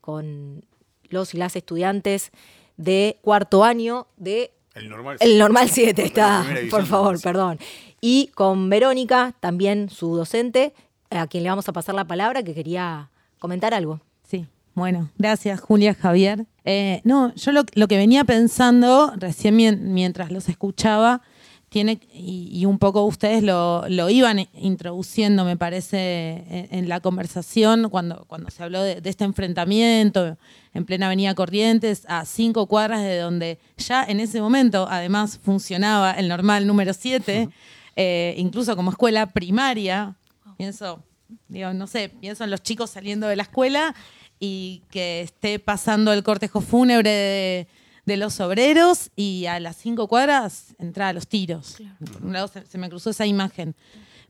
con 0.00 0.64
los 1.08 1.32
y 1.32 1.36
las 1.36 1.54
estudiantes 1.54 2.32
de 2.76 3.20
cuarto 3.22 3.62
año 3.62 4.08
de 4.16 4.54
El 4.74 4.88
normal. 4.88 5.18
el 5.20 5.38
Normal 5.38 5.70
7 5.70 6.02
La 6.02 6.08
está, 6.08 6.46
por 6.68 6.84
favor, 6.84 7.20
perdón. 7.22 7.60
Y 8.00 8.26
con 8.34 8.68
Verónica, 8.68 9.36
también 9.38 9.88
su 9.88 10.16
docente, 10.16 10.74
a 11.10 11.28
quien 11.28 11.44
le 11.44 11.48
vamos 11.50 11.68
a 11.68 11.72
pasar 11.72 11.94
la 11.94 12.08
palabra, 12.08 12.42
que 12.42 12.52
quería 12.52 13.12
comentar 13.38 13.74
algo. 13.74 14.00
Sí, 14.28 14.46
bueno, 14.74 15.10
gracias 15.18 15.60
Julia, 15.60 15.94
Javier. 15.94 16.46
Eh, 16.64 17.00
no, 17.04 17.34
yo 17.34 17.52
lo, 17.52 17.64
lo 17.74 17.88
que 17.88 17.96
venía 17.96 18.24
pensando 18.24 19.12
recién 19.16 19.56
mien- 19.56 19.92
mientras 19.94 20.30
los 20.30 20.48
escuchaba, 20.48 21.22
tiene, 21.68 21.98
y, 22.12 22.48
y 22.52 22.64
un 22.64 22.78
poco 22.78 23.04
ustedes 23.04 23.42
lo, 23.42 23.84
lo 23.88 24.08
iban 24.08 24.46
introduciendo, 24.54 25.44
me 25.44 25.56
parece, 25.56 26.44
en, 26.48 26.68
en 26.70 26.88
la 26.88 27.00
conversación 27.00 27.88
cuando, 27.90 28.24
cuando 28.28 28.50
se 28.50 28.62
habló 28.62 28.82
de, 28.82 29.00
de 29.00 29.10
este 29.10 29.24
enfrentamiento 29.24 30.38
en 30.74 30.84
plena 30.84 31.06
Avenida 31.06 31.34
Corrientes, 31.34 32.04
a 32.08 32.24
cinco 32.24 32.66
cuadras 32.66 33.02
de 33.02 33.18
donde 33.18 33.58
ya 33.78 34.04
en 34.04 34.20
ese 34.20 34.40
momento 34.40 34.86
además 34.88 35.38
funcionaba 35.42 36.12
el 36.12 36.28
normal 36.28 36.66
número 36.66 36.92
7, 36.94 37.48
eh, 37.96 38.34
incluso 38.38 38.76
como 38.76 38.90
escuela 38.90 39.26
primaria. 39.32 40.14
Pienso, 40.56 41.02
digo, 41.48 41.72
no 41.72 41.86
sé, 41.86 42.08
pienso 42.08 42.44
en 42.44 42.50
los 42.50 42.62
chicos 42.62 42.90
saliendo 42.90 43.26
de 43.26 43.36
la 43.36 43.42
escuela 43.44 43.94
y 44.38 44.82
que 44.90 45.22
esté 45.22 45.58
pasando 45.58 46.12
el 46.12 46.22
cortejo 46.22 46.60
fúnebre 46.60 47.10
de, 47.10 47.68
de 48.04 48.16
los 48.16 48.40
obreros 48.40 49.10
y 49.16 49.46
a 49.46 49.58
las 49.60 49.76
cinco 49.76 50.08
cuadras 50.08 50.74
entrar 50.78 51.08
a 51.08 51.12
los 51.12 51.26
tiros. 51.26 51.76
Por 52.12 52.24
un 52.24 52.32
lado 52.32 52.48
se, 52.48 52.66
se 52.66 52.78
me 52.78 52.88
cruzó 52.88 53.10
esa 53.10 53.26
imagen. 53.26 53.74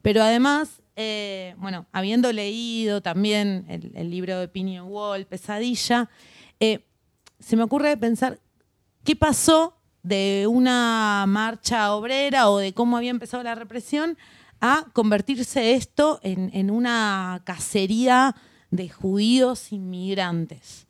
Pero 0.02 0.22
además, 0.22 0.82
eh, 0.94 1.54
bueno, 1.58 1.86
habiendo 1.92 2.32
leído 2.32 3.00
también 3.00 3.64
el, 3.68 3.92
el 3.94 4.10
libro 4.10 4.38
de 4.38 4.44
Opinion 4.46 4.86
Wall, 4.88 5.26
Pesadilla, 5.26 6.08
eh, 6.60 6.84
se 7.40 7.56
me 7.56 7.64
ocurre 7.64 7.96
pensar 7.96 8.38
qué 9.04 9.16
pasó 9.16 9.76
de 10.02 10.46
una 10.48 11.24
marcha 11.26 11.92
obrera 11.92 12.48
o 12.48 12.58
de 12.58 12.72
cómo 12.72 12.96
había 12.96 13.10
empezado 13.10 13.42
la 13.42 13.56
represión 13.56 14.16
a 14.60 14.86
convertirse 14.92 15.74
esto 15.74 16.20
en, 16.22 16.50
en 16.54 16.70
una 16.70 17.42
cacería 17.44 18.34
de 18.70 18.88
judíos 18.88 19.72
inmigrantes. 19.72 20.86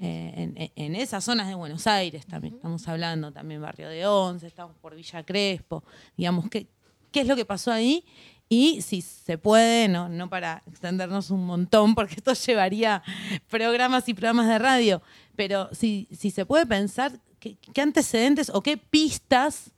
Eh, 0.00 0.32
en, 0.36 0.70
en- 0.76 0.94
esas 0.94 1.24
zonas 1.24 1.48
de 1.48 1.54
Buenos 1.56 1.86
Aires 1.88 2.24
también, 2.26 2.54
estamos 2.54 2.86
hablando 2.86 3.32
también 3.32 3.60
Barrio 3.60 3.88
de 3.88 4.06
Once, 4.06 4.46
estamos 4.46 4.76
por 4.76 4.94
Villa 4.94 5.24
Crespo, 5.24 5.82
digamos, 6.16 6.48
¿qué, 6.48 6.68
qué 7.10 7.22
es 7.22 7.26
lo 7.26 7.34
que 7.34 7.44
pasó 7.44 7.72
ahí? 7.72 8.04
Y 8.48 8.80
si 8.80 9.02
se 9.02 9.38
puede, 9.38 9.88
no, 9.88 10.08
no 10.08 10.30
para 10.30 10.62
extendernos 10.66 11.30
un 11.30 11.44
montón, 11.44 11.94
porque 11.96 12.14
esto 12.14 12.32
llevaría 12.32 13.02
programas 13.48 14.08
y 14.08 14.14
programas 14.14 14.46
de 14.48 14.58
radio, 14.58 15.02
pero 15.34 15.68
si, 15.72 16.06
si 16.16 16.30
se 16.30 16.46
puede 16.46 16.64
pensar 16.64 17.18
qué, 17.40 17.56
qué 17.56 17.80
antecedentes 17.80 18.50
o 18.54 18.62
qué 18.62 18.76
pistas 18.76 19.72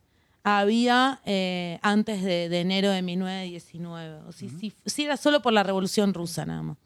había 0.45 1.21
eh, 1.27 1.79
antes 1.83 2.23
de, 2.23 2.49
de 2.49 2.61
enero 2.61 2.91
de 2.91 3.03
1919. 3.03 4.29
O 4.29 4.33
si, 4.33 4.49
si- 4.49 4.73
si 4.87 5.05
era 5.05 5.17
solo 5.17 5.43
por 5.43 5.53
la 5.53 5.63
Revolución 5.63 6.15
Rusa 6.15 6.47
nada 6.47 6.63
más. 6.63 6.77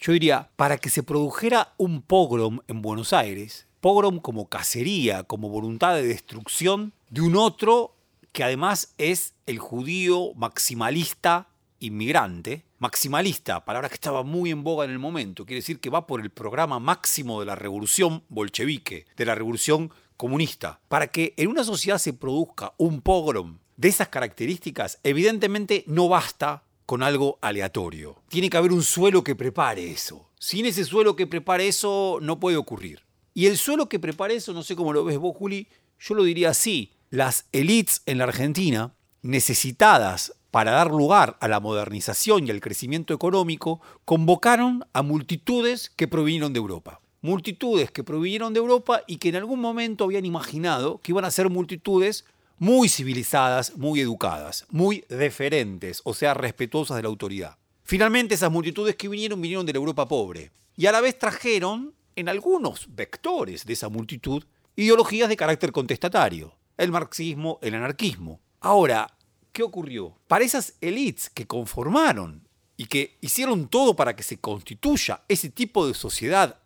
Yo 0.00 0.12
diría, 0.12 0.48
para 0.56 0.78
que 0.78 0.90
se 0.90 1.02
produjera 1.02 1.74
un 1.76 2.02
pogrom 2.02 2.60
en 2.68 2.82
Buenos 2.82 3.12
Aires, 3.12 3.66
pogrom 3.80 4.20
como 4.20 4.48
cacería, 4.48 5.24
como 5.24 5.48
voluntad 5.48 5.94
de 5.94 6.06
destrucción 6.06 6.92
de 7.10 7.20
un 7.22 7.36
otro 7.36 7.96
que 8.32 8.44
además 8.44 8.94
es 8.98 9.34
el 9.46 9.58
judío 9.58 10.32
maximalista 10.34 11.48
inmigrante. 11.80 12.64
Maximalista, 12.78 13.64
palabra 13.64 13.88
que 13.88 13.94
estaba 13.96 14.22
muy 14.22 14.50
en 14.50 14.62
boga 14.62 14.84
en 14.84 14.92
el 14.92 15.00
momento, 15.00 15.44
quiere 15.44 15.58
decir 15.60 15.80
que 15.80 15.90
va 15.90 16.06
por 16.06 16.20
el 16.20 16.30
programa 16.30 16.78
máximo 16.78 17.40
de 17.40 17.46
la 17.46 17.56
revolución 17.56 18.22
bolchevique, 18.28 19.06
de 19.16 19.24
la 19.24 19.34
revolución 19.34 19.90
comunista. 20.18 20.80
Para 20.88 21.06
que 21.06 21.32
en 21.38 21.48
una 21.48 21.64
sociedad 21.64 21.96
se 21.96 22.12
produzca 22.12 22.74
un 22.76 23.00
pogrom 23.00 23.60
de 23.78 23.88
esas 23.88 24.08
características, 24.08 24.98
evidentemente 25.02 25.84
no 25.86 26.08
basta 26.10 26.64
con 26.84 27.02
algo 27.02 27.38
aleatorio. 27.40 28.16
Tiene 28.28 28.50
que 28.50 28.56
haber 28.58 28.72
un 28.72 28.82
suelo 28.82 29.24
que 29.24 29.36
prepare 29.36 29.90
eso. 29.90 30.28
Sin 30.38 30.66
ese 30.66 30.84
suelo 30.84 31.16
que 31.16 31.26
prepare 31.26 31.68
eso, 31.68 32.18
no 32.20 32.38
puede 32.40 32.56
ocurrir. 32.56 33.04
Y 33.32 33.46
el 33.46 33.56
suelo 33.56 33.88
que 33.88 33.98
prepare 33.98 34.34
eso, 34.34 34.52
no 34.52 34.62
sé 34.62 34.74
cómo 34.74 34.92
lo 34.92 35.04
ves 35.04 35.18
vos, 35.18 35.36
Juli, 35.36 35.68
yo 35.98 36.14
lo 36.14 36.24
diría 36.24 36.50
así. 36.50 36.92
Las 37.10 37.46
elites 37.52 38.02
en 38.06 38.18
la 38.18 38.24
Argentina, 38.24 38.94
necesitadas 39.22 40.34
para 40.50 40.72
dar 40.72 40.90
lugar 40.90 41.36
a 41.40 41.48
la 41.48 41.60
modernización 41.60 42.46
y 42.46 42.50
al 42.50 42.60
crecimiento 42.60 43.14
económico, 43.14 43.80
convocaron 44.04 44.84
a 44.92 45.02
multitudes 45.02 45.90
que 45.90 46.08
provinieron 46.08 46.52
de 46.52 46.58
Europa. 46.58 47.00
Multitudes 47.20 47.90
que 47.90 48.04
provinieron 48.04 48.52
de 48.52 48.60
Europa 48.60 49.02
y 49.06 49.16
que 49.16 49.30
en 49.30 49.36
algún 49.36 49.60
momento 49.60 50.04
habían 50.04 50.24
imaginado 50.24 51.00
que 51.02 51.12
iban 51.12 51.24
a 51.24 51.30
ser 51.30 51.50
multitudes 51.50 52.24
muy 52.58 52.88
civilizadas, 52.88 53.76
muy 53.76 54.00
educadas, 54.00 54.66
muy 54.70 55.04
deferentes, 55.08 56.00
o 56.04 56.14
sea, 56.14 56.34
respetuosas 56.34 56.96
de 56.96 57.02
la 57.02 57.08
autoridad. 57.08 57.56
Finalmente, 57.82 58.34
esas 58.34 58.52
multitudes 58.52 58.96
que 58.96 59.08
vinieron 59.08 59.40
vinieron 59.40 59.66
de 59.66 59.72
la 59.72 59.78
Europa 59.78 60.06
pobre 60.06 60.52
y 60.76 60.86
a 60.86 60.92
la 60.92 61.00
vez 61.00 61.18
trajeron, 61.18 61.94
en 62.14 62.28
algunos 62.28 62.86
vectores 62.94 63.64
de 63.64 63.72
esa 63.72 63.88
multitud, 63.88 64.44
ideologías 64.76 65.28
de 65.28 65.36
carácter 65.36 65.72
contestatario, 65.72 66.54
el 66.76 66.92
marxismo, 66.92 67.58
el 67.62 67.74
anarquismo. 67.74 68.40
Ahora, 68.60 69.08
¿qué 69.52 69.62
ocurrió? 69.62 70.16
Para 70.28 70.44
esas 70.44 70.74
élites 70.80 71.30
que 71.30 71.46
conformaron 71.46 72.46
y 72.76 72.86
que 72.86 73.18
hicieron 73.20 73.68
todo 73.68 73.96
para 73.96 74.14
que 74.14 74.22
se 74.22 74.38
constituya 74.38 75.22
ese 75.28 75.50
tipo 75.50 75.86
de 75.86 75.94
sociedad 75.94 76.60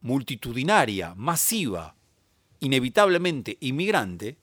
multitudinaria, 0.00 1.14
masiva, 1.16 1.96
inevitablemente 2.60 3.56
inmigrante, 3.60 4.38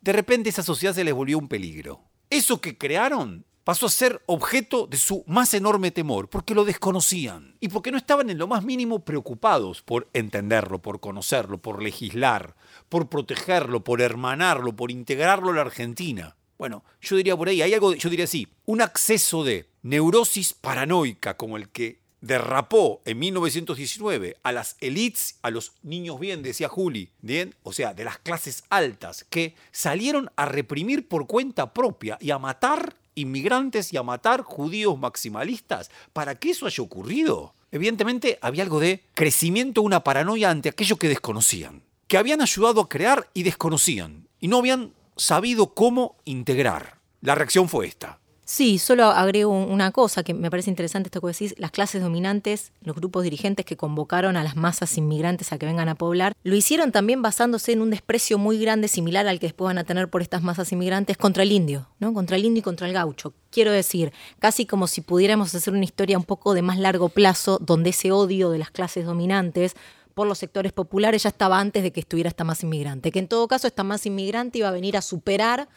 de 0.00 0.12
repente 0.12 0.48
esa 0.50 0.62
sociedad 0.62 0.94
se 0.94 1.04
les 1.04 1.14
volvió 1.14 1.38
un 1.38 1.48
peligro. 1.48 2.02
Eso 2.30 2.60
que 2.60 2.76
crearon 2.76 3.44
pasó 3.64 3.86
a 3.86 3.90
ser 3.90 4.20
objeto 4.26 4.88
de 4.88 4.96
su 4.96 5.22
más 5.28 5.54
enorme 5.54 5.92
temor, 5.92 6.28
porque 6.28 6.54
lo 6.54 6.64
desconocían 6.64 7.56
y 7.60 7.68
porque 7.68 7.92
no 7.92 7.96
estaban 7.96 8.28
en 8.28 8.38
lo 8.38 8.48
más 8.48 8.64
mínimo 8.64 9.04
preocupados 9.04 9.82
por 9.82 10.08
entenderlo, 10.12 10.82
por 10.82 10.98
conocerlo, 10.98 11.58
por 11.62 11.80
legislar, 11.80 12.56
por 12.88 13.08
protegerlo, 13.08 13.84
por 13.84 14.00
hermanarlo, 14.00 14.74
por 14.74 14.90
integrarlo 14.90 15.50
a 15.50 15.54
la 15.54 15.60
Argentina. 15.60 16.34
Bueno, 16.58 16.84
yo 17.00 17.16
diría 17.16 17.36
por 17.36 17.48
ahí, 17.48 17.62
hay 17.62 17.72
algo, 17.74 17.92
de- 17.92 17.98
yo 17.98 18.10
diría 18.10 18.24
así, 18.24 18.48
un 18.66 18.80
acceso 18.80 19.44
de 19.44 19.68
neurosis 19.82 20.52
paranoica 20.54 21.36
como 21.36 21.56
el 21.56 21.68
que 21.68 22.01
derrapó 22.22 23.02
en 23.04 23.18
1919 23.18 24.38
a 24.42 24.52
las 24.52 24.76
elites, 24.80 25.38
a 25.42 25.50
los 25.50 25.72
niños 25.82 26.18
bien, 26.18 26.42
decía 26.42 26.68
Juli, 26.68 27.10
bien, 27.20 27.54
o 27.62 27.72
sea, 27.74 27.92
de 27.92 28.04
las 28.04 28.18
clases 28.18 28.64
altas, 28.70 29.26
que 29.28 29.54
salieron 29.72 30.30
a 30.36 30.46
reprimir 30.46 31.08
por 31.08 31.26
cuenta 31.26 31.74
propia 31.74 32.16
y 32.20 32.30
a 32.30 32.38
matar 32.38 32.96
inmigrantes 33.14 33.92
y 33.92 33.98
a 33.98 34.02
matar 34.02 34.42
judíos 34.42 34.98
maximalistas. 34.98 35.90
Para 36.12 36.36
que 36.36 36.50
eso 36.50 36.66
haya 36.66 36.82
ocurrido, 36.82 37.54
evidentemente 37.72 38.38
había 38.40 38.62
algo 38.62 38.80
de 38.80 39.04
crecimiento, 39.14 39.82
una 39.82 40.04
paranoia 40.04 40.48
ante 40.50 40.70
aquello 40.70 40.96
que 40.96 41.08
desconocían, 41.08 41.82
que 42.06 42.16
habían 42.16 42.40
ayudado 42.40 42.80
a 42.80 42.88
crear 42.88 43.28
y 43.34 43.42
desconocían, 43.42 44.28
y 44.40 44.48
no 44.48 44.58
habían 44.58 44.94
sabido 45.16 45.74
cómo 45.74 46.16
integrar. 46.24 46.98
La 47.20 47.34
reacción 47.34 47.68
fue 47.68 47.86
esta. 47.86 48.18
Sí, 48.54 48.76
solo 48.78 49.06
agrego 49.06 49.50
un- 49.50 49.70
una 49.70 49.92
cosa 49.92 50.22
que 50.22 50.34
me 50.34 50.50
parece 50.50 50.68
interesante 50.68 51.06
esto 51.06 51.22
que 51.22 51.28
decís, 51.28 51.54
las 51.56 51.70
clases 51.70 52.02
dominantes, 52.02 52.72
los 52.82 52.94
grupos 52.94 53.22
dirigentes 53.24 53.64
que 53.64 53.78
convocaron 53.78 54.36
a 54.36 54.44
las 54.44 54.56
masas 54.56 54.98
inmigrantes 54.98 55.54
a 55.54 55.58
que 55.58 55.64
vengan 55.64 55.88
a 55.88 55.94
poblar, 55.94 56.34
lo 56.44 56.54
hicieron 56.54 56.92
también 56.92 57.22
basándose 57.22 57.72
en 57.72 57.80
un 57.80 57.88
desprecio 57.88 58.36
muy 58.36 58.58
grande 58.58 58.88
similar 58.88 59.26
al 59.26 59.40
que 59.40 59.46
después 59.46 59.68
van 59.68 59.78
a 59.78 59.84
tener 59.84 60.10
por 60.10 60.20
estas 60.20 60.42
masas 60.42 60.70
inmigrantes 60.70 61.16
contra 61.16 61.44
el 61.44 61.50
indio, 61.50 61.88
¿no? 61.98 62.12
Contra 62.12 62.36
el 62.36 62.44
indio 62.44 62.58
y 62.58 62.62
contra 62.62 62.86
el 62.86 62.92
gaucho. 62.92 63.32
Quiero 63.50 63.72
decir, 63.72 64.12
casi 64.38 64.66
como 64.66 64.86
si 64.86 65.00
pudiéramos 65.00 65.54
hacer 65.54 65.72
una 65.72 65.84
historia 65.84 66.18
un 66.18 66.24
poco 66.24 66.52
de 66.52 66.60
más 66.60 66.78
largo 66.78 67.08
plazo, 67.08 67.56
donde 67.58 67.88
ese 67.88 68.12
odio 68.12 68.50
de 68.50 68.58
las 68.58 68.70
clases 68.70 69.06
dominantes 69.06 69.76
por 70.12 70.26
los 70.26 70.36
sectores 70.36 70.72
populares 70.74 71.22
ya 71.22 71.30
estaba 71.30 71.58
antes 71.58 71.82
de 71.82 71.90
que 71.90 72.00
estuviera 72.00 72.28
esta 72.28 72.44
masa 72.44 72.66
inmigrante, 72.66 73.12
que 73.12 73.18
en 73.18 73.28
todo 73.28 73.48
caso 73.48 73.66
esta 73.66 73.82
masa 73.82 74.08
inmigrante 74.08 74.58
iba 74.58 74.68
a 74.68 74.72
venir 74.72 74.98
a 74.98 75.00
superar 75.00 75.68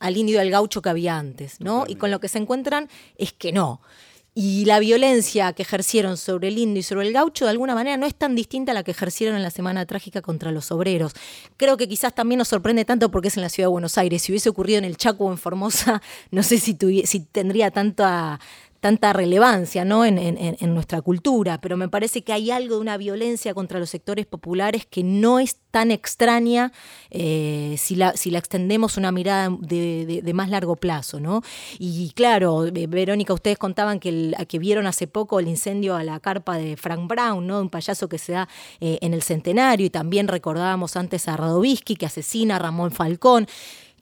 al 0.00 0.16
indio 0.16 0.36
y 0.36 0.38
al 0.38 0.50
gaucho 0.50 0.82
que 0.82 0.88
había 0.88 1.18
antes, 1.18 1.60
¿no? 1.60 1.84
Y 1.86 1.96
con 1.96 2.10
lo 2.10 2.20
que 2.20 2.28
se 2.28 2.38
encuentran 2.38 2.88
es 3.16 3.32
que 3.32 3.52
no. 3.52 3.80
Y 4.40 4.66
la 4.66 4.78
violencia 4.78 5.52
que 5.52 5.62
ejercieron 5.62 6.16
sobre 6.16 6.46
el 6.46 6.58
indio 6.58 6.78
y 6.78 6.82
sobre 6.84 7.08
el 7.08 7.12
gaucho 7.12 7.44
de 7.44 7.50
alguna 7.50 7.74
manera 7.74 7.96
no 7.96 8.06
es 8.06 8.14
tan 8.14 8.36
distinta 8.36 8.70
a 8.70 8.74
la 8.74 8.84
que 8.84 8.92
ejercieron 8.92 9.34
en 9.34 9.42
la 9.42 9.50
Semana 9.50 9.84
Trágica 9.84 10.22
contra 10.22 10.52
los 10.52 10.70
obreros. 10.70 11.12
Creo 11.56 11.76
que 11.76 11.88
quizás 11.88 12.14
también 12.14 12.38
nos 12.38 12.46
sorprende 12.46 12.84
tanto 12.84 13.10
porque 13.10 13.28
es 13.28 13.36
en 13.36 13.42
la 13.42 13.48
ciudad 13.48 13.66
de 13.66 13.72
Buenos 13.72 13.98
Aires. 13.98 14.22
Si 14.22 14.30
hubiese 14.30 14.48
ocurrido 14.48 14.78
en 14.78 14.84
el 14.84 14.96
Chaco 14.96 15.24
o 15.24 15.32
en 15.32 15.38
Formosa, 15.38 16.00
no 16.30 16.44
sé 16.44 16.58
si, 16.58 16.78
si 17.04 17.20
tendría 17.20 17.72
tanta, 17.72 18.38
tanta 18.80 19.12
relevancia 19.12 19.84
¿no? 19.84 20.04
en, 20.04 20.74
nuestra 20.74 21.02
cultura, 21.02 21.60
pero 21.60 21.76
me 21.76 21.88
parece 21.88 22.22
que 22.22 22.32
hay 22.32 22.50
algo 22.50 22.76
de 22.76 22.80
una 22.80 22.96
violencia 22.96 23.54
contra 23.54 23.78
los 23.78 23.90
sectores 23.90 24.26
populares 24.26 24.86
que 24.86 25.02
no 25.02 25.40
es 25.40 25.58
tan 25.70 25.90
extraña 25.90 26.72
eh, 27.10 27.76
si, 27.78 27.96
la, 27.96 28.10
extendemos 28.10 28.96
una 28.96 29.10
mirada 29.10 29.50
de, 29.60 30.30
más 30.34 30.50
largo 30.50 30.76
plazo. 30.76 31.18
¿no? 31.18 31.42
Y 31.78 32.12
claro, 32.14 32.66
eh, 32.66 32.86
Verónica, 32.86 33.32
ustedes 33.32 33.58
contaban 33.58 33.98
que 33.98 34.58
vieron 34.58 34.86
hace 34.86 35.06
poco 35.06 35.40
el 35.40 35.48
incendio 35.48 35.96
a 35.96 36.04
la 36.04 36.20
carpa 36.20 36.56
de 36.56 36.76
Frank 36.76 37.08
Brown, 37.08 37.46
¿no? 37.46 37.60
un 37.60 37.70
payaso 37.70 38.08
que 38.08 38.18
se 38.18 38.32
da 38.32 38.48
eh, 38.80 38.98
en 39.00 39.14
el 39.14 39.22
centenario, 39.22 39.86
y 39.86 39.90
también 39.90 40.28
recordábamos 40.28 40.96
antes 40.96 41.28
a 41.28 41.36
Radovisky, 41.36 41.96
que 41.96 42.06
asesina 42.06 42.56
a 42.56 42.58
Ramón 42.58 42.92
Falcón. 42.92 43.46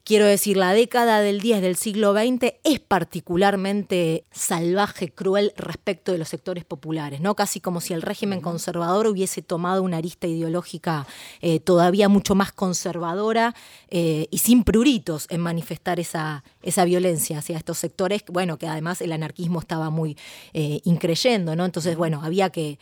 Quiero 0.07 0.27
decir, 0.27 0.57
la 0.57 0.73
década 0.73 1.21
del 1.21 1.40
10 1.40 1.61
del 1.62 1.75
siglo 1.75 2.14
XX 2.14 2.55
es 2.62 2.79
particularmente 2.79 4.25
salvaje, 4.31 5.11
cruel 5.11 5.53
respecto 5.57 6.12
de 6.12 6.19
los 6.19 6.29
sectores 6.29 6.64
populares, 6.64 7.21
¿no? 7.21 7.35
Casi 7.35 7.59
como 7.59 7.81
si 7.81 7.92
el 7.92 8.03
régimen 8.03 8.40
conservador 8.40 9.09
hubiese 9.09 9.42
tomado 9.42 9.83
una 9.83 9.97
arista 9.97 10.29
ideológica 10.29 11.09
eh, 11.40 11.59
todavía 11.59 12.09
mucho 12.09 12.37
más 12.37 12.53
conservadora 12.53 13.57
eh, 13.88 14.29
y 14.31 14.38
sin 14.38 14.62
pruritos 14.62 15.27
en 15.29 15.40
manifestar 15.40 15.99
esa, 15.99 16.45
esa 16.62 16.85
violencia 16.85 17.38
hacia 17.38 17.59
estos 17.59 17.79
sectores, 17.79 18.23
bueno, 18.29 18.59
que 18.59 18.69
además 18.69 19.01
el 19.01 19.11
anarquismo 19.11 19.59
estaba 19.59 19.90
muy 19.90 20.16
eh, 20.55 20.83
increyendo, 20.85 21.57
¿no? 21.57 21.64
Entonces, 21.64 21.97
bueno, 21.97 22.21
había 22.23 22.51
que, 22.51 22.79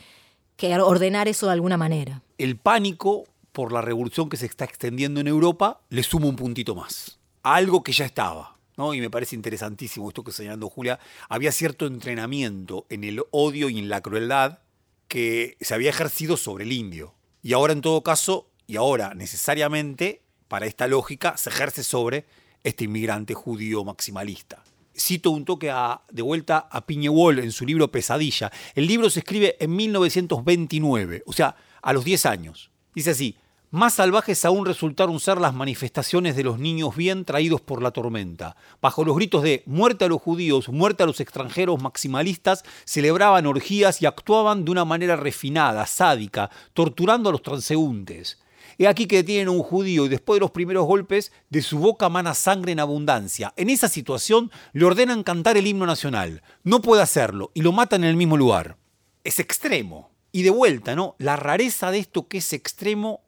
que 0.59 0.77
ordenar 0.79 1.27
eso 1.27 1.47
de 1.47 1.53
alguna 1.53 1.79
manera. 1.79 2.21
El 2.37 2.59
pánico 2.59 3.25
por 3.55 3.73
la 3.73 3.81
revolución 3.81 4.29
que 4.29 4.37
se 4.37 4.47
está 4.47 4.65
extendiendo 4.65 5.21
en 5.21 5.29
Europa 5.29 5.81
le 5.89 6.03
suma 6.03 6.27
un 6.27 6.35
puntito 6.37 6.75
más. 6.75 7.19
Algo 7.45 7.83
que 7.85 7.93
ya 7.93 8.05
estaba. 8.05 8.59
¿no? 8.77 8.93
Y 8.93 9.01
me 9.01 9.09
parece 9.09 9.37
interesantísimo 9.37 10.09
esto 10.09 10.25
que 10.25 10.31
está 10.33 10.39
señalando 10.39 10.69
Julia. 10.69 10.99
Había 11.29 11.53
cierto 11.53 11.87
entrenamiento 11.87 12.85
en 12.91 13.05
el 13.05 13.23
odio 13.31 13.69
y 13.69 13.79
en 13.79 13.89
la 13.89 14.01
crueldad 14.01 14.59
que 15.07 15.57
se 15.61 15.73
había 15.75 15.91
ejercido 15.91 16.37
sobre 16.37 16.65
el 16.65 16.73
indio. 16.73 17.15
Y 17.41 17.53
ahora 17.53 17.73
en 17.73 17.81
todo 17.83 18.03
caso, 18.03 18.51
y 18.67 18.75
ahora 18.75 19.15
necesariamente, 19.15 20.23
para 20.49 20.67
esta 20.67 20.89
lógica, 20.89 21.37
se 21.37 21.51
ejerce 21.51 21.85
sobre 21.85 22.27
este 22.65 22.85
inmigrante 22.85 23.35
judío 23.35 23.85
maximalista. 23.85 24.65
Cito 24.99 25.31
un 25.31 25.45
toque 25.45 25.71
a- 25.71 26.03
de 26.11 26.23
vuelta 26.23 26.59
a 26.71 26.85
Piñewol 26.87 27.39
en 27.39 27.53
su 27.53 27.65
libro 27.65 27.93
Pesadilla. 27.93 28.51
El 28.75 28.89
libro 28.89 29.09
se 29.11 29.21
escribe 29.21 29.57
en 29.61 29.77
1929, 29.77 31.23
o 31.27 31.33
sea, 31.33 31.55
a 31.83 31.93
los 31.93 32.05
10 32.05 32.27
años. 32.27 32.71
Dice 32.95 33.11
así, 33.11 33.37
más 33.75 33.95
salvajes 33.95 34.45
aún 34.45 34.67
resultaron 34.67 35.19
ser 35.19 35.39
las 35.39 35.53
manifestaciones 35.53 36.37
de 36.37 36.45
los 36.45 36.61
niños 36.61 36.95
bien 36.95 37.25
traídos 37.25 37.61
por 37.61 37.83
la 37.83 37.91
tormenta. 37.91 38.57
Bajo 38.81 39.05
los 39.05 39.17
gritos 39.17 39.43
de 39.43 39.65
muerte 39.67 40.05
a 40.05 40.09
los 40.09 40.23
judíos, 40.23 40.69
muerte 40.69 41.03
a 41.03 41.07
los 41.07 41.19
extranjeros 41.19 41.83
maximalistas, 41.83 42.63
celebraban 42.85 43.47
orgías 43.47 44.01
y 44.01 44.07
actuaban 44.07 44.65
de 44.65 44.71
una 44.71 44.85
manera 44.85 45.17
refinada, 45.17 45.87
sádica, 45.87 46.51
torturando 46.73 47.31
a 47.31 47.33
los 47.33 47.43
transeúntes. 47.43 48.39
He 48.79 48.87
aquí 48.87 49.07
que 49.07 49.17
detienen 49.17 49.49
a 49.49 49.51
un 49.51 49.65
judío 49.65 50.07
y 50.07 50.09
después 50.09 50.37
de 50.37 50.43
los 50.43 50.53
primeros 50.53 50.87
golpes, 50.87 51.33
de 51.51 51.61
su 51.61 51.81
boca 51.81 52.09
mana 52.09 52.35
sangre 52.35 52.71
en 52.71 52.79
abundancia. 52.79 53.55
En 53.57 53.71
esa 53.71 53.89
situación 53.89 54.53
le 54.73 54.85
ordenan 54.85 55.25
cantar 55.25 55.57
el 55.57 55.67
himno 55.67 55.85
nacional. 55.85 56.43
No 56.63 56.81
puede 56.81 57.03
hacerlo 57.03 57.51
y 57.55 57.63
lo 57.63 57.73
matan 57.73 58.05
en 58.05 58.11
el 58.11 58.17
mismo 58.17 58.37
lugar. 58.37 58.77
Es 59.25 59.41
extremo. 59.41 60.13
Y 60.31 60.43
de 60.43 60.51
vuelta, 60.51 60.97
¿no? 60.97 61.15
La 61.19 61.37
rareza 61.37 61.91
de 61.93 61.99
esto 61.99 62.27
que 62.27 62.39
es 62.39 62.53
extremo, 62.53 63.24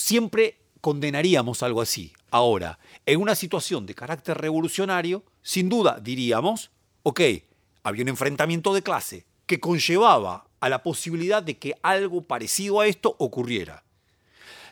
siempre 0.00 0.58
condenaríamos 0.80 1.62
algo 1.62 1.80
así. 1.82 2.12
Ahora, 2.30 2.78
en 3.06 3.20
una 3.20 3.34
situación 3.34 3.86
de 3.86 3.94
carácter 3.94 4.38
revolucionario, 4.38 5.22
sin 5.42 5.68
duda 5.68 5.98
diríamos, 6.00 6.70
ok, 7.02 7.20
había 7.82 8.02
un 8.02 8.08
enfrentamiento 8.08 8.72
de 8.74 8.82
clase 8.82 9.26
que 9.46 9.60
conllevaba 9.60 10.46
a 10.60 10.68
la 10.68 10.82
posibilidad 10.82 11.42
de 11.42 11.58
que 11.58 11.74
algo 11.82 12.22
parecido 12.22 12.80
a 12.80 12.86
esto 12.86 13.16
ocurriera. 13.18 13.84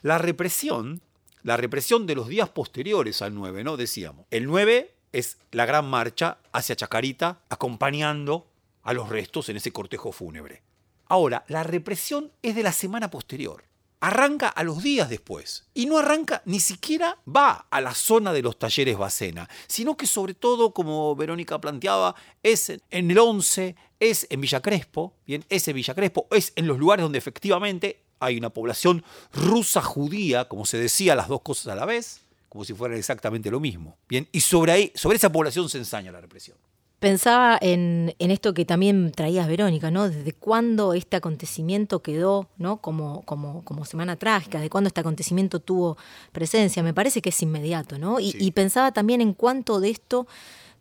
La 0.02 0.18
represión, 0.18 1.00
la 1.42 1.56
represión 1.56 2.06
de 2.06 2.14
los 2.14 2.28
días 2.28 2.48
posteriores 2.48 3.22
al 3.22 3.34
9, 3.34 3.64
¿no? 3.64 3.76
Decíamos, 3.76 4.26
el 4.30 4.46
9 4.46 4.94
es 5.12 5.38
la 5.50 5.66
gran 5.66 5.88
marcha 5.88 6.38
hacia 6.52 6.76
Chacarita 6.76 7.40
acompañando 7.48 8.46
a 8.82 8.92
los 8.92 9.08
restos 9.08 9.48
en 9.48 9.56
ese 9.56 9.72
cortejo 9.72 10.12
fúnebre. 10.12 10.62
Ahora, 11.06 11.44
la 11.48 11.62
represión 11.62 12.30
es 12.42 12.54
de 12.54 12.62
la 12.62 12.72
semana 12.72 13.10
posterior. 13.10 13.64
Arranca 14.00 14.48
a 14.48 14.62
los 14.62 14.82
días 14.82 15.10
después. 15.10 15.64
Y 15.74 15.86
no 15.86 15.98
arranca, 15.98 16.42
ni 16.44 16.60
siquiera 16.60 17.18
va 17.26 17.66
a 17.70 17.80
la 17.80 17.94
zona 17.94 18.32
de 18.32 18.42
los 18.42 18.58
talleres 18.58 18.96
Bacena, 18.96 19.48
sino 19.66 19.96
que 19.96 20.06
sobre 20.06 20.34
todo, 20.34 20.72
como 20.72 21.16
Verónica 21.16 21.60
planteaba, 21.60 22.14
es 22.42 22.70
en 22.70 23.10
el 23.10 23.18
11, 23.18 23.74
es 24.00 24.26
en 24.30 24.40
Villa 24.40 24.60
Crespo, 24.60 25.14
bien, 25.26 25.44
es 25.48 25.66
en 25.66 25.76
Villa 25.76 25.94
Crespo, 25.94 26.28
es 26.30 26.52
en 26.56 26.66
los 26.66 26.78
lugares 26.78 27.02
donde 27.02 27.18
efectivamente 27.18 28.02
hay 28.20 28.36
una 28.36 28.50
población 28.50 29.04
rusa 29.32 29.82
judía, 29.82 30.46
como 30.48 30.66
se 30.66 30.78
decía, 30.78 31.14
las 31.14 31.28
dos 31.28 31.42
cosas 31.42 31.68
a 31.68 31.76
la 31.76 31.84
vez, 31.84 32.22
como 32.48 32.64
si 32.64 32.74
fueran 32.74 32.98
exactamente 32.98 33.50
lo 33.50 33.60
mismo. 33.60 33.96
Bien, 34.08 34.28
y 34.32 34.40
sobre 34.40 34.72
ahí, 34.72 34.92
sobre 34.94 35.16
esa 35.16 35.30
población 35.30 35.68
se 35.68 35.78
ensaña 35.78 36.12
la 36.12 36.20
represión. 36.20 36.56
Pensaba 37.00 37.56
en, 37.60 38.14
en 38.18 38.30
esto 38.32 38.54
que 38.54 38.64
también 38.64 39.12
traías, 39.12 39.46
Verónica, 39.46 39.90
¿no? 39.92 40.08
Desde 40.08 40.32
cuándo 40.32 40.94
este 40.94 41.16
acontecimiento 41.16 42.02
quedó, 42.02 42.48
¿no? 42.56 42.78
Como, 42.78 43.22
como, 43.22 43.62
como 43.64 43.84
semana 43.84 44.16
trágica, 44.16 44.60
de 44.60 44.68
cuándo 44.68 44.88
este 44.88 45.00
acontecimiento 45.00 45.60
tuvo 45.60 45.96
presencia. 46.32 46.82
Me 46.82 46.92
parece 46.92 47.22
que 47.22 47.28
es 47.28 47.40
inmediato, 47.40 47.98
¿no? 47.98 48.18
Y, 48.18 48.32
Sí. 48.32 48.38
y 48.40 48.50
pensaba 48.50 48.90
también 48.90 49.20
en 49.20 49.32
cuánto 49.32 49.78
de 49.78 49.90
esto, 49.90 50.26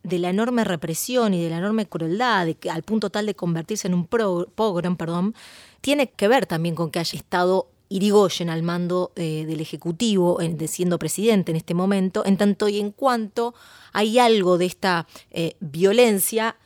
de 0.02 0.18
la 0.18 0.30
enorme 0.32 0.64
represión 0.64 1.36
y 1.36 1.44
de 1.44 1.52
la 1.52 1.58
enorme 1.60 1.86
crueldad, 1.86 2.48
de 2.48 2.56
que, 2.56 2.72
al 2.72 2.82
punto 2.82 3.12
tal 3.12 3.28
de 3.28 3.36
convertirse 3.36 3.88
en 3.88 3.94
un 3.94 4.08
pro- 4.08 4.48
pogrom, 4.56 4.96
perdón, 4.96 5.36
tiene 5.82 6.10
que 6.10 6.28
ver 6.28 6.48
también 6.48 6.74
con 6.74 6.90
que 6.90 6.98
haya 6.98 7.16
estado 7.18 7.68
Irigoyen 7.90 8.50
al 8.50 8.64
mando 8.64 9.12
eh, 9.16 9.46
del 9.46 9.62
Ejecutivo, 9.62 10.40
siendo 10.68 11.00
presidente 11.00 11.52
en 11.52 11.58
este 11.58 11.74
momento, 11.74 12.26
en 12.26 12.38
tanto 12.38 12.68
y 12.68 12.80
en 12.80 12.92
cuanto 12.92 13.54
hay 13.94 14.20
algo 14.20 14.58
de 14.58 14.66
esta 14.66 15.08
eh, 15.32 15.56
violencia 15.60 16.58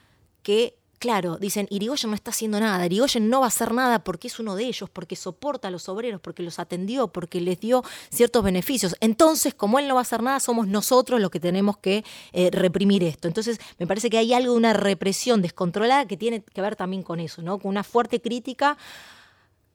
que, 0.43 0.75
claro, 0.99 1.38
dicen, 1.38 1.67
Irigoyen 1.69 2.10
no 2.10 2.15
está 2.15 2.31
haciendo 2.31 2.60
nada, 2.60 2.86
Irigoyen 2.86 3.29
no 3.29 3.41
va 3.41 3.45
a 3.45 3.49
hacer 3.49 3.73
nada 3.73 4.03
porque 4.03 4.27
es 4.27 4.39
uno 4.39 4.55
de 4.55 4.65
ellos, 4.65 4.89
porque 4.89 5.15
soporta 5.15 5.67
a 5.67 5.71
los 5.71 5.88
obreros, 5.88 6.19
porque 6.19 6.43
los 6.43 6.57
atendió, 6.57 7.07
porque 7.07 7.39
les 7.39 7.60
dio 7.60 7.84
ciertos 8.10 8.43
beneficios. 8.43 8.95
Entonces, 8.99 9.53
como 9.53 9.79
él 9.79 9.88
no 9.88 9.95
va 9.95 10.01
a 10.01 10.03
hacer 10.03 10.23
nada, 10.23 10.39
somos 10.39 10.67
nosotros 10.67 11.21
los 11.21 11.29
que 11.29 11.39
tenemos 11.39 11.77
que 11.77 12.03
eh, 12.34 12.49
reprimir 12.51 13.03
esto. 13.03 13.27
Entonces, 13.27 13.60
me 13.77 13.86
parece 13.86 14.10
que 14.10 14.17
hay 14.17 14.34
algo 14.34 14.53
de 14.53 14.57
una 14.57 14.73
represión 14.73 15.41
descontrolada 15.41 16.05
que 16.07 16.17
tiene 16.17 16.41
que 16.41 16.62
ver 16.62 16.75
también 16.75 17.03
con 17.03 17.19
eso, 17.19 17.41
¿no? 17.41 17.60
Con 17.60 17.69
una 17.69 17.84
fuerte 17.84 18.21
crítica 18.21 18.77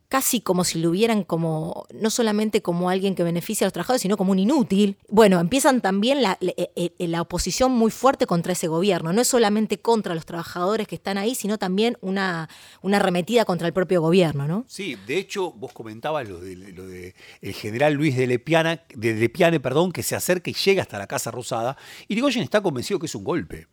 casi 0.08 0.40
como 0.40 0.64
si 0.64 0.78
lo 0.80 0.90
hubieran 0.90 1.24
como, 1.24 1.86
no 1.92 2.10
solamente 2.10 2.62
como 2.62 2.90
alguien 2.90 3.14
que 3.14 3.22
beneficia 3.24 3.64
a 3.64 3.66
los 3.66 3.72
trabajadores, 3.72 4.02
sino 4.02 4.16
como 4.16 4.32
un 4.32 4.38
inútil. 4.38 4.96
Bueno, 5.08 5.40
empiezan 5.40 5.80
también 5.80 6.22
la, 6.22 6.36
la- 6.40 6.52
eh, 6.56 6.70
eh, 6.98 7.08
la 7.08 7.22
oposición 7.22 7.72
muy 7.72 7.90
fuerte 7.90 8.26
contra 8.26 8.52
ese 8.52 8.68
gobierno. 8.68 9.12
No 9.12 9.20
es 9.20 9.28
solamente 9.28 9.78
contra 9.78 10.14
los 10.14 10.24
trabajadores 10.26 10.86
que 10.86 10.94
están 10.94 11.18
ahí, 11.18 11.34
sino 11.34 11.58
también 11.58 11.98
una, 12.00 12.48
una 12.82 12.98
arremetida 12.98 13.44
contra 13.44 13.66
el 13.66 13.72
propio 13.72 14.00
gobierno, 14.00 14.46
¿no? 14.46 14.64
Sí, 14.68 14.96
de 15.06 15.18
hecho, 15.18 15.52
vos 15.52 15.72
comentabas 15.72 16.28
lo 16.28 16.38
de, 16.40 16.54
lo 16.56 16.86
de 16.86 17.14
el 17.40 17.52
general 17.52 17.94
Luis 17.94 18.16
de 18.16 18.26
Lepiana, 18.26 18.82
de 18.94 19.14
Lepiane, 19.14 19.60
perdón, 19.60 19.92
que 19.92 20.02
se 20.02 20.14
acerca 20.14 20.50
y 20.50 20.54
llega 20.54 20.82
hasta 20.82 20.98
la 20.98 21.06
Casa 21.06 21.30
Rosada. 21.30 21.76
Y 22.08 22.12
Irigoyen 22.14 22.42
está 22.42 22.60
convencido 22.62 22.98
que 23.00 23.06
es 23.06 23.14
un 23.14 23.24
golpe. 23.24 23.66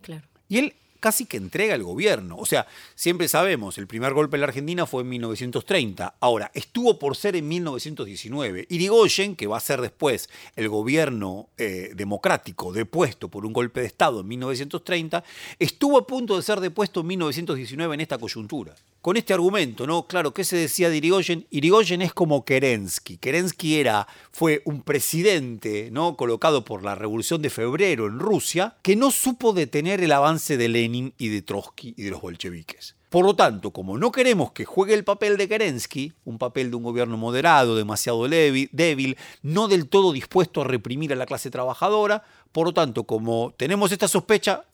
Claro. 0.00 0.26
Y 0.48 0.58
él 0.58 0.74
casi 1.04 1.26
que 1.26 1.36
entrega 1.36 1.74
el 1.74 1.82
gobierno. 1.82 2.38
O 2.38 2.46
sea, 2.46 2.66
siempre 2.94 3.28
sabemos, 3.28 3.76
el 3.76 3.86
primer 3.86 4.14
golpe 4.14 4.38
en 4.38 4.40
la 4.40 4.46
Argentina 4.46 4.86
fue 4.86 5.02
en 5.02 5.10
1930. 5.10 6.14
Ahora, 6.18 6.50
estuvo 6.54 6.98
por 6.98 7.14
ser 7.14 7.36
en 7.36 7.46
1919. 7.46 8.66
Irigoyen, 8.70 9.36
que 9.36 9.46
va 9.46 9.58
a 9.58 9.60
ser 9.60 9.82
después 9.82 10.30
el 10.56 10.70
gobierno 10.70 11.50
eh, 11.58 11.90
democrático 11.94 12.72
depuesto 12.72 13.28
por 13.28 13.44
un 13.44 13.52
golpe 13.52 13.82
de 13.82 13.86
Estado 13.86 14.20
en 14.20 14.28
1930, 14.28 15.22
estuvo 15.58 15.98
a 15.98 16.06
punto 16.06 16.36
de 16.36 16.42
ser 16.42 16.60
depuesto 16.60 17.00
en 17.00 17.08
1919 17.08 17.94
en 17.96 18.00
esta 18.00 18.16
coyuntura. 18.16 18.74
Con 19.02 19.18
este 19.18 19.34
argumento, 19.34 19.86
¿no? 19.86 20.06
Claro, 20.06 20.32
¿qué 20.32 20.44
se 20.44 20.56
decía 20.56 20.88
de 20.88 20.96
Irigoyen? 20.96 21.46
Irigoyen 21.50 22.00
es 22.00 22.14
como 22.14 22.46
Kerensky. 22.46 23.18
Kerensky 23.18 23.78
era, 23.78 24.08
fue 24.32 24.62
un 24.64 24.80
presidente, 24.80 25.90
¿no? 25.92 26.16
Colocado 26.16 26.64
por 26.64 26.82
la 26.82 26.94
Revolución 26.94 27.42
de 27.42 27.50
Febrero 27.50 28.06
en 28.06 28.18
Rusia, 28.18 28.76
que 28.80 28.96
no 28.96 29.10
supo 29.10 29.52
detener 29.52 30.02
el 30.02 30.12
avance 30.12 30.56
de 30.56 30.68
Lenin 30.68 30.93
y 30.94 31.28
de 31.28 31.42
Trotsky 31.42 31.94
y 31.96 32.02
de 32.02 32.10
los 32.10 32.20
bolcheviques. 32.20 32.96
Por 33.10 33.24
lo 33.24 33.36
tanto, 33.36 33.70
como 33.70 33.96
no 33.96 34.10
queremos 34.10 34.52
que 34.52 34.64
juegue 34.64 34.94
el 34.94 35.04
papel 35.04 35.36
de 35.36 35.48
Kerensky, 35.48 36.12
un 36.24 36.38
papel 36.38 36.70
de 36.70 36.76
un 36.76 36.82
gobierno 36.82 37.16
moderado, 37.16 37.76
demasiado 37.76 38.26
débil, 38.28 39.16
no 39.42 39.68
del 39.68 39.88
todo 39.88 40.12
dispuesto 40.12 40.62
a 40.62 40.64
reprimir 40.64 41.12
a 41.12 41.16
la 41.16 41.26
clase 41.26 41.50
trabajadora, 41.50 42.24
por 42.50 42.66
lo 42.66 42.74
tanto, 42.74 43.04
como 43.04 43.54
tenemos 43.56 43.92
esta 43.92 44.08
sospecha, 44.08 44.64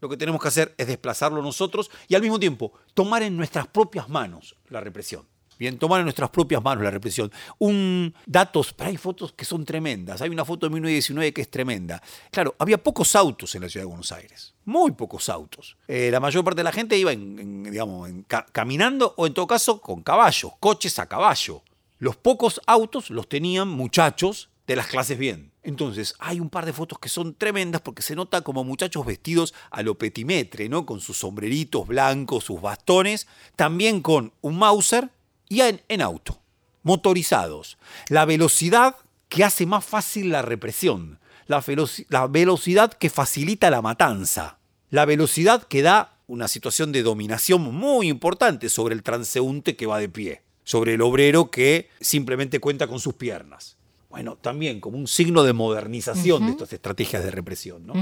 lo 0.00 0.08
que 0.08 0.16
tenemos 0.16 0.42
que 0.42 0.48
hacer 0.48 0.74
es 0.76 0.86
desplazarlo 0.86 1.40
nosotros 1.40 1.90
y 2.08 2.14
al 2.14 2.22
mismo 2.22 2.38
tiempo 2.38 2.72
tomar 2.92 3.22
en 3.22 3.36
nuestras 3.36 3.66
propias 3.68 4.08
manos 4.08 4.56
la 4.68 4.80
represión. 4.80 5.31
Bien, 5.62 5.78
tomar 5.78 6.00
en 6.00 6.06
nuestras 6.06 6.28
propias 6.28 6.60
manos 6.60 6.82
la 6.82 6.90
represión. 6.90 7.30
Un 7.58 8.12
datos, 8.26 8.72
pero 8.72 8.90
hay 8.90 8.96
fotos 8.96 9.32
que 9.32 9.44
son 9.44 9.64
tremendas. 9.64 10.20
Hay 10.20 10.28
una 10.28 10.44
foto 10.44 10.66
de 10.66 10.70
1919 10.70 11.32
que 11.32 11.42
es 11.42 11.50
tremenda. 11.52 12.02
Claro, 12.32 12.56
había 12.58 12.82
pocos 12.82 13.14
autos 13.14 13.54
en 13.54 13.62
la 13.62 13.68
ciudad 13.68 13.82
de 13.82 13.88
Buenos 13.88 14.10
Aires. 14.10 14.54
Muy 14.64 14.90
pocos 14.90 15.28
autos. 15.28 15.76
Eh, 15.86 16.08
la 16.10 16.18
mayor 16.18 16.42
parte 16.42 16.58
de 16.58 16.64
la 16.64 16.72
gente 16.72 16.98
iba 16.98 17.12
digamos, 17.14 18.10
caminando 18.50 19.14
o 19.16 19.24
en 19.24 19.34
todo 19.34 19.46
caso 19.46 19.80
con 19.80 20.02
caballos, 20.02 20.50
coches 20.58 20.98
a 20.98 21.06
caballo. 21.06 21.62
Los 22.00 22.16
pocos 22.16 22.60
autos 22.66 23.10
los 23.10 23.28
tenían 23.28 23.68
muchachos 23.68 24.50
de 24.66 24.74
las 24.74 24.88
clases 24.88 25.16
bien. 25.16 25.52
Entonces, 25.62 26.16
hay 26.18 26.40
un 26.40 26.50
par 26.50 26.66
de 26.66 26.72
fotos 26.72 26.98
que 26.98 27.08
son 27.08 27.36
tremendas 27.36 27.82
porque 27.82 28.02
se 28.02 28.16
nota 28.16 28.40
como 28.40 28.64
muchachos 28.64 29.06
vestidos 29.06 29.54
a 29.70 29.82
lo 29.82 29.96
petimetre, 29.96 30.68
¿no? 30.68 30.86
Con 30.86 30.98
sus 30.98 31.18
sombreritos 31.18 31.86
blancos, 31.86 32.42
sus 32.42 32.60
bastones, 32.60 33.28
también 33.54 34.00
con 34.02 34.32
un 34.40 34.58
Mauser 34.58 35.08
y 35.52 35.60
en, 35.60 36.02
auto, 36.02 36.40
motorizados. 36.82 37.76
La 38.08 38.24
velocidad 38.24 38.96
que 39.28 39.44
hace 39.44 39.66
más 39.66 39.84
fácil 39.84 40.30
la 40.30 40.42
represión, 40.42 41.18
la, 41.46 41.62
la 42.08 42.26
velocidad 42.26 42.92
que 42.92 43.10
facilita 43.10 43.70
la 43.70 43.82
matanza, 43.82 44.58
la 44.90 45.04
velocidad 45.04 45.62
que 45.64 45.82
da 45.82 46.16
una 46.26 46.48
situación 46.48 46.92
de 46.92 47.02
dominación 47.02 47.62
muy 47.62 48.08
importante 48.08 48.68
sobre 48.68 48.94
el 48.94 49.02
transeúnte 49.02 49.76
que 49.76 49.86
va 49.86 49.98
de 49.98 50.08
pie, 50.08 50.42
sobre 50.64 50.94
el 50.94 51.02
obrero 51.02 51.50
que 51.50 51.90
simplemente 52.00 52.58
cuenta 52.58 52.86
con 52.86 52.98
sus 52.98 53.14
piernas 53.14 53.76
bueno, 54.12 54.36
también 54.38 54.78
como 54.78 54.98
un 54.98 55.06
signo 55.06 55.42
de 55.42 55.54
modernización 55.54 56.44
de 56.44 56.52
estas 56.52 56.70
estrategias 56.74 57.24
de 57.24 57.30
represión. 57.30 57.86
¿no? 57.86 57.94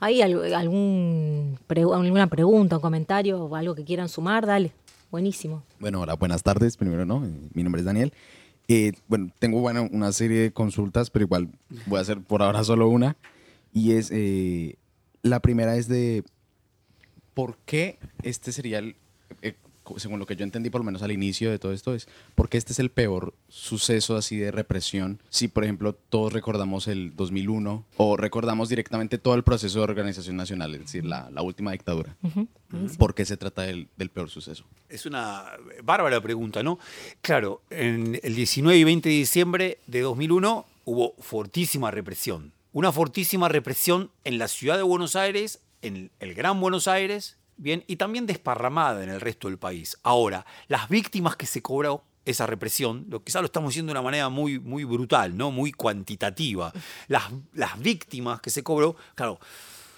¿Hay 0.00 0.20
algún, 0.20 1.56
alguna 1.68 2.26
pregunta, 2.26 2.76
un 2.76 2.82
comentario 2.82 3.44
o 3.44 3.54
algo 3.54 3.76
que 3.76 3.84
quieran 3.84 4.08
sumar? 4.08 4.46
Dale, 4.46 4.72
buenísimo. 5.10 5.64
Bueno, 5.80 6.00
hola, 6.00 6.14
buenas 6.14 6.42
tardes, 6.42 6.76
primero, 6.76 7.04
¿no? 7.04 7.20
Mi 7.54 7.62
nombre 7.62 7.80
es 7.80 7.86
Daniel. 7.86 8.12
Eh, 8.68 8.92
bueno, 9.08 9.30
tengo 9.38 9.60
bueno, 9.60 9.88
una 9.90 10.12
serie 10.12 10.40
de 10.40 10.52
consultas, 10.52 11.10
pero 11.10 11.24
igual 11.24 11.48
voy 11.86 11.98
a 11.98 12.02
hacer 12.02 12.20
por 12.20 12.42
ahora 12.42 12.64
solo 12.64 12.88
una. 12.88 13.16
Y 13.72 13.92
es, 13.92 14.10
eh, 14.12 14.76
la 15.22 15.40
primera 15.40 15.76
es 15.76 15.88
de, 15.88 16.24
¿por 17.34 17.58
qué 17.64 17.98
este 18.22 18.52
sería 18.52 18.78
el, 18.78 18.96
según 19.96 20.18
lo 20.18 20.26
que 20.26 20.36
yo 20.36 20.44
entendí 20.44 20.70
por 20.70 20.80
lo 20.80 20.84
menos 20.84 21.02
al 21.02 21.12
inicio 21.12 21.50
de 21.50 21.58
todo 21.58 21.72
esto, 21.72 21.94
es 21.94 22.08
porque 22.34 22.58
este 22.58 22.72
es 22.72 22.78
el 22.78 22.90
peor 22.90 23.34
suceso 23.48 24.16
así 24.16 24.36
de 24.36 24.50
represión. 24.50 25.20
Si, 25.30 25.48
por 25.48 25.64
ejemplo, 25.64 25.94
todos 25.94 26.32
recordamos 26.32 26.88
el 26.88 27.14
2001 27.16 27.84
o 27.96 28.16
recordamos 28.16 28.68
directamente 28.68 29.18
todo 29.18 29.34
el 29.34 29.42
proceso 29.42 29.78
de 29.78 29.84
organización 29.84 30.36
nacional, 30.36 30.74
es 30.74 30.80
decir, 30.82 31.04
la, 31.04 31.30
última 31.42 31.72
dictadura. 31.72 32.16
¿Por 32.98 33.14
qué 33.14 33.24
se 33.24 33.36
trata 33.36 33.62
del, 33.62 33.88
del, 33.96 34.10
peor 34.10 34.28
suceso? 34.28 34.64
Es 34.88 35.06
una 35.06 35.44
bárbara 35.82 36.20
pregunta, 36.20 36.62
¿no? 36.62 36.78
Claro, 37.22 37.62
en 37.70 38.20
el 38.22 38.34
19 38.34 38.78
y 38.78 38.84
20 38.84 39.08
de 39.08 39.14
diciembre 39.14 39.78
de 39.86 40.00
2001 40.02 40.66
hubo 40.84 41.14
fortísima 41.20 41.90
represión. 41.90 42.52
Una 42.72 42.92
fortísima 42.92 43.48
represión 43.48 44.10
en 44.24 44.38
la 44.38 44.48
ciudad 44.48 44.76
de 44.76 44.82
Buenos 44.82 45.16
Aires, 45.16 45.60
en 45.80 46.10
el 46.20 46.34
Gran 46.34 46.60
Buenos 46.60 46.86
Aires, 46.88 47.37
Bien, 47.58 47.84
y 47.88 47.96
también 47.96 48.24
desparramada 48.24 49.02
en 49.02 49.10
el 49.10 49.20
resto 49.20 49.48
del 49.48 49.58
país. 49.58 49.98
Ahora, 50.04 50.46
las 50.68 50.88
víctimas 50.88 51.36
que 51.36 51.44
se 51.44 51.60
cobró 51.60 52.04
esa 52.24 52.46
represión, 52.46 53.06
lo 53.08 53.24
quizás 53.24 53.42
lo 53.42 53.46
estamos 53.46 53.70
haciendo 53.70 53.90
de 53.90 53.98
una 53.98 54.02
manera 54.02 54.28
muy, 54.28 54.60
muy 54.60 54.84
brutal, 54.84 55.36
¿no? 55.36 55.50
muy 55.50 55.72
cuantitativa. 55.72 56.72
Las, 57.08 57.24
las 57.54 57.78
víctimas 57.80 58.40
que 58.40 58.50
se 58.50 58.62
cobró, 58.62 58.96
claro, 59.14 59.40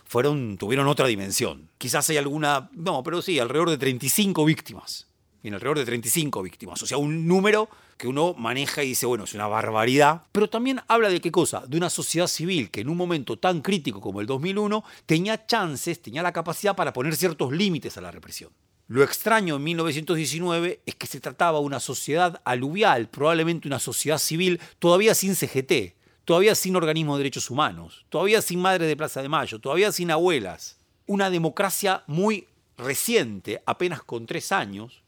fueron, 0.06 0.56
tuvieron 0.56 0.88
otra 0.88 1.06
dimensión. 1.06 1.68
Quizás 1.76 2.08
hay 2.08 2.16
alguna, 2.16 2.70
no, 2.72 3.02
pero 3.02 3.20
sí, 3.20 3.38
alrededor 3.38 3.70
de 3.70 3.78
35 3.78 4.44
víctimas. 4.44 5.09
En 5.42 5.54
alrededor 5.54 5.78
de 5.78 5.84
35 5.86 6.42
víctimas. 6.42 6.82
O 6.82 6.86
sea, 6.86 6.98
un 6.98 7.26
número 7.26 7.68
que 7.96 8.08
uno 8.08 8.34
maneja 8.34 8.82
y 8.82 8.88
dice, 8.88 9.06
bueno, 9.06 9.24
es 9.24 9.34
una 9.34 9.46
barbaridad, 9.46 10.22
pero 10.32 10.48
también 10.48 10.80
habla 10.88 11.08
de 11.08 11.20
qué 11.20 11.30
cosa, 11.30 11.64
de 11.66 11.76
una 11.76 11.90
sociedad 11.90 12.26
civil 12.26 12.70
que 12.70 12.80
en 12.80 12.88
un 12.88 12.96
momento 12.96 13.38
tan 13.38 13.60
crítico 13.60 14.00
como 14.00 14.20
el 14.20 14.26
2001 14.26 14.84
tenía 15.06 15.46
chances, 15.46 16.00
tenía 16.00 16.22
la 16.22 16.32
capacidad 16.32 16.74
para 16.74 16.92
poner 16.92 17.14
ciertos 17.14 17.52
límites 17.52 17.96
a 17.98 18.00
la 18.00 18.10
represión. 18.10 18.50
Lo 18.88 19.04
extraño 19.04 19.56
en 19.56 19.62
1919 19.62 20.80
es 20.84 20.94
que 20.96 21.06
se 21.06 21.20
trataba 21.20 21.60
de 21.60 21.64
una 21.64 21.78
sociedad 21.78 22.40
aluvial, 22.44 23.08
probablemente 23.08 23.68
una 23.68 23.78
sociedad 23.78 24.18
civil 24.18 24.60
todavía 24.78 25.14
sin 25.14 25.36
CGT, 25.36 25.94
todavía 26.24 26.54
sin 26.54 26.74
organismo 26.76 27.16
de 27.16 27.20
derechos 27.20 27.50
humanos, 27.50 28.04
todavía 28.08 28.42
sin 28.42 28.60
madre 28.60 28.86
de 28.86 28.96
Plaza 28.96 29.22
de 29.22 29.28
Mayo, 29.28 29.60
todavía 29.60 29.92
sin 29.92 30.10
abuelas. 30.10 30.78
Una 31.06 31.30
democracia 31.30 32.02
muy 32.06 32.48
reciente, 32.76 33.62
apenas 33.64 34.02
con 34.02 34.26
tres 34.26 34.50
años, 34.50 35.02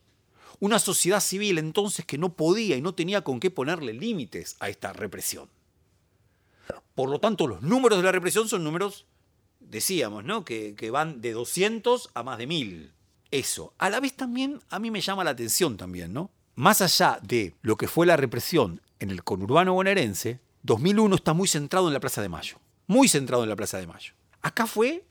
una 0.63 0.79
sociedad 0.79 1.19
civil 1.19 1.59
entonces 1.59 2.07
que 2.07 2.19
no 2.19 2.35
podía 2.35 2.77
y 2.77 2.81
no 2.81 2.95
tenía 2.95 3.23
con 3.23 3.41
qué 3.41 3.51
ponerle 3.51 3.93
límites 3.93 4.55
a 4.61 4.69
esta 4.69 4.93
represión. 4.93 5.49
Por 6.95 7.11
lo 7.11 7.19
tanto, 7.19 7.49
los 7.49 7.63
números 7.63 7.99
de 7.99 8.05
la 8.05 8.13
represión 8.13 8.49
son 8.49 8.63
números, 8.63 9.05
decíamos, 9.59 10.23
¿no? 10.23 10.45
que, 10.45 10.77
van 10.93 11.21
de 11.21 11.33
200 11.33 12.11
a 12.15 12.23
más 12.23 12.39
de 12.39 12.47
1000. 12.47 12.93
Eso. 13.33 13.75
A 13.77 13.91
la 13.91 13.99
vez 13.99 14.13
también 14.13 14.61
a 14.71 14.79
mí 14.79 14.93
me 14.93 15.01
llama 15.01 15.25
la 15.25 15.33
atención 15.33 15.77
también, 15.77 16.13
¿no? 16.13 16.31
Más 16.55 16.81
allá 16.81 17.19
de 17.25 17.57
lo 17.63 17.77
que 17.77 17.89
fue 17.89 18.07
la 18.07 18.17
represión 18.17 18.81
en 19.01 19.11
el 19.11 19.25
conurbano 19.25 19.75
bonaerense, 19.75 20.39
2001 20.63 21.17
está 21.17 21.33
muy 21.33 21.49
centrado 21.49 21.89
en 21.89 21.95
la 21.95 22.01
Plaza 22.01 22.23
de 22.23 22.29
Mayo. 22.29 22.59
Muy 22.87 23.09
centrado 23.09 23.43
en 23.43 23.49
la 23.49 23.57
Plaza 23.57 23.79
de 23.79 23.89
Mayo. 23.89 24.13
Acá 24.43 24.69
fue 24.69 25.05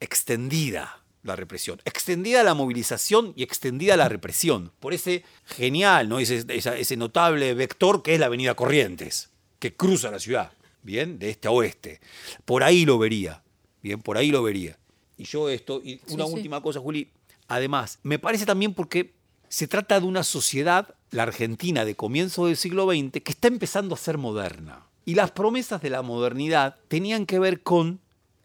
extendida 0.00 0.99
la 1.22 1.36
represión, 1.36 1.80
extendida 1.84 2.42
la 2.42 2.54
movilización 2.54 3.32
y 3.36 3.42
extendida 3.42 3.96
la 3.96 4.08
represión, 4.08 4.72
por 4.80 4.94
ese 4.94 5.24
genial, 5.44 6.08
¿no? 6.08 6.18
ese, 6.18 6.44
ese 6.48 6.96
notable 6.96 7.54
vector 7.54 8.02
que 8.02 8.14
es 8.14 8.20
la 8.20 8.26
Avenida 8.26 8.54
Corrientes, 8.54 9.30
que 9.58 9.74
cruza 9.74 10.10
la 10.10 10.18
ciudad, 10.18 10.52
¿bien? 10.82 11.18
De 11.18 11.30
este 11.30 11.48
a 11.48 11.50
oeste. 11.50 12.00
Por 12.44 12.62
ahí 12.62 12.86
lo 12.86 12.98
vería, 12.98 13.42
¿bien? 13.82 14.00
Por 14.00 14.16
ahí 14.16 14.30
lo 14.30 14.42
vería. 14.42 14.78
Y 15.18 15.24
yo 15.24 15.50
esto, 15.50 15.82
y 15.84 16.00
una 16.08 16.24
última 16.24 16.62
cosa, 16.62 16.80
Juli, 16.80 17.10
además, 17.46 17.98
me 18.02 18.18
parece 18.18 18.46
también 18.46 18.72
porque 18.72 19.12
se 19.48 19.68
trata 19.68 20.00
de 20.00 20.06
una 20.06 20.22
sociedad, 20.22 20.94
la 21.10 21.24
Argentina 21.24 21.84
de 21.84 21.96
comienzo 21.96 22.46
del 22.46 22.56
siglo 22.56 22.86
XX, 22.86 23.20
que 23.22 23.32
está 23.32 23.48
empezando 23.48 23.94
a 23.94 23.98
ser 23.98 24.16
moderna. 24.16 24.86
Y 25.04 25.14
las 25.14 25.32
promesas 25.32 25.82
de 25.82 25.90
la 25.90 26.02
modernidad 26.02 26.76
tenían 26.88 27.26
que 27.26 27.38
ver 27.38 27.62
con 27.62 28.00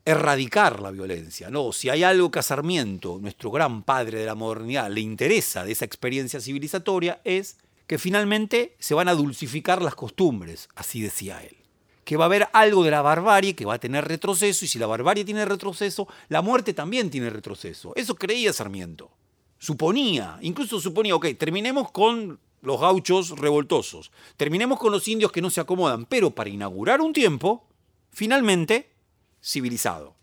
erradicar 0.05 0.79
la 0.81 0.91
violencia. 0.91 1.49
No, 1.49 1.71
si 1.71 1.89
hay 1.89 2.03
algo 2.03 2.29
que 2.29 2.39
a 2.39 2.43
Sarmiento, 2.43 3.17
nuestro 3.19 3.49
gran 3.49 3.81
padre 3.81 4.19
de 4.19 4.25
la 4.27 4.35
modernidad, 4.35 4.89
le 4.89 5.01
interesa 5.01 5.65
de 5.65 5.71
esa 5.71 5.85
experiencia 5.85 6.39
civilizatoria, 6.39 7.19
es 7.23 7.57
que 7.87 7.97
finalmente 7.97 8.75
se 8.79 8.93
van 8.93 9.07
a 9.07 9.15
dulcificar 9.15 9.81
las 9.81 9.95
costumbres, 9.95 10.69
así 10.75 11.01
decía 11.01 11.43
él. 11.43 11.57
Que 12.03 12.17
va 12.17 12.25
a 12.25 12.27
haber 12.27 12.47
algo 12.53 12.83
de 12.83 12.91
la 12.91 13.01
barbarie 13.01 13.55
que 13.55 13.65
va 13.65 13.75
a 13.75 13.79
tener 13.79 14.07
retroceso, 14.07 14.63
y 14.63 14.67
si 14.67 14.77
la 14.77 14.85
barbarie 14.85 15.25
tiene 15.25 15.43
retroceso, 15.43 16.07
la 16.29 16.43
muerte 16.43 16.73
también 16.73 17.09
tiene 17.09 17.31
retroceso. 17.31 17.93
Eso 17.95 18.15
creía 18.15 18.53
Sarmiento. 18.53 19.11
Suponía, 19.57 20.37
incluso 20.41 20.79
suponía, 20.79 21.15
ok, 21.15 21.27
terminemos 21.37 21.91
con 21.91 22.39
los 22.61 22.79
gauchos 22.79 23.31
revoltosos, 23.31 24.11
terminemos 24.37 24.79
con 24.79 24.91
los 24.91 25.07
indios 25.07 25.31
que 25.31 25.41
no 25.41 25.49
se 25.49 25.61
acomodan, 25.61 26.05
pero 26.05 26.31
para 26.31 26.49
inaugurar 26.49 27.01
un 27.01 27.13
tiempo, 27.13 27.65
finalmente 28.11 28.94
civilizado. 29.45 30.15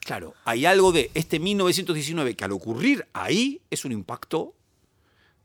Claro, 0.00 0.34
hay 0.44 0.66
algo 0.66 0.92
de 0.92 1.10
este 1.14 1.40
1919 1.40 2.36
que 2.36 2.44
al 2.44 2.52
ocurrir 2.52 3.06
ahí 3.12 3.60
es 3.70 3.84
un 3.84 3.92
impacto, 3.92 4.54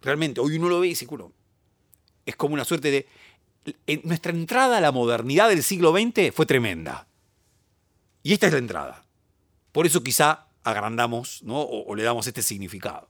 realmente, 0.01 0.41
hoy 0.41 0.57
uno 0.57 0.69
lo 0.69 0.79
ve 0.79 0.89
y 0.89 0.95
seguro, 0.95 1.31
es 2.25 2.35
como 2.35 2.53
una 2.53 2.65
suerte 2.65 2.91
de... 2.91 4.01
nuestra 4.03 4.31
entrada 4.31 4.77
a 4.77 4.81
la 4.81 4.91
modernidad 4.91 5.49
del 5.49 5.63
siglo 5.63 5.91
XX 5.93 6.33
fue 6.33 6.45
tremenda. 6.45 7.07
Y 8.23 8.33
esta 8.33 8.47
es 8.47 8.53
la 8.53 8.59
entrada. 8.59 9.03
Por 9.71 9.87
eso 9.87 10.03
quizá 10.03 10.47
agrandamos 10.63 11.41
¿no? 11.43 11.61
o, 11.61 11.95
le 11.95 12.03
damos 12.03 12.27
este 12.27 12.43
significado. 12.43 13.07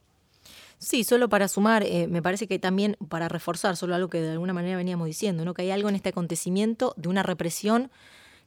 Sí, 0.77 1.03
solo 1.03 1.27
para 1.27 1.47
sumar, 1.47 1.83
eh, 1.83 2.07
me 2.07 2.21
parece 2.21 2.47
que 2.47 2.59
también 2.59 2.97
para 3.09 3.27
reforzar 3.27 3.75
solo 3.75 3.93
algo 3.93 4.09
que 4.09 4.21
de 4.21 4.31
alguna 4.31 4.53
manera 4.53 4.77
veníamos 4.77 5.05
diciendo, 5.07 5.43
¿no? 5.43 5.53
que 5.53 5.63
hay 5.63 5.71
algo 5.71 5.89
en 5.89 5.95
este 5.95 6.09
acontecimiento 6.09 6.93
de 6.97 7.09
una 7.09 7.23
represión 7.23 7.91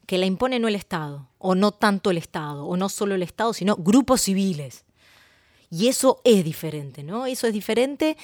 que 0.05 0.17
la 0.17 0.25
impone 0.25 0.59
no 0.59 0.67
el 0.67 0.75
Estado, 0.75 1.27
o 1.37 1.55
no 1.55 1.71
tanto 1.71 2.11
el 2.11 2.17
Estado, 2.17 2.65
o 2.65 2.77
no 2.77 2.89
solo 2.89 3.15
el 3.15 3.23
Estado, 3.23 3.53
sino 3.53 3.75
grupos 3.75 4.21
civiles. 4.21 4.85
Y 5.69 5.87
eso 5.87 6.21
es 6.23 6.43
diferente, 6.43 7.03
¿no? 7.03 7.25
Eso 7.25 7.47
es 7.47 7.53
diferente 7.53 8.17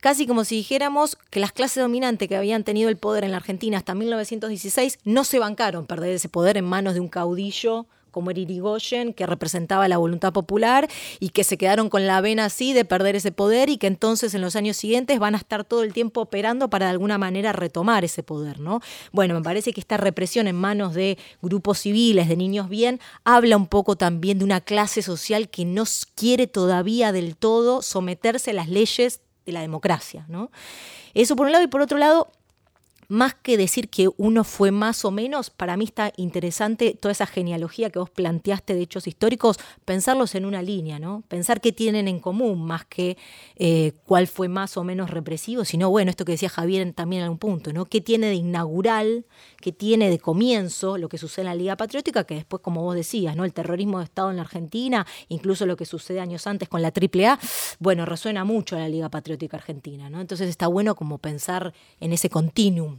casi 0.00 0.26
como 0.26 0.44
si 0.44 0.56
dijéramos 0.56 1.16
que 1.30 1.40
las 1.40 1.52
clases 1.52 1.82
dominantes 1.82 2.28
que 2.28 2.36
habían 2.36 2.64
tenido 2.64 2.88
el 2.88 2.96
poder 2.96 3.24
en 3.24 3.32
la 3.32 3.38
Argentina 3.38 3.78
hasta 3.78 3.94
1916 3.94 5.00
no 5.04 5.24
se 5.24 5.38
bancaron 5.38 5.86
perder 5.86 6.14
ese 6.14 6.28
poder 6.28 6.56
en 6.56 6.64
manos 6.64 6.94
de 6.94 7.00
un 7.00 7.08
caudillo 7.08 7.86
como 8.16 8.30
era 8.30 8.40
Irigoyen, 8.40 9.12
que 9.12 9.26
representaba 9.26 9.88
la 9.88 9.98
voluntad 9.98 10.32
popular 10.32 10.88
y 11.20 11.28
que 11.28 11.44
se 11.44 11.58
quedaron 11.58 11.90
con 11.90 12.06
la 12.06 12.22
vena 12.22 12.46
así 12.46 12.72
de 12.72 12.86
perder 12.86 13.14
ese 13.14 13.30
poder 13.30 13.68
y 13.68 13.76
que 13.76 13.88
entonces 13.88 14.32
en 14.32 14.40
los 14.40 14.56
años 14.56 14.78
siguientes 14.78 15.18
van 15.18 15.34
a 15.34 15.36
estar 15.36 15.64
todo 15.64 15.82
el 15.82 15.92
tiempo 15.92 16.22
operando 16.22 16.70
para 16.70 16.86
de 16.86 16.92
alguna 16.92 17.18
manera 17.18 17.52
retomar 17.52 18.06
ese 18.06 18.22
poder, 18.22 18.58
¿no? 18.58 18.80
Bueno, 19.12 19.34
me 19.34 19.42
parece 19.42 19.74
que 19.74 19.80
esta 19.80 19.98
represión 19.98 20.48
en 20.48 20.56
manos 20.56 20.94
de 20.94 21.18
grupos 21.42 21.80
civiles, 21.80 22.26
de 22.26 22.38
niños 22.38 22.70
bien, 22.70 23.00
habla 23.22 23.58
un 23.58 23.66
poco 23.66 23.96
también 23.96 24.38
de 24.38 24.46
una 24.46 24.62
clase 24.62 25.02
social 25.02 25.50
que 25.50 25.66
no 25.66 25.84
quiere 26.14 26.46
todavía 26.46 27.12
del 27.12 27.36
todo 27.36 27.82
someterse 27.82 28.52
a 28.52 28.54
las 28.54 28.70
leyes 28.70 29.20
de 29.44 29.52
la 29.52 29.60
democracia. 29.60 30.24
¿no? 30.26 30.50
Eso 31.12 31.36
por 31.36 31.48
un 31.48 31.52
lado 31.52 31.64
y 31.64 31.68
por 31.68 31.82
otro 31.82 31.98
lado, 31.98 32.32
más 33.08 33.34
que 33.34 33.56
decir 33.56 33.88
que 33.88 34.08
uno 34.16 34.44
fue 34.44 34.70
más 34.70 35.04
o 35.04 35.10
menos, 35.10 35.50
para 35.50 35.76
mí 35.76 35.84
está 35.84 36.12
interesante 36.16 36.96
toda 37.00 37.12
esa 37.12 37.26
genealogía 37.26 37.90
que 37.90 37.98
vos 37.98 38.10
planteaste 38.10 38.74
de 38.74 38.82
hechos 38.82 39.06
históricos, 39.06 39.58
pensarlos 39.84 40.34
en 40.34 40.44
una 40.44 40.62
línea, 40.62 40.98
¿no? 40.98 41.22
Pensar 41.28 41.60
qué 41.60 41.72
tienen 41.72 42.08
en 42.08 42.20
común, 42.20 42.64
más 42.64 42.84
que 42.84 43.16
eh, 43.56 43.92
cuál 44.04 44.26
fue 44.26 44.48
más 44.48 44.76
o 44.76 44.84
menos 44.84 45.10
represivo, 45.10 45.64
sino, 45.64 45.90
bueno, 45.90 46.10
esto 46.10 46.24
que 46.24 46.32
decía 46.32 46.48
Javier 46.48 46.92
también 46.92 47.22
en 47.22 47.30
un 47.30 47.38
punto, 47.38 47.72
¿no? 47.72 47.86
¿Qué 47.86 48.00
tiene 48.00 48.26
de 48.28 48.34
inaugural, 48.34 49.24
qué 49.60 49.72
tiene 49.72 50.10
de 50.10 50.18
comienzo 50.18 50.98
lo 50.98 51.08
que 51.08 51.18
sucede 51.18 51.42
en 51.42 51.48
la 51.48 51.54
Liga 51.54 51.76
Patriótica, 51.76 52.24
que 52.24 52.34
después, 52.34 52.62
como 52.62 52.82
vos 52.82 52.94
decías, 52.94 53.36
¿no? 53.36 53.44
El 53.44 53.52
terrorismo 53.52 53.98
de 53.98 54.04
Estado 54.04 54.30
en 54.30 54.36
la 54.36 54.42
Argentina, 54.42 55.06
incluso 55.28 55.66
lo 55.66 55.76
que 55.76 55.86
sucede 55.86 56.20
años 56.20 56.46
antes 56.46 56.68
con 56.68 56.82
la 56.82 56.88
AAA, 56.88 57.38
bueno, 57.78 58.04
resuena 58.04 58.44
mucho 58.44 58.76
a 58.76 58.80
la 58.80 58.88
Liga 58.88 59.08
Patriótica 59.08 59.56
Argentina, 59.56 60.10
¿no? 60.10 60.20
Entonces 60.20 60.48
está 60.48 60.66
bueno 60.66 60.94
como 60.94 61.18
pensar 61.18 61.72
en 62.00 62.12
ese 62.12 62.30
continuum 62.30 62.95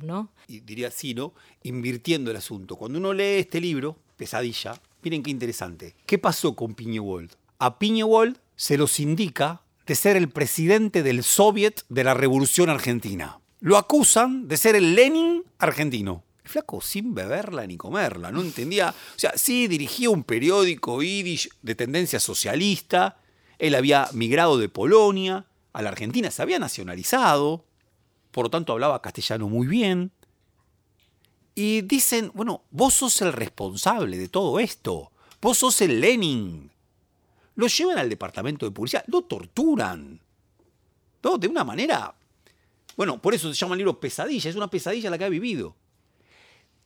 y 0.47 0.59
diría 0.61 0.91
¿no? 1.15 1.33
Invirtiendo 1.63 2.31
el 2.31 2.37
asunto. 2.37 2.75
Cuando 2.75 2.99
uno 2.99 3.13
lee 3.13 3.39
este 3.39 3.61
libro, 3.61 3.97
Pesadilla, 4.15 4.79
miren 5.03 5.23
qué 5.23 5.31
interesante. 5.31 5.95
¿Qué 6.05 6.17
pasó 6.17 6.55
con 6.55 6.73
Piñewold? 6.73 7.31
A 7.59 7.79
Piñewold 7.79 8.37
se 8.55 8.77
los 8.77 8.99
indica 8.99 9.61
de 9.85 9.95
ser 9.95 10.17
el 10.17 10.29
presidente 10.29 11.03
del 11.03 11.23
Soviet 11.23 11.85
de 11.89 12.03
la 12.03 12.13
Revolución 12.13 12.69
Argentina. 12.69 13.39
Lo 13.59 13.77
acusan 13.77 14.47
de 14.47 14.57
ser 14.57 14.75
el 14.75 14.95
Lenin 14.95 15.43
argentino. 15.59 16.23
Flaco 16.43 16.81
sin 16.81 17.13
beberla 17.13 17.65
ni 17.67 17.77
comerla, 17.77 18.31
no 18.31 18.41
entendía. 18.41 18.89
O 18.89 19.19
sea, 19.19 19.33
sí 19.35 19.67
dirigía 19.67 20.09
un 20.09 20.23
periódico 20.23 21.01
yiddish 21.01 21.49
de 21.61 21.75
tendencia 21.75 22.19
socialista. 22.19 23.17
Él 23.59 23.75
había 23.75 24.07
migrado 24.13 24.57
de 24.57 24.69
Polonia 24.69 25.45
a 25.73 25.81
la 25.81 25.89
Argentina, 25.89 26.31
se 26.31 26.41
había 26.41 26.59
nacionalizado 26.59 27.66
por 28.38 28.45
lo 28.45 28.49
tanto 28.51 28.73
hablaba 28.73 29.01
castellano 29.01 29.49
muy 29.49 29.65
bien. 29.65 30.11
Y 31.55 31.81
dicen, 31.81 32.29
bueno, 32.35 32.65
vos 32.69 32.93
sos 32.93 33.19
el 33.23 33.33
responsable 33.33 34.15
de 34.15 34.29
todo 34.29 34.59
esto, 34.59 35.11
vos 35.41 35.57
sos 35.57 35.81
el 35.81 35.99
Lenin. 35.99 36.69
Lo 37.55 37.65
llevan 37.65 37.97
al 37.97 38.09
departamento 38.09 38.67
de 38.67 38.71
policía, 38.71 39.03
lo 39.07 39.23
torturan. 39.23 40.21
De 41.39 41.47
una 41.47 41.63
manera... 41.63 42.13
Bueno, 42.95 43.19
por 43.19 43.33
eso 43.33 43.51
se 43.51 43.59
llama 43.59 43.73
el 43.73 43.79
libro 43.79 43.99
Pesadilla, 43.99 44.51
es 44.51 44.55
una 44.55 44.69
pesadilla 44.69 45.09
la 45.09 45.17
que 45.17 45.25
ha 45.25 45.29
vivido. 45.29 45.75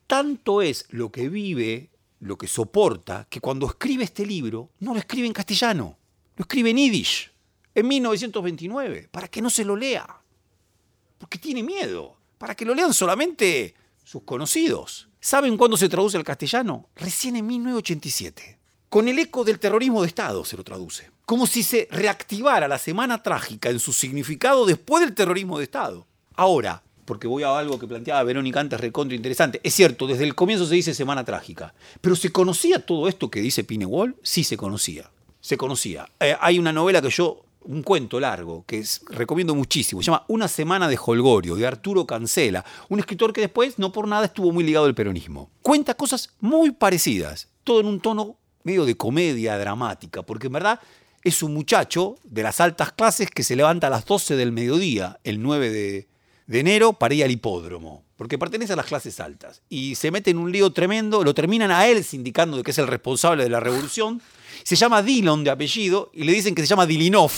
Tanto 0.06 0.62
es 0.62 0.86
lo 0.88 1.12
que 1.12 1.28
vive, 1.28 1.90
lo 2.20 2.38
que 2.38 2.48
soporta, 2.48 3.26
que 3.28 3.42
cuando 3.42 3.66
escribe 3.66 4.04
este 4.04 4.24
libro, 4.24 4.70
no 4.80 4.94
lo 4.94 5.00
escribe 5.00 5.26
en 5.26 5.34
castellano, 5.34 5.98
lo 6.34 6.44
escribe 6.44 6.70
en 6.70 6.78
yiddish, 6.78 7.30
en 7.74 7.88
1929, 7.88 9.10
para 9.10 9.28
que 9.28 9.42
no 9.42 9.50
se 9.50 9.66
lo 9.66 9.76
lea 9.76 10.21
porque 11.22 11.38
tiene 11.38 11.62
miedo, 11.62 12.16
para 12.36 12.56
que 12.56 12.64
lo 12.64 12.74
lean 12.74 12.92
solamente 12.92 13.76
sus 14.02 14.24
conocidos. 14.24 15.08
¿Saben 15.20 15.56
cuándo 15.56 15.76
se 15.76 15.88
traduce 15.88 16.16
al 16.16 16.24
castellano? 16.24 16.88
Recién 16.96 17.36
en 17.36 17.46
1987. 17.46 18.58
Con 18.88 19.06
el 19.06 19.20
eco 19.20 19.44
del 19.44 19.60
terrorismo 19.60 20.02
de 20.02 20.08
Estado 20.08 20.44
se 20.44 20.56
lo 20.56 20.64
traduce. 20.64 21.12
Como 21.24 21.46
si 21.46 21.62
se 21.62 21.86
reactivara 21.92 22.66
la 22.66 22.76
semana 22.76 23.22
trágica 23.22 23.70
en 23.70 23.78
su 23.78 23.92
significado 23.92 24.66
después 24.66 25.04
del 25.04 25.14
terrorismo 25.14 25.58
de 25.58 25.64
Estado. 25.64 26.08
Ahora, 26.34 26.82
porque 27.04 27.28
voy 27.28 27.44
a 27.44 27.56
algo 27.56 27.78
que 27.78 27.86
planteaba 27.86 28.24
Verónica 28.24 28.58
antes, 28.58 28.80
recontra 28.80 29.14
interesante. 29.14 29.60
Es 29.62 29.74
cierto, 29.74 30.08
desde 30.08 30.24
el 30.24 30.34
comienzo 30.34 30.66
se 30.66 30.74
dice 30.74 30.92
semana 30.92 31.24
trágica. 31.24 31.72
Pero 32.00 32.16
¿se 32.16 32.32
conocía 32.32 32.84
todo 32.84 33.06
esto 33.06 33.30
que 33.30 33.40
dice 33.40 33.62
Pinewall? 33.62 34.16
Sí 34.24 34.42
se 34.42 34.56
conocía. 34.56 35.08
Se 35.40 35.56
conocía. 35.56 36.08
Eh, 36.18 36.36
hay 36.40 36.58
una 36.58 36.72
novela 36.72 37.00
que 37.00 37.10
yo 37.10 37.44
un 37.64 37.82
cuento 37.82 38.20
largo 38.20 38.64
que 38.66 38.84
recomiendo 39.10 39.54
muchísimo. 39.54 40.02
Se 40.02 40.06
llama 40.06 40.24
Una 40.28 40.48
semana 40.48 40.88
de 40.88 40.98
Holgorio, 41.04 41.54
de 41.56 41.66
Arturo 41.66 42.06
Cancela, 42.06 42.64
un 42.88 42.98
escritor 42.98 43.32
que 43.32 43.40
después, 43.40 43.78
no 43.78 43.92
por 43.92 44.08
nada, 44.08 44.26
estuvo 44.26 44.52
muy 44.52 44.64
ligado 44.64 44.86
al 44.86 44.94
peronismo. 44.94 45.50
Cuenta 45.62 45.94
cosas 45.94 46.30
muy 46.40 46.70
parecidas, 46.72 47.48
todo 47.64 47.80
en 47.80 47.86
un 47.86 48.00
tono 48.00 48.36
medio 48.64 48.84
de 48.84 48.96
comedia 48.96 49.58
dramática, 49.58 50.22
porque 50.22 50.46
en 50.46 50.54
verdad 50.54 50.80
es 51.22 51.42
un 51.42 51.54
muchacho 51.54 52.16
de 52.24 52.42
las 52.42 52.60
altas 52.60 52.92
clases 52.92 53.30
que 53.30 53.42
se 53.42 53.56
levanta 53.56 53.86
a 53.86 53.90
las 53.90 54.04
12 54.04 54.36
del 54.36 54.52
mediodía, 54.52 55.20
el 55.24 55.40
9 55.42 55.70
de, 55.70 56.08
de 56.46 56.60
enero, 56.60 56.94
para 56.94 57.14
ir 57.14 57.24
al 57.24 57.30
hipódromo, 57.30 58.04
porque 58.16 58.38
pertenece 58.38 58.72
a 58.72 58.76
las 58.76 58.86
clases 58.86 59.20
altas. 59.20 59.62
Y 59.68 59.94
se 59.94 60.10
mete 60.10 60.30
en 60.30 60.38
un 60.38 60.50
lío 60.50 60.72
tremendo, 60.72 61.22
lo 61.22 61.34
terminan 61.34 61.70
a 61.70 61.86
él 61.86 62.02
sindicando 62.04 62.56
de 62.56 62.62
que 62.62 62.72
es 62.72 62.78
el 62.78 62.88
responsable 62.88 63.44
de 63.44 63.50
la 63.50 63.60
revolución 63.60 64.20
se 64.62 64.76
llama 64.76 65.02
Dillon 65.02 65.44
de 65.44 65.50
apellido 65.50 66.10
y 66.12 66.24
le 66.24 66.32
dicen 66.32 66.54
que 66.54 66.62
se 66.62 66.68
llama 66.68 66.86
Dilinov. 66.86 67.32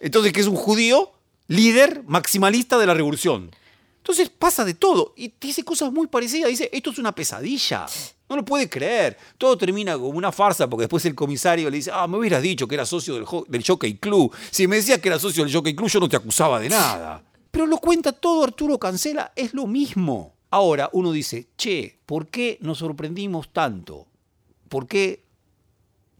Entonces, 0.00 0.32
que 0.32 0.40
es 0.40 0.46
un 0.46 0.56
judío 0.56 1.12
líder 1.48 2.02
maximalista 2.06 2.78
de 2.78 2.86
la 2.86 2.94
revolución. 2.94 3.50
Entonces 3.98 4.30
pasa 4.30 4.64
de 4.64 4.74
todo 4.74 5.14
y 5.16 5.32
dice 5.40 5.64
cosas 5.64 5.92
muy 5.92 6.06
parecidas. 6.06 6.48
Dice, 6.48 6.70
esto 6.72 6.90
es 6.90 6.98
una 6.98 7.10
pesadilla. 7.10 7.86
No 8.28 8.36
lo 8.36 8.44
puede 8.44 8.68
creer. 8.68 9.18
Todo 9.36 9.58
termina 9.58 9.94
como 9.94 10.10
una 10.10 10.30
farsa 10.30 10.70
porque 10.70 10.82
después 10.82 11.04
el 11.06 11.16
comisario 11.16 11.68
le 11.68 11.78
dice, 11.78 11.90
ah, 11.92 12.06
me 12.06 12.16
hubieras 12.16 12.40
dicho 12.40 12.68
que 12.68 12.76
era 12.76 12.86
socio 12.86 13.14
del, 13.14 13.24
del 13.48 13.64
Jockey 13.66 13.96
Club. 13.96 14.32
Si 14.52 14.68
me 14.68 14.76
decías 14.76 15.00
que 15.00 15.08
era 15.08 15.18
socio 15.18 15.42
del 15.42 15.52
Jockey 15.52 15.74
Club, 15.74 15.88
yo 15.88 15.98
no 15.98 16.08
te 16.08 16.14
acusaba 16.14 16.60
de 16.60 16.68
nada. 16.68 17.20
Pero 17.50 17.66
lo 17.66 17.78
cuenta 17.78 18.12
todo 18.12 18.44
Arturo 18.44 18.78
Cancela, 18.78 19.32
es 19.34 19.54
lo 19.54 19.66
mismo. 19.66 20.34
Ahora 20.50 20.88
uno 20.92 21.10
dice, 21.10 21.48
che, 21.56 21.98
¿por 22.06 22.28
qué 22.28 22.58
nos 22.60 22.78
sorprendimos 22.78 23.52
tanto? 23.52 24.06
¿Por 24.68 24.86
qué 24.86 25.24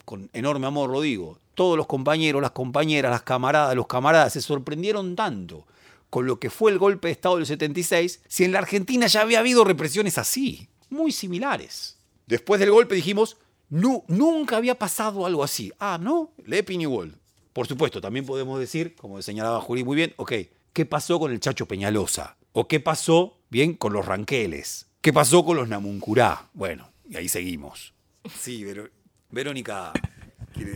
con 0.07 0.31
enorme 0.33 0.69
amor 0.69 0.89
lo 0.89 1.03
digo, 1.03 1.39
todos 1.55 1.77
los 1.77 1.87
compañeros, 1.87 2.41
las 2.41 2.53
compañeras, 2.53 3.11
las 3.11 3.23
camaradas, 3.23 3.75
los 3.75 3.89
camaradas 3.89 4.33
se 4.33 4.41
sorprendieron 4.41 5.17
tanto 5.17 5.67
con 6.09 6.27
lo 6.27 6.39
que 6.39 6.49
fue 6.49 6.71
el 6.71 6.79
golpe 6.79 7.09
de 7.09 7.13
Estado 7.13 7.37
del 7.37 7.47
76, 7.47 8.23
si 8.27 8.45
en 8.45 8.53
la 8.53 8.61
Argentina 8.61 9.07
ya 9.09 9.23
había 9.23 9.41
habido 9.41 9.65
represiones 9.65 10.17
así, 10.17 10.69
muy 10.89 11.11
similares. 11.11 11.99
Después 12.27 12.61
del 12.61 12.71
golpe 12.71 12.95
dijimos, 12.95 13.37
nunca 13.69 14.57
había 14.57 14.79
pasado 14.79 15.27
algo 15.27 15.43
así. 15.43 15.73
Ah, 15.79 15.99
no, 16.01 16.31
lee 16.45 16.63
Piñuol. 16.63 17.19
Por 17.53 17.67
supuesto, 17.67 18.01
también 18.01 18.25
podemos 18.25 18.61
decir, 18.61 18.95
como 18.95 19.21
señalaba 19.21 19.61
Juli 19.61 19.83
muy 19.83 19.97
bien, 19.97 20.15
ok, 20.17 20.33
¿qué 20.73 20.87
pasó 20.87 21.19
con 21.19 21.33
el 21.33 21.41
Chacho 21.41 21.67
Peñalosa? 21.67 22.37
¿O 22.53 22.69
qué 22.69 22.79
pasó, 22.79 23.39
bien, 23.51 23.75
con 23.75 23.93
los 23.93 24.07
Ranqueles? 24.07 24.87
¿Qué 25.01 25.13
pasó 25.13 25.45
con 25.45 25.57
los 25.57 25.69
Namuncurá? 25.69 26.49
Bueno, 26.55 26.93
y 27.09 27.17
ahí 27.17 27.29
seguimos. 27.29 27.93
Sí, 28.39 28.63
pero 28.65 28.89
Verónica, 29.31 29.93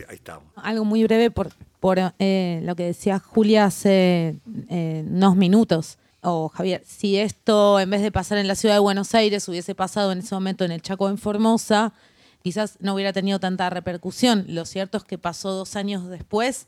ahí 0.07 0.15
estamos. 0.15 0.45
Algo 0.55 0.85
muy 0.85 1.03
breve 1.03 1.31
por, 1.31 1.49
por 1.79 1.99
eh, 2.19 2.61
lo 2.63 2.75
que 2.75 2.83
decía 2.83 3.19
Julia 3.19 3.65
hace 3.65 4.39
eh, 4.69 5.03
unos 5.07 5.35
minutos. 5.35 5.97
O 6.21 6.49
Javier, 6.49 6.83
si 6.85 7.17
esto 7.17 7.79
en 7.79 7.89
vez 7.89 8.01
de 8.01 8.11
pasar 8.11 8.37
en 8.37 8.47
la 8.47 8.55
ciudad 8.55 8.75
de 8.75 8.79
Buenos 8.79 9.15
Aires 9.15 9.47
hubiese 9.47 9.73
pasado 9.73 10.11
en 10.11 10.19
ese 10.19 10.35
momento 10.35 10.63
en 10.63 10.71
el 10.71 10.81
Chaco 10.81 11.09
en 11.09 11.17
Formosa, 11.17 11.93
quizás 12.43 12.77
no 12.79 12.93
hubiera 12.93 13.11
tenido 13.11 13.39
tanta 13.39 13.69
repercusión. 13.71 14.45
Lo 14.47 14.65
cierto 14.65 14.99
es 14.99 15.03
que 15.03 15.17
pasó 15.17 15.51
dos 15.51 15.75
años 15.75 16.07
después 16.07 16.67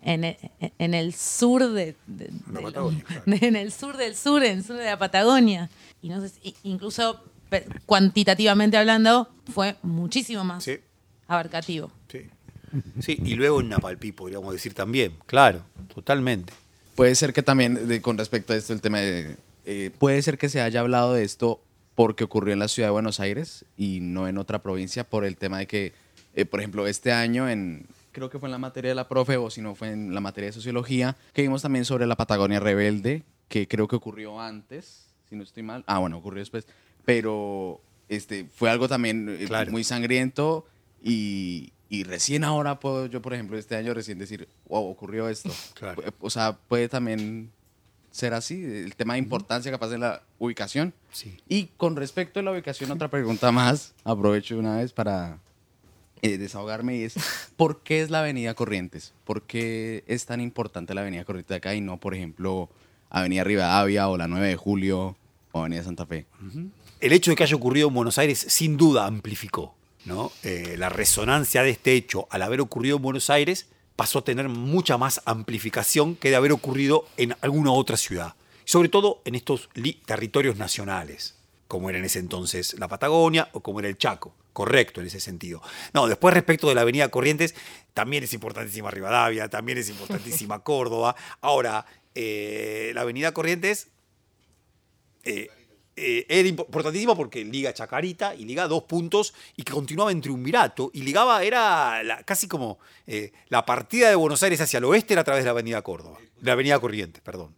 en 0.00 0.24
el, 0.24 1.14
sur 1.14 1.70
de, 1.72 1.96
en 3.26 3.56
el 3.56 3.72
sur 3.72 3.96
del 3.96 4.16
sur, 4.16 4.42
en 4.42 4.58
el 4.58 4.64
sur 4.64 4.76
de 4.76 4.84
la 4.86 4.98
Patagonia. 4.98 5.68
Y 6.00 6.08
no 6.08 6.26
sé, 6.26 6.54
incluso 6.62 7.20
cuantitativamente 7.84 8.78
hablando, 8.78 9.28
fue 9.52 9.76
muchísimo 9.82 10.44
más. 10.44 10.64
Sí 10.64 10.80
abarcativo. 11.26 11.90
Sí. 12.08 12.26
sí, 13.00 13.18
y 13.24 13.34
luego 13.34 13.60
en 13.60 13.68
Napalpí 13.68 14.12
podríamos 14.12 14.52
decir 14.52 14.74
también, 14.74 15.14
claro, 15.26 15.62
totalmente. 15.94 16.52
Puede 16.94 17.14
ser 17.14 17.32
que 17.32 17.42
también, 17.42 18.00
con 18.02 18.18
respecto 18.18 18.52
a 18.52 18.56
esto, 18.56 18.72
el 18.72 18.80
tema 18.80 19.00
de... 19.00 19.36
Eh, 19.66 19.90
puede 19.98 20.20
ser 20.22 20.38
que 20.38 20.48
se 20.48 20.60
haya 20.60 20.80
hablado 20.80 21.14
de 21.14 21.24
esto 21.24 21.60
porque 21.94 22.24
ocurrió 22.24 22.52
en 22.52 22.58
la 22.58 22.68
ciudad 22.68 22.88
de 22.88 22.92
Buenos 22.92 23.20
Aires 23.20 23.64
y 23.76 24.00
no 24.00 24.28
en 24.28 24.38
otra 24.38 24.62
provincia 24.62 25.04
por 25.04 25.24
el 25.24 25.36
tema 25.36 25.58
de 25.58 25.66
que, 25.66 25.92
eh, 26.34 26.44
por 26.44 26.60
ejemplo, 26.60 26.86
este 26.86 27.12
año 27.12 27.48
en, 27.48 27.86
creo 28.12 28.30
que 28.30 28.38
fue 28.38 28.48
en 28.48 28.52
la 28.52 28.58
materia 28.58 28.90
de 28.90 28.94
la 28.94 29.08
profe 29.08 29.36
o 29.36 29.50
si 29.50 29.60
no 29.60 29.74
fue 29.74 29.90
en 29.90 30.14
la 30.14 30.20
materia 30.20 30.48
de 30.48 30.52
sociología, 30.52 31.16
que 31.32 31.42
vimos 31.42 31.62
también 31.62 31.84
sobre 31.84 32.06
la 32.06 32.16
Patagonia 32.16 32.60
rebelde, 32.60 33.22
que 33.48 33.68
creo 33.68 33.88
que 33.88 33.96
ocurrió 33.96 34.40
antes, 34.40 35.06
si 35.28 35.36
no 35.36 35.42
estoy 35.42 35.62
mal. 35.62 35.84
Ah, 35.86 35.98
bueno, 35.98 36.18
ocurrió 36.18 36.40
después, 36.40 36.66
pero 37.04 37.80
este, 38.08 38.46
fue 38.54 38.70
algo 38.70 38.88
también 38.88 39.36
eh, 39.40 39.66
muy 39.70 39.84
sangriento 39.84 40.66
y, 41.04 41.72
recién 42.04 42.42
ahora 42.44 42.80
puedo 42.80 43.06
yo, 43.06 43.22
por 43.22 43.34
ejemplo, 43.34 43.58
este 43.58 43.76
año 43.76 43.94
recién 43.94 44.18
decir, 44.18 44.48
wow, 44.68 44.84
ocurrió 44.84 45.28
esto. 45.28 45.50
O 46.20 46.30
sea, 46.30 46.56
puede 46.56 46.88
también 46.88 47.52
ser 48.10 48.32
así, 48.32 48.64
el 48.64 48.96
tema 48.96 49.14
de 49.14 49.20
importancia 49.20 49.70
capaz 49.70 49.88
de 49.88 49.98
la 49.98 50.22
ubicación. 50.38 50.94
Sí. 51.12 51.36
Y 51.48 51.66
con 51.76 51.96
respecto 51.96 52.40
a 52.40 52.42
la 52.42 52.52
ubicación, 52.52 52.90
otra 52.90 53.08
pregunta 53.08 53.52
más, 53.52 53.92
aprovecho 54.04 54.58
una 54.58 54.76
vez 54.76 54.92
para 54.92 55.38
eh, 56.22 56.38
desahogarme 56.38 56.96
y 56.96 57.02
es, 57.02 57.14
¿por 57.56 57.82
qué 57.82 58.00
es 58.00 58.10
la 58.10 58.20
Avenida 58.20 58.54
Corrientes? 58.54 59.12
¿Por 59.24 59.42
qué 59.42 60.04
es 60.06 60.26
tan 60.26 60.40
importante 60.40 60.94
la 60.94 61.02
Avenida 61.02 61.24
Corrientes 61.24 61.50
de 61.50 61.56
acá 61.56 61.74
y 61.74 61.80
no, 61.80 62.00
por 62.00 62.14
ejemplo, 62.14 62.70
Avenida 63.10 63.44
Rivadavia 63.44 64.08
o 64.08 64.16
la 64.16 64.26
9 64.26 64.48
de 64.48 64.56
Julio 64.56 65.16
o 65.52 65.60
Avenida 65.60 65.82
Santa 65.82 66.06
Fe? 66.06 66.26
El 67.00 67.12
hecho 67.12 67.30
de 67.30 67.36
que 67.36 67.42
haya 67.42 67.56
ocurrido 67.56 67.88
en 67.88 67.94
Buenos 67.94 68.18
Aires 68.18 68.38
sin 68.48 68.76
duda 68.76 69.06
amplificó 69.06 69.74
¿no? 70.04 70.32
Eh, 70.42 70.76
la 70.78 70.88
resonancia 70.88 71.62
de 71.62 71.70
este 71.70 71.92
hecho 71.92 72.26
al 72.30 72.42
haber 72.42 72.60
ocurrido 72.60 72.96
en 72.96 73.02
Buenos 73.02 73.30
Aires 73.30 73.66
pasó 73.96 74.20
a 74.20 74.24
tener 74.24 74.48
mucha 74.48 74.98
más 74.98 75.22
amplificación 75.24 76.16
que 76.16 76.30
de 76.30 76.36
haber 76.36 76.52
ocurrido 76.52 77.06
en 77.16 77.36
alguna 77.40 77.72
otra 77.72 77.96
ciudad. 77.96 78.34
Sobre 78.64 78.88
todo 78.88 79.20
en 79.24 79.34
estos 79.34 79.68
territorios 80.06 80.56
nacionales, 80.56 81.36
como 81.68 81.90
era 81.90 81.98
en 81.98 82.04
ese 82.04 82.18
entonces 82.18 82.74
la 82.78 82.88
Patagonia 82.88 83.48
o 83.52 83.60
como 83.60 83.80
era 83.80 83.88
el 83.88 83.98
Chaco. 83.98 84.34
Correcto 84.52 85.00
en 85.00 85.08
ese 85.08 85.18
sentido. 85.18 85.60
No, 85.92 86.06
después 86.06 86.32
respecto 86.32 86.68
de 86.68 86.76
la 86.76 86.82
Avenida 86.82 87.08
Corrientes, 87.08 87.56
también 87.92 88.22
es 88.22 88.32
importantísima 88.34 88.88
Rivadavia, 88.88 89.48
también 89.48 89.78
es 89.78 89.88
importantísima 89.88 90.58
Córdoba. 90.62 91.16
Ahora, 91.40 91.84
eh, 92.14 92.92
la 92.94 93.00
Avenida 93.00 93.32
Corrientes 93.32 93.88
eh, 95.24 95.48
eh, 95.96 96.26
era 96.28 96.48
impo- 96.48 96.66
importantísima 96.66 97.14
porque 97.14 97.44
liga 97.44 97.72
Chacarita 97.72 98.34
y 98.34 98.44
liga 98.44 98.66
dos 98.68 98.82
puntos 98.84 99.34
y 99.56 99.62
que 99.62 99.72
continuaba 99.72 100.10
en 100.12 100.20
triunvirato 100.20 100.90
y 100.92 101.02
ligaba, 101.02 101.42
era 101.44 102.02
la- 102.02 102.22
casi 102.24 102.48
como 102.48 102.78
eh, 103.06 103.32
la 103.48 103.64
partida 103.64 104.08
de 104.08 104.14
Buenos 104.16 104.42
Aires 104.42 104.60
hacia 104.60 104.78
el 104.78 104.84
oeste 104.84 105.14
era 105.14 105.20
a 105.22 105.24
través 105.24 105.44
de 105.44 105.46
la 105.46 105.52
Avenida 105.52 105.82
Córdoba, 105.82 106.18
la 106.40 106.52
Avenida 106.52 106.78
Corrientes, 106.80 107.22
perdón. 107.22 107.54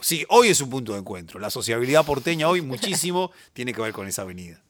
Sí, 0.00 0.26
hoy 0.28 0.48
es 0.48 0.60
un 0.60 0.68
punto 0.68 0.92
de 0.92 0.98
encuentro. 0.98 1.40
La 1.40 1.48
sociabilidad 1.48 2.04
porteña 2.04 2.48
hoy 2.48 2.60
muchísimo 2.60 3.30
tiene 3.54 3.72
que 3.72 3.80
ver 3.80 3.92
con 3.92 4.06
esa 4.06 4.22
avenida. 4.22 4.60